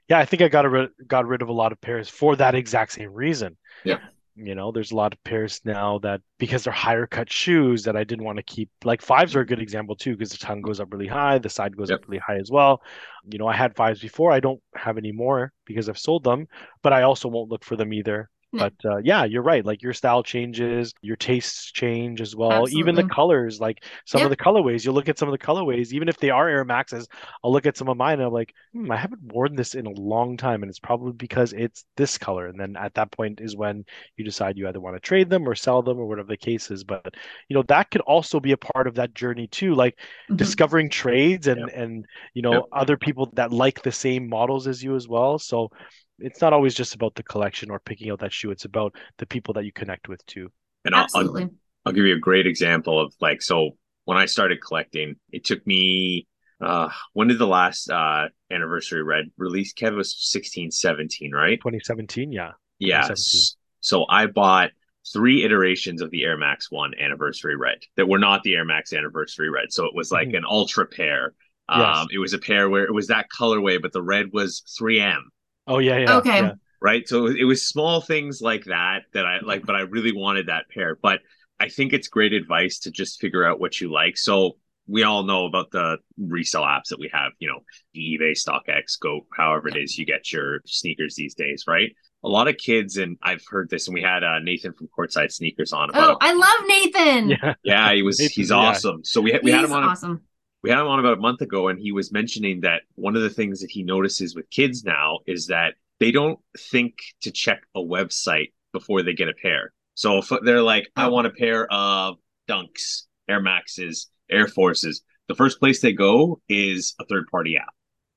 [0.08, 2.54] yeah, I think I got rid got rid of a lot of pairs for that
[2.54, 3.56] exact same reason.
[3.84, 3.98] Yeah.
[4.36, 7.96] You know, there's a lot of pairs now that because they're higher cut shoes that
[7.96, 8.70] I didn't want to keep.
[8.84, 11.50] Like fives are a good example too, because the tongue goes up really high, the
[11.50, 12.00] side goes Yep.
[12.00, 12.82] up really high as well.
[13.30, 14.30] You know, I had fives before.
[14.32, 16.46] I don't have any more because I've sold them,
[16.82, 18.30] but I also won't look for them either.
[18.52, 18.68] No.
[18.68, 19.64] But uh, yeah, you're right.
[19.64, 22.68] Like your style changes, your tastes change as well.
[22.68, 25.92] Even the colors, like some of the colorways, you'll look at some of the colorways,
[25.92, 27.06] even if they are Air Maxes,
[27.44, 29.86] I'll look at some of mine and I'm like, hmm, I haven't worn this in
[29.86, 32.48] a long time, and it's probably because it's this color.
[32.48, 33.84] And then at that point is when
[34.16, 36.70] you decide you either want to trade them or sell them or whatever the case
[36.72, 36.82] is.
[36.82, 37.14] But
[37.48, 39.98] you know, that could also be a part of that journey too, like
[40.28, 40.58] Mhm.
[40.58, 42.68] discovering trades and and you know Yep.
[42.72, 45.38] other people that like the same models as you as well.
[45.38, 45.70] So
[46.18, 48.50] it's not always just about the collection or picking out that shoe.
[48.50, 50.50] It's about the people that you connect with too.
[50.84, 51.48] And I'll, I'll Absolutely.
[51.84, 53.72] I'll give you a great example of like so
[54.04, 56.26] when I started collecting, it took me
[56.60, 59.72] uh when did the last uh anniversary red release?
[59.74, 61.58] Kev was 16, 17, right?
[61.60, 62.52] 2017, yeah.
[62.78, 63.02] Yeah.
[63.02, 63.38] 2017.
[63.38, 64.70] s- So I bought
[65.12, 68.92] three iterations of the Air Max One anniversary red that were not the Air Max
[68.92, 69.72] anniversary red.
[69.72, 70.38] So it was like Mhm.
[70.38, 71.34] an ultra pair.
[71.70, 71.96] Yes.
[71.98, 75.30] Um, it was a pair where it was that colorway, but the red was 3M.
[75.68, 76.16] Oh yeah, yeah.
[76.16, 76.40] Okay.
[76.40, 76.52] yeah.
[76.80, 77.06] right?
[77.08, 80.68] So it was small things like that that I like, but I really wanted that
[80.70, 80.96] pair.
[81.00, 81.20] But
[81.60, 84.16] I think it's great advice to just figure out what you like.
[84.16, 87.60] So we all know about the resale apps that we have, you know,
[87.94, 91.90] eBay, StockX, Go, however it is you get your sneakers these days, right?
[92.24, 95.30] A lot of kids, and I've heard this, and we had uh, Nathan from Courtside
[95.30, 96.16] Sneakers on Oh.
[96.20, 97.28] I love Nathan.
[97.30, 97.54] Yeah.
[97.62, 98.18] yeah, he was.
[98.20, 98.56] Nathan's- He's yeah.
[98.56, 99.04] awesome.
[99.04, 99.84] So we we had him on.
[99.84, 100.22] a- awesome.
[100.62, 103.22] We had him on about a month ago and he was mentioning that one of
[103.22, 107.62] the things that he notices with kids now is that they don't think to check
[107.74, 109.72] a website before they get a pair.
[109.94, 111.10] So if they're like, I Oh.
[111.10, 112.18] want a pair of
[112.48, 117.74] Dunks, Air Maxes, Air Forces, the first place they go is a third party app.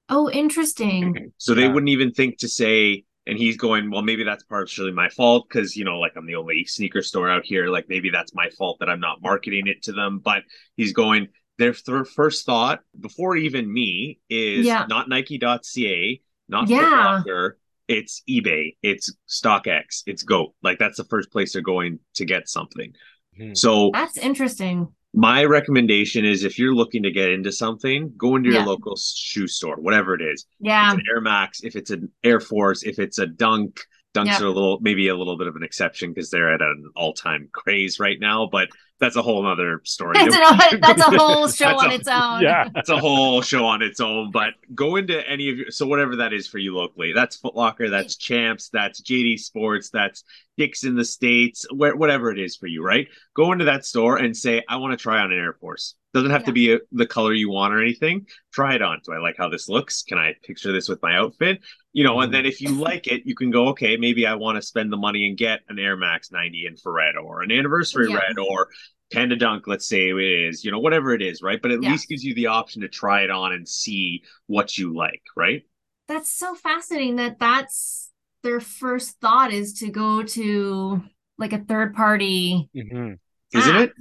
[0.10, 1.32] Oh, interesting.
[1.38, 1.74] So they Yeah.
[1.74, 5.76] wouldn't even think to say, and he's going, well, maybe that's partially my fault because,
[5.76, 7.68] you know, like I'm the only sneaker store out here.
[7.68, 10.20] Like maybe that's my fault that I'm not marketing it to them.
[10.24, 10.44] But
[10.76, 11.28] he's going,
[11.62, 14.86] their th- first thought before even me is Yeah.
[14.90, 16.80] not Nike.ca, not Yeah.
[16.80, 16.90] Foot
[17.30, 17.58] Locker,
[17.88, 20.54] it's eBay, it's StockX, it's Goat.
[20.64, 22.94] Like that's the first place they're going to get something.
[23.40, 23.56] Mhm.
[23.56, 24.88] So That's interesting.
[25.14, 28.66] my recommendation is if you're looking to get into something, go into your Yeah.
[28.66, 30.92] local shoe store, whatever it is Yeah.
[30.94, 33.80] it's an Air Max, if it's an Air Force, if it's a Dunk,
[34.14, 34.42] Dunks Yeah.
[34.42, 37.14] are a little maybe a little bit of an exception because they're at an all
[37.14, 38.68] time craze right now, but
[39.00, 40.14] that's a whole other story.
[40.16, 40.36] That's,
[40.74, 42.42] a, that's a whole show on a- its own.
[42.42, 42.68] Yeah.
[42.74, 44.30] That's a whole show on its own.
[44.32, 47.12] But go into any of your so whatever that is for you locally.
[47.14, 50.24] That's Foot Locker, that's Champs, that's JD Sports, that's
[50.58, 53.08] Dick's in the States, where whatever it is for you, right?
[53.34, 55.96] Go into that store and say, I want to try on an Air Force.
[56.14, 58.28] Doesn't have to be a, the color you want or anything.
[58.52, 59.00] Try it on.
[59.06, 60.04] Do I like how this looks?
[60.04, 61.62] Can I picture this with my outfit?
[61.94, 64.58] You know, and then if you like it, you can go, okay, maybe I want
[64.58, 68.18] to spend the money and get an Air Max 90 infrared or an anniversary Yeah.
[68.18, 68.68] red or
[69.14, 71.62] Panda Dunk, let's say it is, you know, whatever it is, right?
[71.62, 71.92] But at Yeah.
[71.92, 75.64] least gives you the option to try it on and see what you like, right?
[76.08, 78.12] That's so fascinating that that's
[78.44, 81.04] their first thought is to go to
[81.38, 82.70] like a third party.
[82.76, 83.18] Mhm.
[83.54, 83.94] Isn't it?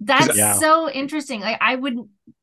[0.00, 0.54] That's Yeah.
[0.54, 1.40] so interesting.
[1.40, 1.96] Like I would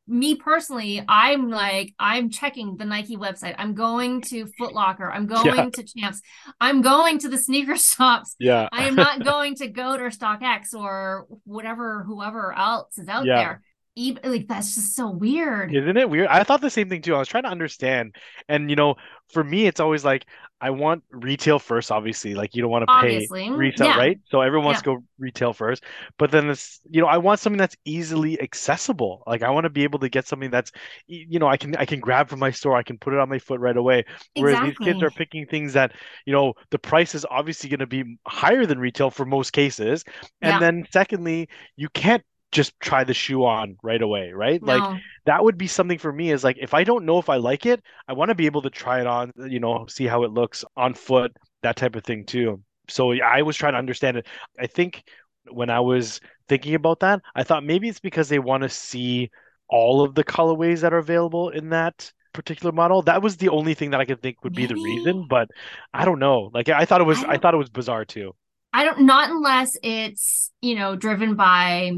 [0.08, 3.56] me personally, I'm like, I'm checking the Nike website.
[3.58, 5.10] I'm going to Foot Locker.
[5.10, 5.70] I'm going Yeah.
[5.70, 6.22] to Champs.
[6.60, 8.36] I'm going to the sneaker shops.
[8.40, 8.68] Yeah.
[8.74, 13.36] I am not going to go to StockX or whatever, whoever else is out Yeah.
[13.38, 13.62] there.
[13.96, 15.72] Even like that's just so weird.
[15.74, 16.28] Isn't it weird?
[16.28, 17.16] I thought the same thing too.
[17.16, 18.16] I was trying to understand.
[18.50, 18.96] And you know,
[19.34, 20.26] for me it's always like
[20.60, 22.34] I want retail first, obviously.
[22.36, 23.94] Like you don't want to pay resale, Yeah.
[23.94, 24.20] right?
[24.26, 25.84] So everyone wants to go retail first.
[26.18, 29.24] But then it's, you know, I want something that's easily accessible.
[29.26, 30.72] Like I want to be able to get something that's,
[31.08, 33.30] you know, I can I can grab from my store, I can put it on
[33.30, 34.06] my foot right away.
[34.36, 35.94] Whereas these kids are picking things that,
[36.26, 40.04] you know, the price is obviously going to be higher than retail for most cases.
[40.42, 40.62] And Yeah.
[40.62, 44.62] then secondly, you can't just try the shoe on right away, right?
[44.62, 47.38] Like that would be something for me is like if I don't know if I
[47.38, 50.24] like it, I want to be able to try it on, you know, see how
[50.24, 51.32] it looks on foot,
[51.64, 52.62] that type of thing too.
[52.90, 54.28] So I was trying to understand it.
[54.60, 55.04] I think
[55.50, 56.20] when I was
[56.50, 59.32] thinking about that, I thought maybe it's because they want to see
[59.70, 63.02] all of the colorways that are available in that particular model.
[63.02, 65.50] That was the only thing that I could think would be the reason, but
[65.94, 66.50] I don't know.
[66.54, 68.36] Like I thought it was I I thought it was bizarre too.
[68.74, 71.92] I don't not unless it's, you know, driven by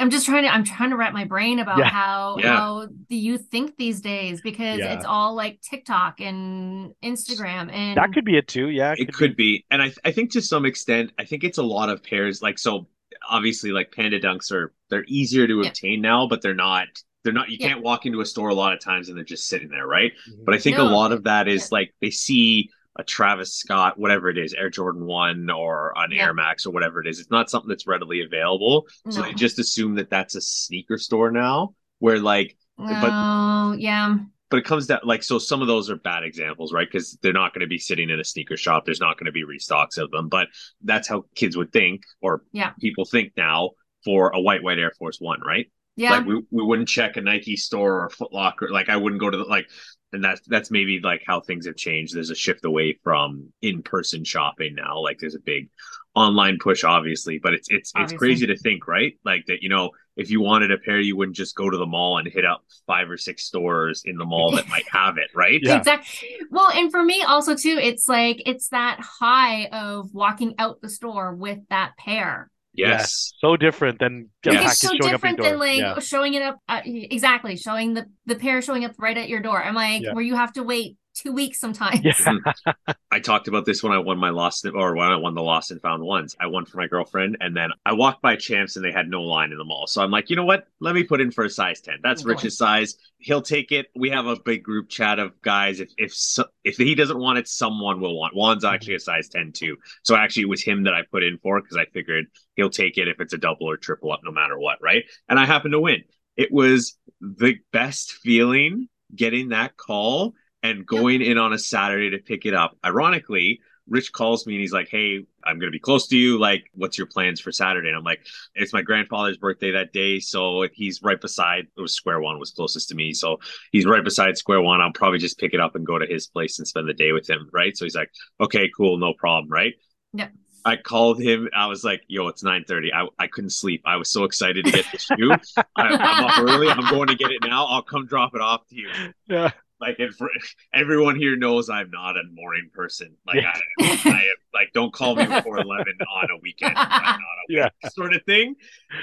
[0.00, 1.88] I'm just trying to I'm trying to wrap my brain about Yeah.
[1.90, 2.56] how Yeah.
[2.56, 4.94] how the youth think these days because Yeah.
[4.94, 8.68] it's all like TikTok and Instagram and That could be it too.
[8.70, 11.62] Yeah, It could be, and I I think to some extent, I think it's a
[11.62, 12.42] lot of pairs.
[12.42, 12.88] Like so,
[13.28, 15.68] obviously, like Panda Dunks are they're easier to Yeah.
[15.68, 16.88] obtain now, but they're not.
[17.22, 17.50] They're not.
[17.50, 17.68] You Yeah.
[17.68, 20.12] can't walk into a store a lot of times and they're just sitting there, right?
[20.30, 20.44] Mhm.
[20.46, 21.76] But I think a lot of that is yeah.
[21.76, 22.70] like they see
[23.00, 26.26] a Travis Scott, whatever it is, Air Jordan One or an Yeah.
[26.26, 27.18] Air Max or whatever it is.
[27.18, 29.26] It's not something that's readily available, so No.
[29.26, 31.74] they just assume that that's a sneaker store now.
[31.98, 34.16] Where like, Oh, yeah.
[34.50, 35.38] but it comes down like so.
[35.38, 36.88] Some of those are bad examples, right?
[36.90, 38.84] Because they're not going to be sitting in a sneaker shop.
[38.84, 40.28] There's not going to be restocks of them.
[40.28, 40.48] But
[40.82, 42.70] that's how kids would think, or Yeah.
[42.80, 43.70] people think now
[44.04, 45.70] for a white white Air Force One, right?
[45.96, 46.12] Yeah.
[46.18, 48.68] Like we, we wouldn't check a Nike store or a Foot Locker.
[48.70, 49.68] Like I wouldn't go to the like,
[50.12, 52.14] and that's that's maybe like how things have changed.
[52.14, 55.00] There's a shift away from in person shopping now.
[55.00, 55.68] Like there's a big
[56.14, 59.14] online push, obviously, but it's it's it's crazy to think, right?
[59.24, 61.86] Like that, you know, if you wanted a pair, you wouldn't just go to the
[61.86, 65.28] mall and hit up five or six stores in the mall that might have it,
[65.34, 65.60] right?
[65.62, 65.78] Yeah.
[65.78, 66.28] Exactly.
[66.50, 70.90] Well, and for me also too, it's like it's that high of walking out the
[70.90, 72.50] store with that pair.
[72.72, 73.32] Yes.
[73.38, 75.50] So different than a Like, Like, package it's so showing up your different door.
[75.50, 75.98] than like Yeah.
[75.98, 79.62] showing it up uh, exactly showing the the pair showing up right at your door.
[79.62, 80.12] I'm like Yeah.
[80.12, 82.00] where you have to wait two weeks sometimes.
[82.04, 82.12] Yeah.
[82.12, 82.90] Mm-hmm.
[83.10, 85.70] I talked about this when I won my lost or when I won the lost
[85.70, 86.36] and found ones.
[86.40, 89.22] I won for my girlfriend, and then I walked by Champs and they had no
[89.22, 89.86] line in the mall.
[89.86, 90.66] So I'm like, you know what?
[90.80, 91.98] Let me put in for a size ten.
[92.02, 92.30] That's Oh, boy.
[92.30, 92.96] Rich's size.
[93.18, 93.86] He'll take it.
[93.94, 95.80] We have a big group chat of guys.
[95.80, 98.34] If if so, if he doesn't want it, someone will want.
[98.34, 98.74] Juan's mm-hmm.
[98.74, 99.76] actually a size ten too.
[100.02, 102.26] So actually, it was him that I put in for because I figured
[102.56, 105.04] he'll take it if it's a double or triple up, no matter what, right?
[105.28, 106.04] And I happened to win.
[106.36, 112.18] It was the best feeling getting that call and going in on a Saturday to
[112.18, 112.76] pick it up.
[112.84, 116.38] Ironically, Rich calls me and he's like, Hey, I'm going to be close to you.
[116.38, 117.88] Like, what's your plans for Saturday?
[117.88, 118.24] And I'm like,
[118.54, 120.20] It's my grandfather's birthday that day.
[120.20, 123.12] So he's right beside, it was Square One was closest to me.
[123.12, 123.40] So
[123.72, 124.80] he's right beside Square One.
[124.80, 127.12] I'll probably just pick it up and go to his place and spend the day
[127.12, 127.48] with him.
[127.52, 127.76] Right.
[127.76, 128.10] So he's like,
[128.40, 128.96] Okay, cool.
[128.96, 129.50] No problem.
[129.50, 129.74] Right.
[130.12, 130.28] Yeah.
[130.64, 131.48] I called him.
[131.56, 133.80] I was like, "Yo, it's 9:30." I, I couldn't sleep.
[133.86, 135.32] I was so excited to get the shoe.
[135.74, 136.68] I, I'm up early.
[136.68, 137.64] I'm going to get it now.
[137.64, 138.90] I'll come drop it off to you
[139.26, 139.52] Yeah.
[139.80, 140.30] Like and for,
[140.74, 143.16] everyone here knows I'm not a morning person.
[143.26, 143.52] Like Yeah.
[143.80, 146.74] I, I am like don't call me before eleven on a weekend.
[146.76, 147.68] I'm not a Yeah.
[147.82, 148.56] week sort of thing.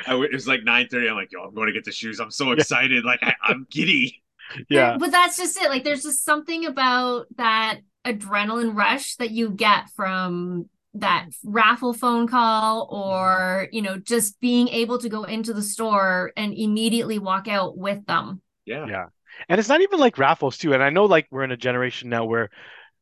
[0.06, 1.10] I w- it was like nine thirty.
[1.10, 2.20] I'm like, yo, I'm going to get the shoes.
[2.20, 3.04] I'm so excited.
[3.04, 4.24] Like I, I'm giddy.
[4.70, 4.98] Yeah.
[4.98, 5.70] But that's just it.
[5.70, 12.28] Like there's just something about that adrenaline rush that you get from that raffle phone
[12.28, 13.76] call or, mm-hmm.
[13.76, 18.06] you know, just being able to go into the store and immediately walk out with
[18.06, 18.42] them.
[18.66, 18.86] Yeah.
[18.88, 19.06] Yeah.
[19.50, 20.74] And it's not even like raffles too.
[20.74, 22.50] And I know like we're in a generation now where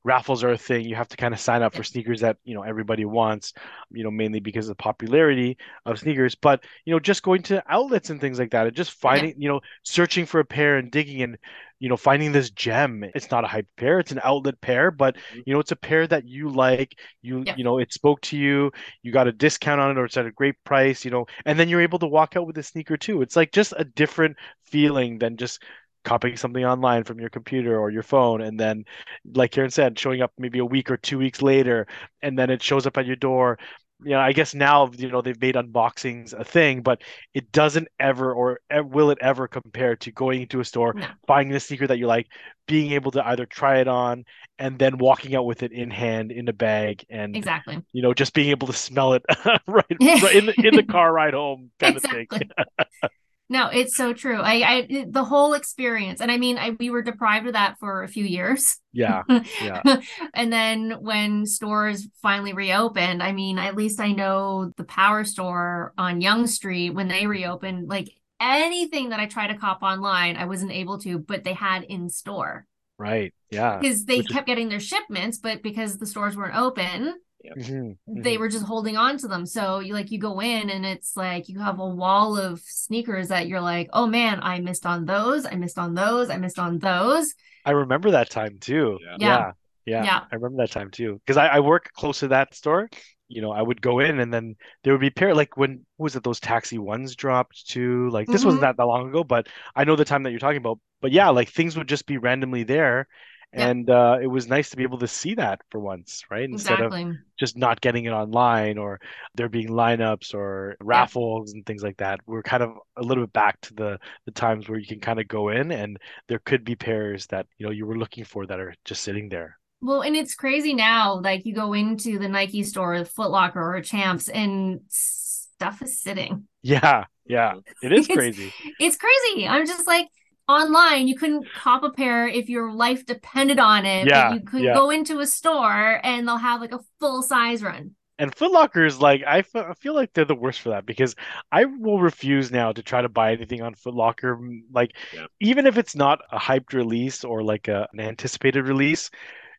[0.03, 0.85] raffles are a thing.
[0.85, 3.53] You have to kind of sign up for sneakers that, you know, everybody wants,
[3.91, 6.35] you know, mainly because of the popularity of sneakers.
[6.35, 9.49] But, you know, just going to outlets and things like that and just finding, you
[9.49, 11.37] know, searching for a pair and digging and,
[11.79, 13.03] you know, finding this gem.
[13.15, 15.39] It's not a hype pair, it's an outlet pair, but mm-hmm.
[15.47, 16.95] you know, it's a pair that you like.
[17.23, 17.55] You, Yeah.
[17.57, 18.71] you know, it spoke to you,
[19.01, 21.59] you got a discount on it or it's at a great price, you know, and
[21.59, 23.23] then you're able to walk out with a sneaker too.
[23.23, 25.63] It's like just a different feeling than just
[26.05, 28.85] copying something online from your computer or your phone and then
[29.33, 31.87] like Karen said showing up maybe a week or two weeks later
[32.21, 33.57] and then it shows up at your door
[34.03, 37.01] you know I guess now you know they've made unboxings a thing but
[37.33, 41.07] it doesn't ever or will it ever compare to going into a store No.
[41.27, 42.27] finding a sneaker that you like
[42.67, 44.25] being able to either try it on
[44.59, 47.81] and then walking out with it in hand in a bag and Exactly.
[47.93, 49.23] you know just being able to smell it
[49.67, 52.49] right, right in the in the car ride home kind of thing Exactly.
[53.47, 54.39] No, it's so true.
[54.41, 58.01] I, I, the whole experience, and I mean, I, we were deprived of that for
[58.03, 58.77] a few years.
[58.91, 59.21] Yeah,
[59.61, 59.81] yeah.
[60.33, 65.93] and then when stores finally reopened, I mean, at least I know the Power Store
[65.97, 68.09] on Yonge Street when they reopened, like
[68.39, 72.09] anything that I tried to cop online, I wasn't able to, but they had in
[72.09, 72.65] store.
[72.97, 73.33] Right.
[73.51, 73.77] Yeah.
[73.77, 77.13] Because they Which is- kept getting their shipments, but because the stores weren't open,
[77.55, 78.37] Mhm, they mhm.
[78.37, 79.45] were just holding on to them.
[79.45, 83.29] So you like you go in and it's like you have a wall of sneakers
[83.29, 86.59] that you're like, oh man, I missed on those, I missed on those, I missed
[86.59, 87.33] on those.
[87.63, 88.99] I remember that time too.
[88.99, 89.17] Yeah.
[89.19, 89.45] Yeah.
[89.45, 89.51] Yeah.
[89.85, 90.05] Yeah.
[90.05, 90.25] Yeah.
[90.31, 91.15] I remember that time too.
[91.25, 92.89] Because I, I work close to that store.
[93.27, 96.15] You know, I would go in and then there would be pair like when was
[96.15, 98.09] it those taxi ones dropped too?
[98.09, 98.61] Like this wasn't Mhm.
[98.61, 100.79] that, that long ago, but I know the time that you're talking about.
[101.01, 103.07] But yeah, like things would just be randomly there.
[103.55, 103.67] Yeah.
[103.69, 106.43] And uh, it was nice to be able to see that for once, right?
[106.49, 106.93] Instead of
[107.39, 108.99] just not getting it online or
[109.35, 112.19] there being lineups or raffles and things like that.
[112.25, 115.19] We're kind of a little bit back to the the times where you can kind
[115.19, 118.45] of go in and there could be pairs that you know you were looking for
[118.45, 119.57] that are just sitting there.
[119.81, 121.19] Well, and it's crazy now.
[121.21, 126.47] Like you go into the Nike store, Foot Locker or Champs, and stuff is sitting.
[126.61, 128.53] Yeah, yeah, it is It's- crazy.
[128.79, 129.47] It's crazy.
[129.47, 130.07] I'm just like
[130.47, 134.07] online, you couldn't cop a pair if your life depended on it.
[134.07, 134.73] Yeah, you could yeah.
[134.73, 137.95] go into a store and they'll have like a full size run.
[138.17, 141.15] And Foot Locker is like I I feel like they're the worst for that because
[141.51, 144.37] I will refuse now to try to buy anything on Foot Locker.
[144.37, 145.27] mm, Like Yeah.
[145.41, 149.09] even if it's not a hyped release or like a, an anticipated release,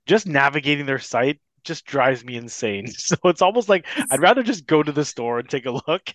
[0.06, 2.86] just navigating their site just drives me insane.
[2.96, 6.14] So it's almost like I'd rather just go to the store and take a look.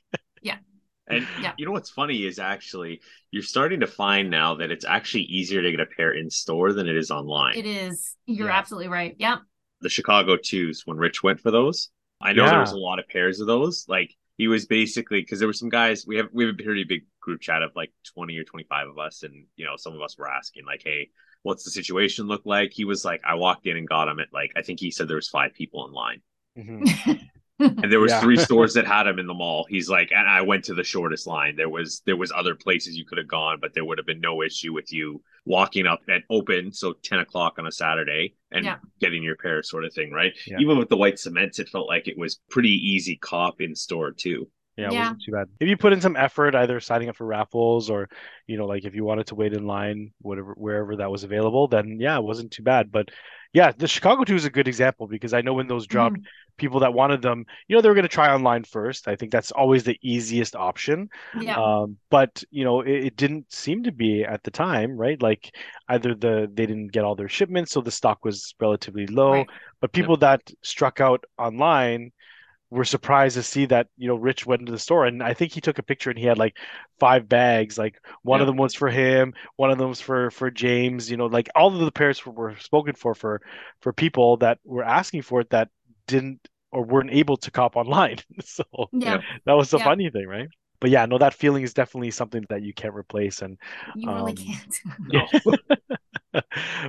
[1.11, 1.53] And Yeah.
[1.57, 3.01] you know what's funny is actually
[3.31, 6.73] you're starting to find now that it's actually easier to get a pair in store
[6.73, 7.57] than it is online.
[7.57, 8.15] It is.
[8.25, 8.57] You're Yeah.
[8.57, 9.15] absolutely right.
[9.19, 9.39] Yep.
[9.81, 11.89] The Chicago twos when Rich went for those,
[12.21, 13.85] I know there was a lot of pairs of those.
[13.87, 16.83] Like he was basically because there were some guys we have we have a pretty
[16.83, 20.01] big group chat of like 20 or 25 of us, and you know some of
[20.01, 21.09] us were asking like, hey.
[21.43, 22.71] What's the situation look like?
[22.71, 25.07] He was like, I walked in and got him at like, I think he said
[25.07, 26.21] there was five people in line.
[26.55, 27.19] Mhm.
[27.61, 28.21] and there was Yeah.
[28.21, 30.83] three stores that had him in the mall he's like and i went to the
[30.83, 33.97] shortest line there was there was other places you could have gone but there would
[33.97, 37.71] have been no issue with you walking up at open so 10 o'clock on a
[37.71, 38.77] saturday and Yeah.
[38.99, 40.57] getting your pair sort of thing right Yeah.
[40.59, 44.11] even with the white cements it felt like it was pretty easy cop in store
[44.11, 44.99] too Yeah, it Yeah.
[45.01, 45.47] wasn't too bad.
[45.59, 48.07] If you put in some effort, either signing up for raffles or,
[48.47, 51.67] you know, like if you wanted to wait in line, whatever, wherever that was available,
[51.67, 52.89] then yeah, it wasn't too bad.
[52.89, 53.09] But
[53.53, 56.17] yeah, the Chicago 2 is a good example because I know when those dropped,
[56.57, 59.07] people that wanted them, you know, they were going to try online first.
[59.07, 61.09] I think that's always the easiest option.
[61.39, 61.57] yeah.
[61.59, 65.21] Um, but you know, it, it didn't seem to be at the time, right?
[65.21, 65.53] Like
[65.89, 69.31] either the they didn't get all their shipments, so the stock was relatively low.
[69.31, 69.49] Right.
[69.81, 72.11] But people that struck out online
[72.71, 75.53] were surprised to see that, you know, Rich went into the store and I think
[75.53, 76.57] he took a picture and he had like
[76.99, 77.77] five bags.
[77.77, 81.17] Like one of them was for him, one of them was for for James, you
[81.17, 83.41] know, like all of the pairs were, were spoken for for
[83.81, 85.69] for people that were asking for it that
[86.07, 88.17] didn't or weren't able to cop online.
[88.45, 89.21] So yeah.
[89.45, 89.83] that was the Yeah.
[89.83, 90.49] funny thing, right?
[90.79, 93.41] But yeah, no, that feeling is definitely something that you can't replace.
[93.43, 93.57] And
[93.93, 94.75] You really Um, can't.
[95.05, 95.29] no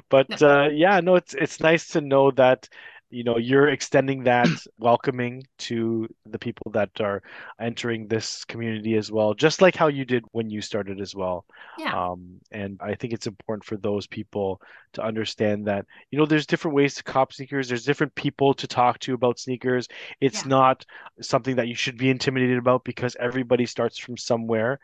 [0.09, 2.69] but uh, yeah, no, it's it's nice to know that
[3.13, 7.23] you know you're extending that welcoming to the people that are
[7.61, 11.45] entering this community as well, just like how you did when you started as well.
[11.79, 11.95] Yeah.
[11.95, 14.61] Um, and I think it's important for those people
[14.95, 17.69] to understand that, you know, there's different ways to cop sneakers.
[17.69, 19.89] There's different people to talk to about sneakers.
[20.21, 20.49] It's Yeah.
[20.49, 20.85] not
[21.21, 24.81] something that you should be intimidated about because everybody starts from somewhere.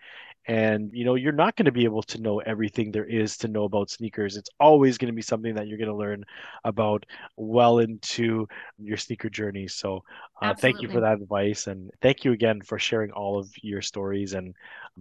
[0.49, 3.49] And, you know, you're not going to be able to know everything there is to
[3.49, 4.37] know about sneakers.
[4.37, 6.25] It's always going to be something that you're going to learn
[6.65, 7.05] about
[7.37, 8.49] well into
[8.79, 9.69] your sneaker journey.
[9.69, 10.03] So,
[10.41, 11.67] uh, thank you for that advice.
[11.67, 14.55] And thank you again for sharing all of your stories and,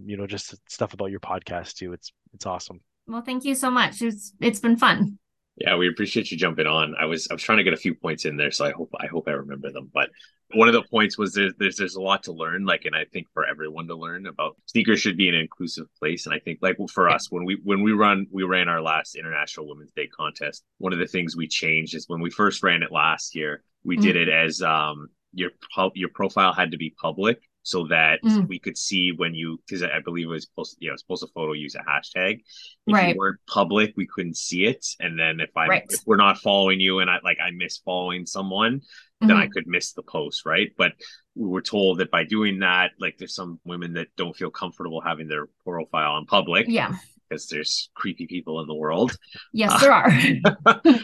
[0.04, 1.94] you know, just stuff about your podcast too.
[1.94, 2.80] It's, it's awesome.
[3.06, 4.02] Well, thank you so much.
[4.02, 5.18] It's it's been fun.
[5.60, 6.94] Yeah, we appreciate you jumping on.
[7.00, 8.90] I was I was trying to get a few points in there, so I hope
[9.00, 9.90] I hope I remember them.
[9.92, 10.10] But
[10.54, 13.04] one of the points was there's there's there's a lot to learn, like, and I
[13.12, 16.26] think for everyone to learn about sneakers should be an inclusive place.
[16.26, 19.16] And I think like for us, when we when we run we ran our last
[19.16, 22.82] International Women's Day contest, one of the things we changed is when we first ran
[22.84, 25.50] it last year, we did it as um your
[25.94, 28.48] your profile had to be public so that Mm.
[28.48, 31.32] we could see when you because I believe it was supposed you know supposed to
[31.34, 32.40] photo use a hashtag
[32.86, 33.14] if Right.
[33.14, 34.86] you weren't public, we couldn't see it.
[35.00, 35.84] And then if I Right.
[35.90, 38.82] if we're not following you and I like I miss following someone,
[39.20, 39.52] then I Mhm.
[39.52, 40.72] could miss the post, right?
[40.78, 40.92] But
[41.34, 45.00] we were told that by doing that, like there's some women that don't feel comfortable
[45.00, 46.66] having their profile on public.
[46.68, 46.96] Yeah.
[47.28, 49.16] Because there's creepy people in the world.
[49.52, 50.10] Yes, there are.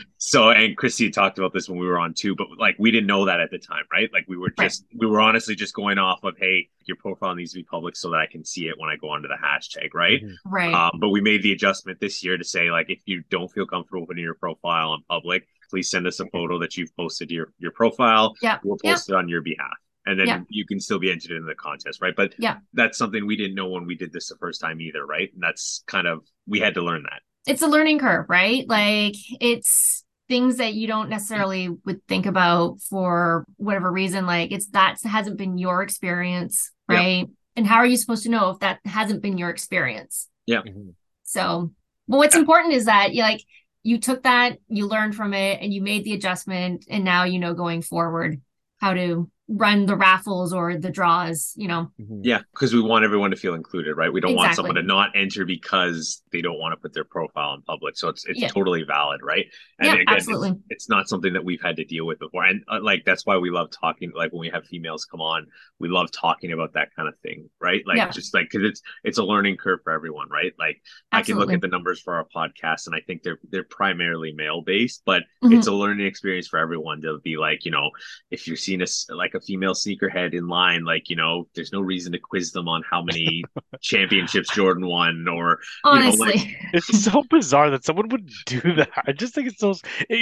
[0.19, 3.07] so and Christy talked about this when we were on too, but like we didn't
[3.07, 4.11] know that at the time, right?
[4.13, 5.01] Like we were just right.
[5.01, 8.11] we were honestly just going off of hey, your profile needs to be public so
[8.11, 10.23] that I can see it when I go onto the hashtag, right?
[10.23, 10.55] Mm-hmm.
[10.55, 10.75] Right.
[10.75, 13.67] Um, but we made the adjustment this year to say like if you don't feel
[13.67, 17.53] comfortable putting your profile in public, please send us a photo that you've posted your
[17.59, 18.35] your profile.
[18.41, 18.59] Yeah.
[18.65, 19.75] We'll post it on your behalf
[20.07, 20.41] and then yeah.
[20.49, 22.15] you can still be entered into the contest, right?
[22.17, 25.05] But yeah, that's something we didn't know when we did this the first time either,
[25.05, 25.31] right?
[25.33, 27.23] And that's kind of we had to learn that.
[27.47, 28.69] It's a learning curve, right?
[28.69, 34.27] Like it's things that you don't necessarily would think about for whatever reason.
[34.27, 37.27] Like it's that hasn't been your experience, right?
[37.29, 37.35] Yeah.
[37.57, 40.29] And how are you supposed to know if that hasn't been your experience?
[40.47, 40.63] Yeah.
[40.63, 40.91] Mm-hmm.
[41.25, 41.73] So,
[42.09, 42.41] but what's yeah.
[42.41, 43.43] important is that you like
[43.83, 47.39] you took that, you learned from it, and you made the adjustment, and now you
[47.39, 48.41] know going forward
[48.81, 51.91] how to run the raffles or the draws, you know.
[52.01, 52.21] Mm-hmm.
[52.23, 54.13] Yeah, because we want everyone to feel included, right?
[54.13, 54.47] We don't exactly.
[54.47, 57.97] want someone to not enter because they don't want to put their profile in public.
[57.97, 58.49] So it's it's yeah.
[58.49, 59.47] totally valid, right?
[59.79, 60.51] And yeah, again, absolutely.
[60.51, 63.27] It's, it's, not something that we've had to deal with before, and uh, like that's
[63.27, 64.13] why we love talking.
[64.15, 65.47] Like when we have females come on,
[65.79, 67.83] we love talking about that kind of thing, right?
[67.87, 68.11] Like yeah.
[68.11, 70.53] just like because it's it's a learning curve for everyone, right?
[70.59, 70.81] Like
[71.13, 71.13] absolutely.
[71.13, 74.33] I can look at the numbers for our podcast, and I think they're they're primarily
[74.33, 75.53] male based, but mm-hmm.
[75.53, 77.91] it's a learning experience for everyone to be like, you know,
[78.31, 81.81] if you're seeing us like a female sneakerhead in line, like you know, there's no
[81.81, 83.45] reason to quiz them on how many
[83.81, 86.57] championships Jordan won, or honestly, you know, like...
[86.73, 88.91] it's so bizarre that someone would do that.
[89.07, 89.75] I just think it's so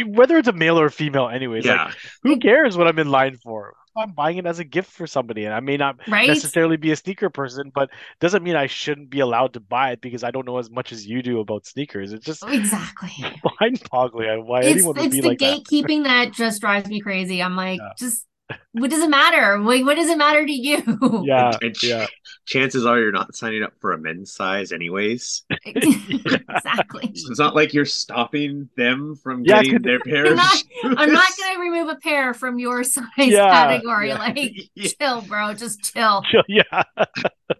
[0.06, 1.64] whether it's a male or a female, anyways.
[1.64, 1.84] Yeah.
[1.84, 3.74] Like, who cares what I'm in line for?
[3.96, 6.26] I'm buying it as a gift for somebody, and I may not right?
[6.26, 7.90] necessarily be a sneaker person, but
[8.20, 10.92] doesn't mean I shouldn't be allowed to buy it because I don't know as much
[10.92, 12.12] as you do about sneakers.
[12.12, 13.10] It's just exactly
[13.60, 16.26] mind-boggling why it's, anyone would it's be the like gatekeeping that.
[16.26, 17.42] that just drives me crazy.
[17.42, 17.90] I'm like, yeah.
[17.98, 18.26] just
[18.72, 19.58] what does it matter?
[19.58, 20.82] Like, what does it matter to you?
[21.24, 22.06] Yeah, and, and yeah.
[22.46, 25.44] Chances are you're not signing up for a men's size, anyways.
[25.64, 27.12] exactly.
[27.14, 30.26] So it's not like you're stopping them from yeah, getting their pair.
[30.26, 34.08] I'm not, not going to remove a pair from your size yeah, category.
[34.08, 34.18] Yeah.
[34.18, 35.54] Like, chill, bro.
[35.54, 36.22] Just chill.
[36.22, 36.82] chill yeah.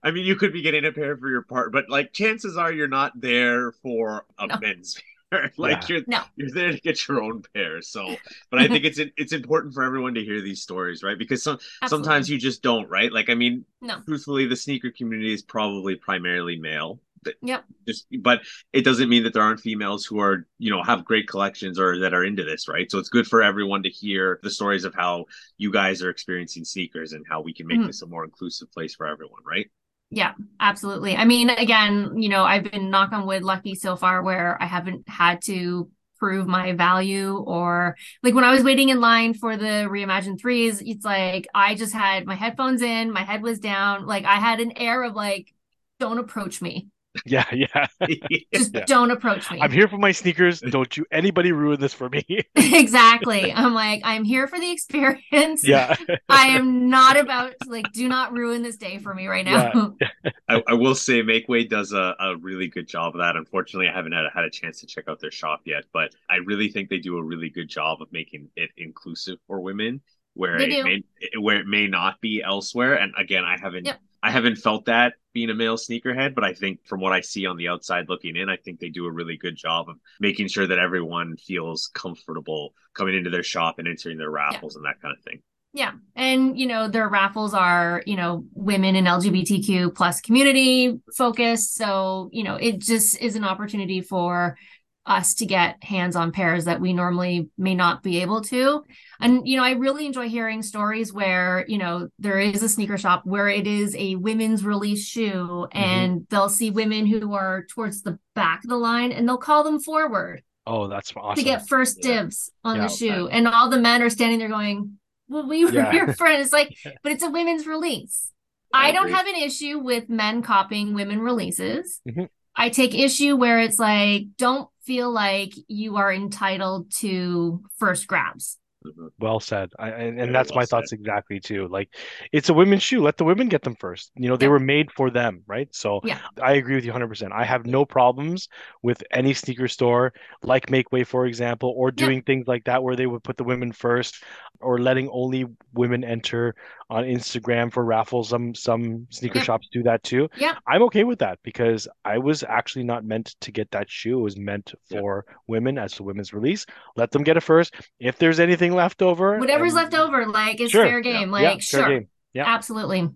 [0.02, 2.72] I mean, you could be getting a pair for your part, but like, chances are
[2.72, 4.58] you're not there for a no.
[4.60, 5.00] men's
[5.56, 5.96] like yeah.
[5.96, 6.22] you're no.
[6.36, 7.80] you're there to get your own pair.
[7.82, 8.16] So,
[8.50, 11.18] but I think it's it's important for everyone to hear these stories, right?
[11.18, 11.88] Because some Absolutely.
[11.88, 13.12] sometimes you just don't, right?
[13.12, 14.00] Like I mean, no.
[14.06, 17.00] truthfully, the sneaker community is probably primarily male.
[17.40, 17.64] Yep.
[17.86, 18.40] Just, but
[18.72, 22.00] it doesn't mean that there aren't females who are, you know, have great collections or
[22.00, 22.90] that are into this, right?
[22.90, 25.26] So it's good for everyone to hear the stories of how
[25.56, 27.86] you guys are experiencing sneakers and how we can make mm-hmm.
[27.86, 29.70] this a more inclusive place for everyone, right?
[30.14, 31.16] Yeah, absolutely.
[31.16, 34.66] I mean, again, you know, I've been knock on wood lucky so far where I
[34.66, 39.56] haven't had to prove my value or like when I was waiting in line for
[39.56, 44.04] the reimagined threes, it's like I just had my headphones in, my head was down,
[44.04, 45.54] like I had an air of like,
[45.98, 46.88] don't approach me.
[47.26, 47.86] Yeah, yeah.
[48.54, 48.84] Just yeah.
[48.86, 49.60] don't approach me.
[49.60, 50.60] I'm here for my sneakers.
[50.60, 52.24] Don't you anybody ruin this for me.
[52.56, 53.52] exactly.
[53.52, 55.66] I'm like, I'm here for the experience.
[55.66, 55.94] Yeah.
[56.28, 59.94] I am not about to, like, do not ruin this day for me right now.
[60.00, 60.30] Yeah.
[60.48, 63.36] I, I, will say Makeway does a, a really good job of that.
[63.36, 66.36] Unfortunately, I haven't had, had a chance to check out their shop yet, but I
[66.36, 70.00] really think they do a really good job of making it inclusive for women
[70.34, 70.84] where they it do.
[70.84, 71.02] may
[71.38, 72.94] where it may not be elsewhere.
[72.94, 74.00] And again, I haven't yep.
[74.22, 77.46] I haven't felt that being a male sneakerhead, but I think from what I see
[77.46, 80.48] on the outside looking in, I think they do a really good job of making
[80.48, 84.78] sure that everyone feels comfortable coming into their shop and entering their raffles yeah.
[84.78, 85.42] and that kind of thing.
[85.74, 85.92] Yeah.
[86.14, 91.74] And, you know, their raffles are, you know, women and LGBTQ plus community focused.
[91.74, 94.58] So, you know, it just is an opportunity for
[95.04, 98.84] us to get hands on pairs that we normally may not be able to.
[99.20, 102.96] And, you know, I really enjoy hearing stories where, you know, there is a sneaker
[102.96, 105.76] shop where it is a women's release shoe mm-hmm.
[105.76, 109.64] and they'll see women who are towards the back of the line and they'll call
[109.64, 110.42] them forward.
[110.66, 111.42] Oh, that's awesome.
[111.42, 113.28] To get first dibs on yeah, the shoe.
[113.28, 115.90] And all the men are standing there going, well, we were yeah.
[115.90, 116.38] here for it.
[116.38, 118.30] It's like, but it's a women's release.
[118.72, 122.00] I, I don't have an issue with men copying women releases.
[122.08, 122.24] Mm-hmm.
[122.54, 128.58] I take issue where it's like, don't feel like you are entitled to first grabs.
[128.86, 129.06] Mm-hmm.
[129.20, 129.70] Well said.
[129.78, 130.70] I, and, and that's well my said.
[130.70, 131.68] thoughts exactly too.
[131.68, 131.88] Like
[132.32, 133.00] it's a women's shoe.
[133.00, 134.10] Let the women get them first.
[134.16, 134.50] You know, they yeah.
[134.50, 135.68] were made for them, right?
[135.72, 136.18] So yeah.
[136.42, 137.32] I agree with you 100%.
[137.32, 138.48] I have no problems
[138.82, 142.22] with any sneaker store like Makeway, for example, or doing yeah.
[142.26, 144.22] things like that where they would put the women first
[144.60, 146.54] or letting only women enter
[146.92, 148.28] on Instagram for raffles.
[148.28, 149.44] Some some sneaker yeah.
[149.44, 150.28] shops do that too.
[150.36, 150.56] Yeah.
[150.66, 154.18] I'm okay with that because I was actually not meant to get that shoe.
[154.18, 156.66] It was meant for women as the women's release.
[156.94, 157.74] Let them get it first.
[157.98, 160.84] If there's anything left over, whatever's um, left over, like it's sure.
[160.84, 161.30] fair game.
[161.30, 162.02] Like sure.
[162.34, 162.44] Yeah.
[162.46, 163.08] Absolutely.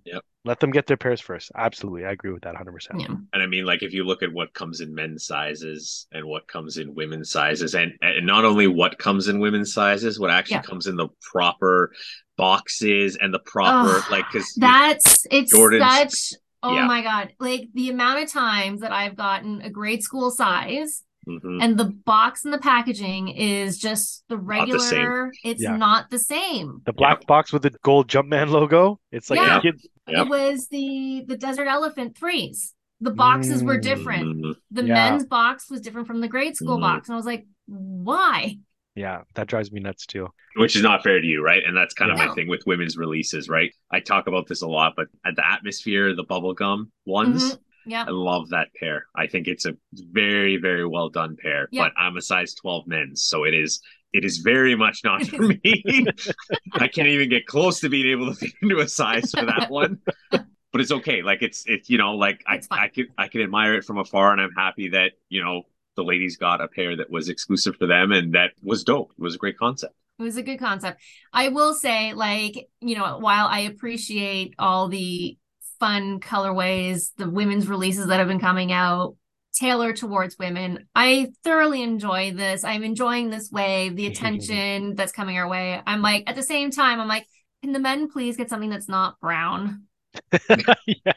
[0.45, 1.51] Let them get their pairs first.
[1.57, 2.05] Absolutely.
[2.05, 3.01] I agree with that 100%.
[3.01, 3.07] Yeah.
[3.07, 6.47] And I mean, like if you look at what comes in men's sizes and what
[6.47, 10.57] comes in women's sizes, and, and not only what comes in women's sizes, what actually
[10.57, 10.63] Yeah.
[10.63, 11.93] comes in the proper
[12.37, 15.83] boxes and the proper Ugh, like because That's it's Jordan's-
[16.29, 16.87] such oh yeah.
[16.87, 17.33] my god.
[17.41, 21.63] Like the amount of times that I've gotten a grade school size Mhm.
[21.63, 24.99] and the box and the packaging is just the Not the same.
[25.01, 25.77] regular it's Yeah.
[25.77, 26.83] not the same.
[26.87, 29.01] The black box with the gold Jumpman logo.
[29.11, 29.61] It's like Yeah.
[29.61, 29.81] kid.
[30.09, 30.27] Yep.
[30.27, 32.75] It was the the desert elephant threes.
[33.01, 34.37] The boxes were different.
[34.45, 34.55] Mhm.
[34.71, 34.95] The Yeah.
[34.95, 36.83] men's box was different from the grade school Mhm.
[36.83, 37.09] box.
[37.09, 38.59] And I was like, why?
[38.95, 40.29] Yeah, that drives me nuts too.
[40.59, 41.63] which is not fair to you, right?
[41.67, 43.71] And that's kind of my thing with women's releases, right?
[43.93, 47.59] I talk about this a lot, but at the atmosphere, the bubblegum ones, Mhm.
[47.87, 48.05] Yeah.
[48.07, 49.07] I love that pair.
[49.15, 51.69] I think it's a very, very well done pair.
[51.71, 51.85] Yeah.
[51.85, 53.81] But I'm a size 12 men's, so it is
[54.13, 56.07] it is very much not for me.
[56.73, 59.71] I can't even get close to being able to fit into a size for that
[59.71, 60.01] one.
[60.73, 61.23] But it's okay.
[61.23, 62.79] Like it's it's you know, like I, fine.
[62.79, 65.63] I could I can admire it from afar and I'm happy that, you know,
[65.95, 69.13] the ladies got a pair that was exclusive for them and that was dope.
[69.17, 69.95] It was a great concept.
[70.19, 71.01] It was a good concept.
[71.33, 75.39] I will say, like, you know, while I appreciate all the
[75.79, 79.17] fun colorways, the women's releases that have been coming out
[79.55, 82.63] tailored towards women, I thoroughly enjoy this.
[82.65, 85.81] I'm enjoying this wave, the attention that's coming our way.
[85.87, 87.27] I'm like, at the same time, I'm like,
[87.63, 89.85] can the men please get something that's not brown?
[90.87, 91.13] yeah.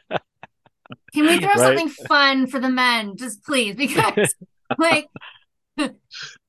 [1.14, 1.58] Can we throw Right.
[1.60, 3.18] something fun for the men?
[3.18, 4.34] Just please, because
[4.78, 5.08] like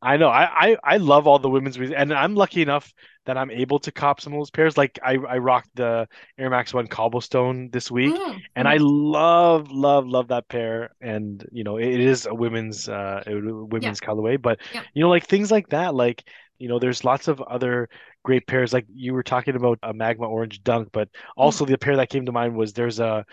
[0.02, 0.28] I know.
[0.28, 2.92] I, I I love all the women's re- and I'm lucky enough
[3.26, 4.76] that I'm able to cop some of those pairs.
[4.78, 6.08] Like I I rocked the
[6.38, 10.90] Air Max One Cobblestone this week, mm, and I love love love that pair.
[11.00, 14.84] And you know, it is a women's uh women's colorway, but Yep.
[14.94, 16.24] you know, like things like that, like
[16.58, 17.88] you know, there's lots of other
[18.22, 18.72] great pairs.
[18.72, 22.26] Like you were talking about a Magma Orange Dunk, but also the pair that came
[22.26, 23.24] to mind was there's a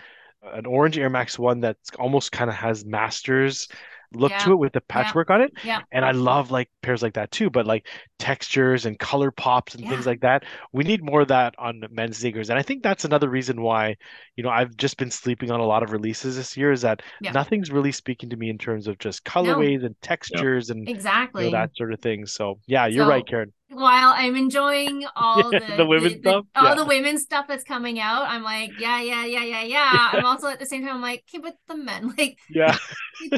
[0.42, 3.68] an orange Air Max One that's almost kind of has Masters
[4.14, 5.52] look to it with the patchwork on it.
[5.64, 5.80] yeah.
[5.92, 7.86] And I love like pairs like that too, but like
[8.18, 10.44] textures and color pops and things like that.
[10.72, 12.50] We need more of that on men's sneakers.
[12.50, 13.96] And I think that's another reason why,
[14.36, 17.02] you know, I've just been sleeping on a lot of releases this year is that
[17.20, 17.32] Yeah.
[17.32, 21.44] nothing's really speaking to me in terms of just colorways and textures and you Exactly.
[21.44, 22.26] know, that sort of thing.
[22.26, 23.52] So yeah, you're So- right, Karen.
[23.70, 26.74] While I'm enjoying all Yeah, the, the women's stuff, all yeah.
[26.74, 29.90] the women's stuff that's coming out, I'm like, yeah, yeah, yeah, yeah, yeah.
[30.12, 32.76] I'm also at the same time, I'm like, okay, but the men, like, Yeah.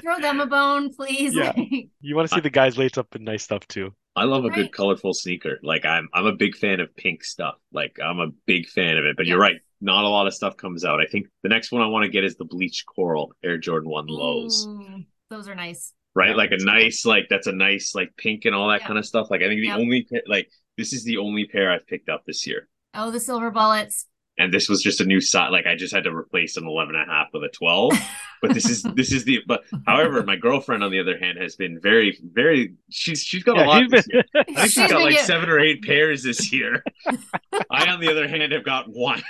[0.02, 1.34] throw them a bone, please.
[1.34, 1.52] Yeah.
[1.56, 3.94] Like, You want to see the guys lace up in nice stuff too.
[4.16, 5.58] I love a good colorful sneaker.
[5.62, 7.54] Like I'm I'm a big fan of pink stuff.
[7.72, 9.16] Like I'm a big fan of it.
[9.16, 9.60] But you're right.
[9.80, 11.00] Not a lot of stuff comes out.
[11.00, 13.88] I think the next one I want to get is the bleach coral Air Jordan
[13.88, 14.66] 1 lows.
[14.66, 15.94] ooh, those are nice.
[16.14, 16.30] Right?
[16.30, 16.74] Yeah, like a that's cool.
[16.74, 18.86] nice like that's a nice like pink and all that Yeah.
[18.88, 19.30] kind of stuff.
[19.30, 19.76] Like I think the Yeah.
[19.76, 22.68] only like this is the only pair I've picked up this year.
[22.94, 24.06] Oh, the silver bullets.
[24.38, 25.50] And this was just a new size.
[25.52, 27.92] Like I just had to replace an 11 and a half with a 12.
[28.40, 31.56] But this is this is the but however, my girlfriend on the other hand has
[31.56, 34.24] been very very she's she's got a lot she's this year.
[34.34, 36.82] I think she's She's got like get- seven or eight pairs this year.
[37.70, 39.22] I, on the other hand, have got one.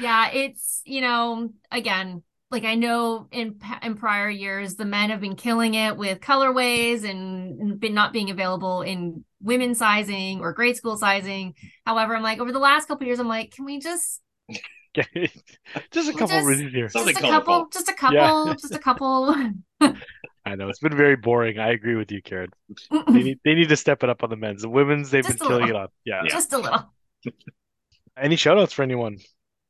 [0.00, 5.20] yeah, it's, you know, again, like I know in in prior years the men have
[5.20, 10.76] been killing it with colorways and been not being available in women's sizing or grade
[10.76, 11.54] school sizing.
[11.86, 14.20] However, I'm like over the last couple years, I'm like, can we just
[14.94, 16.88] just a couple just- releases here.
[16.88, 18.16] Something just a couple, just a couple,
[18.46, 18.54] Yeah.
[18.54, 19.34] just a couple.
[20.46, 21.58] I know it's been very boring.
[21.58, 22.50] I agree with you, Karen.
[22.90, 24.62] They need they need to step it up on the men's.
[24.62, 25.82] The women's they've Just been a killing it little.
[25.82, 25.92] up.
[26.04, 26.22] Yeah.
[26.24, 26.30] Yeah.
[26.30, 26.92] just a little.
[28.20, 29.18] Any shout outs for anyone?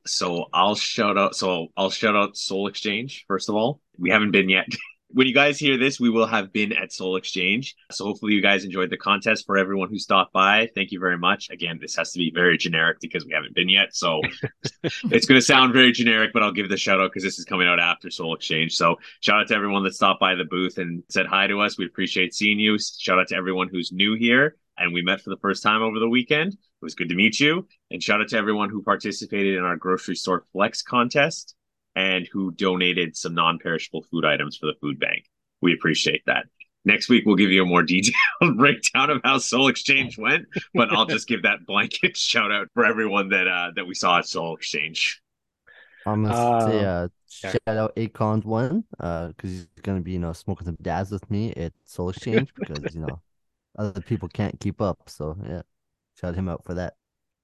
[0.06, 1.35] So I'll shout out.
[1.35, 3.81] So I'll shout out Sole Exchange first of all.
[3.98, 4.66] We haven't been yet.
[5.12, 7.74] when you guys hear this, we will have been at Sole Exchange.
[7.90, 9.44] So hopefully you guys enjoyed the contest.
[9.44, 11.51] For everyone who stopped by, thank you very much.
[11.51, 13.94] Again, this has to be very generic because we haven't been yet.
[13.94, 14.20] So
[14.85, 17.44] it's going to sound very generic, but I'll give the shout out because this is
[17.44, 18.77] coming out after Sole Exchange.
[18.77, 21.78] So shout out to everyone that stopped by the booth and said hi to us.
[21.78, 22.78] We appreciate seeing you.
[22.78, 25.98] Shout out to everyone who's new here and we met for the first time over
[25.98, 26.52] the weekend.
[26.55, 27.69] It was good to meet you.
[27.90, 31.55] And shout out to everyone who participated in our grocery store flex contest
[31.94, 35.24] and who donated some non-perishable food items for the food bank.
[35.61, 36.47] We appreciate that.
[36.85, 40.90] Next week we'll give you a more detailed breakdown of how Sole Exchange went, but
[40.90, 44.27] I'll just give that blanket shout out for everyone that uh that we saw at
[44.27, 45.20] Sole Exchange.
[46.07, 47.09] I'm gonna Uh, say uh,
[47.44, 47.51] yeah.
[47.52, 51.31] shout out Akon's one, uh, because he's gonna be you know smoking some dabs with
[51.31, 53.20] me at Sole Exchange because you know
[53.79, 54.99] other people can't keep up.
[55.07, 55.63] So yeah,
[56.21, 56.95] shout him out for that.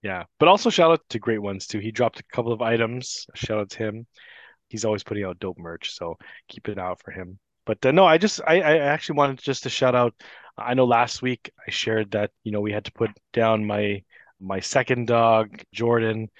[0.02, 0.24] Yeah.
[0.38, 1.78] But also shout out to Great Ones too.
[1.78, 3.26] He dropped a couple of items.
[3.34, 4.06] Shout out to him.
[4.68, 6.16] He's always putting out dope merch, so
[6.48, 7.38] keep it out for him.
[7.64, 10.14] But uh, no, I just I, I actually wanted just to shout out.
[10.58, 14.02] I know last week I shared that you know we had to put down my
[14.40, 16.30] my second dog Jordan.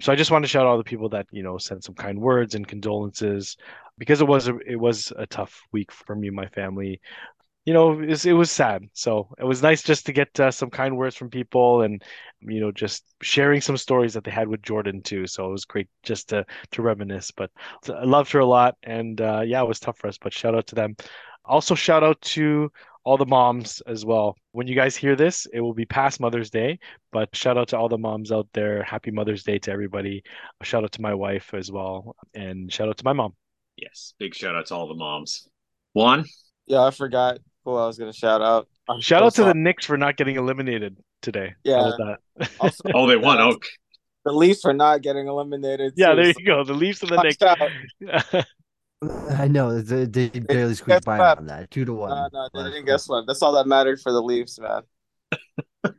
[0.00, 1.94] So I just want to shout out all the people that you know sent some
[1.94, 3.56] kind words and condolences
[3.98, 7.00] because it was a, it was a tough week for me and my family.
[7.66, 8.84] You know, it was, it was sad.
[8.94, 12.02] So it was nice just to get uh, some kind words from people and
[12.40, 15.26] you know just sharing some stories that they had with Jordan too.
[15.26, 17.32] So it was great just to to reminisce.
[17.32, 17.50] But
[17.88, 20.16] I loved her a lot, and uh, yeah, it was tough for us.
[20.16, 20.96] But shout out to them.
[21.44, 22.70] Also, shout out to
[23.04, 24.36] all the moms as well.
[24.50, 26.78] When you guys hear this, it will be past Mother's Day,
[27.12, 28.82] but shout out to all the moms out there.
[28.82, 30.24] Happy Mother's Day to everybody.
[30.60, 33.34] A shout out to my wife as well, and shout out to my mom.
[33.76, 35.48] Yes, big shout out to all the moms.
[35.92, 36.24] Juan,
[36.66, 38.68] Yeah, I forgot who I was gonna shout out.
[38.88, 39.60] I'm Shout out to the sorry.
[39.60, 41.54] Knicks for not getting eliminated today.
[41.64, 41.82] Yeah.
[41.82, 42.50] How that?
[42.60, 43.40] Also, oh, they won.
[43.40, 43.58] Oh,
[44.24, 45.92] the Leafs for not getting eliminated.
[45.96, 46.64] yeah, too, there so you go.
[46.64, 47.36] The Leafs and the watch
[48.30, 48.46] Knicks.
[49.38, 51.38] I know they, they barely guess squeaked by what?
[51.38, 51.70] on that.
[51.70, 52.10] Two to one.
[52.10, 52.94] No, no, they didn't call.
[52.94, 53.26] guess what.
[53.26, 54.82] That's all that mattered for the Leafs, man.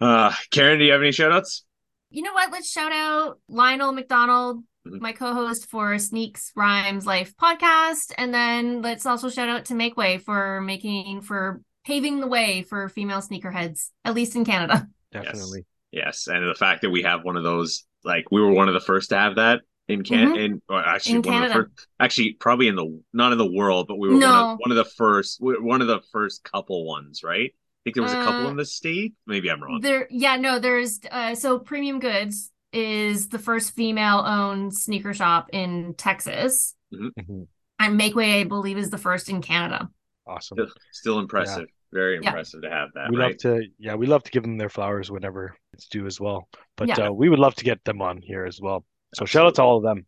[0.00, 1.64] uh, Karen, do you have any shout outs?
[2.10, 2.50] You know what?
[2.50, 5.00] Let's shout out Lionel McDonald, Mhm.
[5.00, 9.96] my co-host for Sneaks Rhymes Life podcast, and then let's also shout out to Make
[9.96, 14.88] Way for making for paving the way for female sneakerheads, at least in Canada.
[15.12, 15.66] Definitely.
[15.90, 18.74] Yes, and the fact that we have one of those, like we were one of
[18.74, 21.70] the first to have that in Can, in or actually In one of the Canada.
[21.76, 24.70] first, actually probably in the not in the world, but we were one, of, one
[24.70, 27.50] of the first, one of the first couple ones, right?
[27.52, 29.14] I think there was a couple Uh, in the state.
[29.26, 29.80] Maybe I'm wrong.
[29.80, 35.94] There, yeah, no, there's uh, so Premium Goods is the first female-owned sneaker shop in
[35.94, 37.46] Texas, Mhm.
[37.78, 39.88] and Make Way, I believe, is the first in Canada.
[40.26, 40.56] Awesome.
[40.56, 41.66] Still, still impressive.
[41.92, 42.28] Very Yeah.
[42.30, 43.10] impressive to have that.
[43.10, 43.32] we right?
[43.32, 46.48] love to yeah we love to give them their flowers whenever it's due as well
[46.76, 47.08] but Yeah.
[47.08, 49.62] uh, we would love to get them on here as well so shout out to
[49.62, 50.06] all of them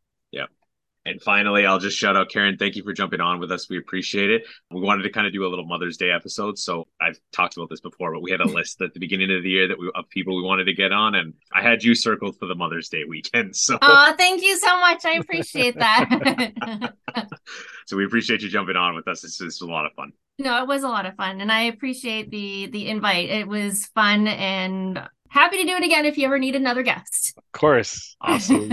[1.07, 2.57] And finally, I'll just shout out Karen.
[2.57, 3.69] Thank you for jumping on with us.
[3.69, 4.45] We appreciate it.
[4.71, 6.59] We wanted to kind of do a little Mother's Day episode.
[6.59, 9.43] So I've talked about this before, but we had a list at the beginning of
[9.43, 11.95] the year that we of people we wanted to get on, and I had you
[11.95, 13.55] circled for the Mother's Day weekend.
[13.65, 15.05] So Oh, thank you so much.
[15.05, 16.93] I appreciate that.
[17.87, 19.21] so we appreciate you jumping on with us.
[19.21, 20.13] This is a lot of fun.
[20.39, 23.29] No, it was a lot of fun, and I appreciate the the invite.
[23.29, 27.35] It was fun, and happy to do it again if you ever need another guest.
[27.37, 28.73] of course Awesome.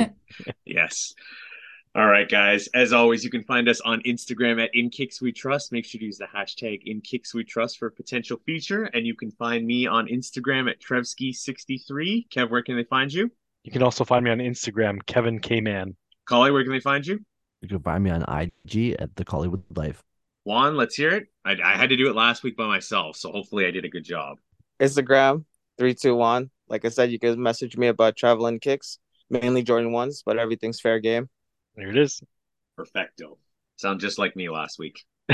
[0.65, 1.13] yes.
[1.93, 2.67] All right, guys.
[2.73, 5.71] As always, you can find us on Instagram at In Kix We Trust.
[5.71, 8.85] Make sure to use the hashtag In Kix We Trust for a potential feature.
[8.85, 12.29] And you can find me on Instagram at Trevski63.
[12.29, 13.31] Kev, where can they find you?
[13.63, 15.95] you can also find me on instagram kevin k man
[16.25, 17.19] Collie, where can they find you?
[17.61, 20.01] You can find me on IG at the Collywood Life.
[20.45, 21.27] Juan, let's hear it.
[21.43, 23.89] I, I had to do it last week by myself, so hopefully I did a
[23.89, 24.37] good job.
[24.79, 25.45] Instagram
[25.77, 26.49] three two Juan.
[26.69, 28.97] Like I said, you can message me about traveling kicks,
[29.29, 31.29] mainly Jordan ones, but everything's fair game.
[31.75, 32.21] There it is
[32.77, 33.37] Perfecto.
[33.77, 35.03] Sound just like me last week.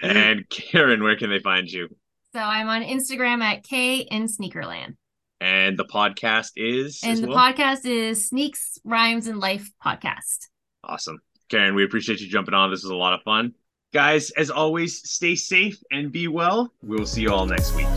[0.00, 1.88] And Karen, where can they find you?
[2.32, 4.94] So I'm on Instagram at Kay in Sneakerland,
[5.40, 7.36] And the podcast is and the well?
[7.36, 10.46] podcast is Sneaks Rhymes and Life podcast.
[10.84, 11.18] Awesome.
[11.48, 12.70] Karen, we appreciate you jumping on.
[12.70, 13.54] This was a lot of fun.
[13.92, 16.72] Guys, as always, stay safe and be well.
[16.82, 17.88] We will see you all next week.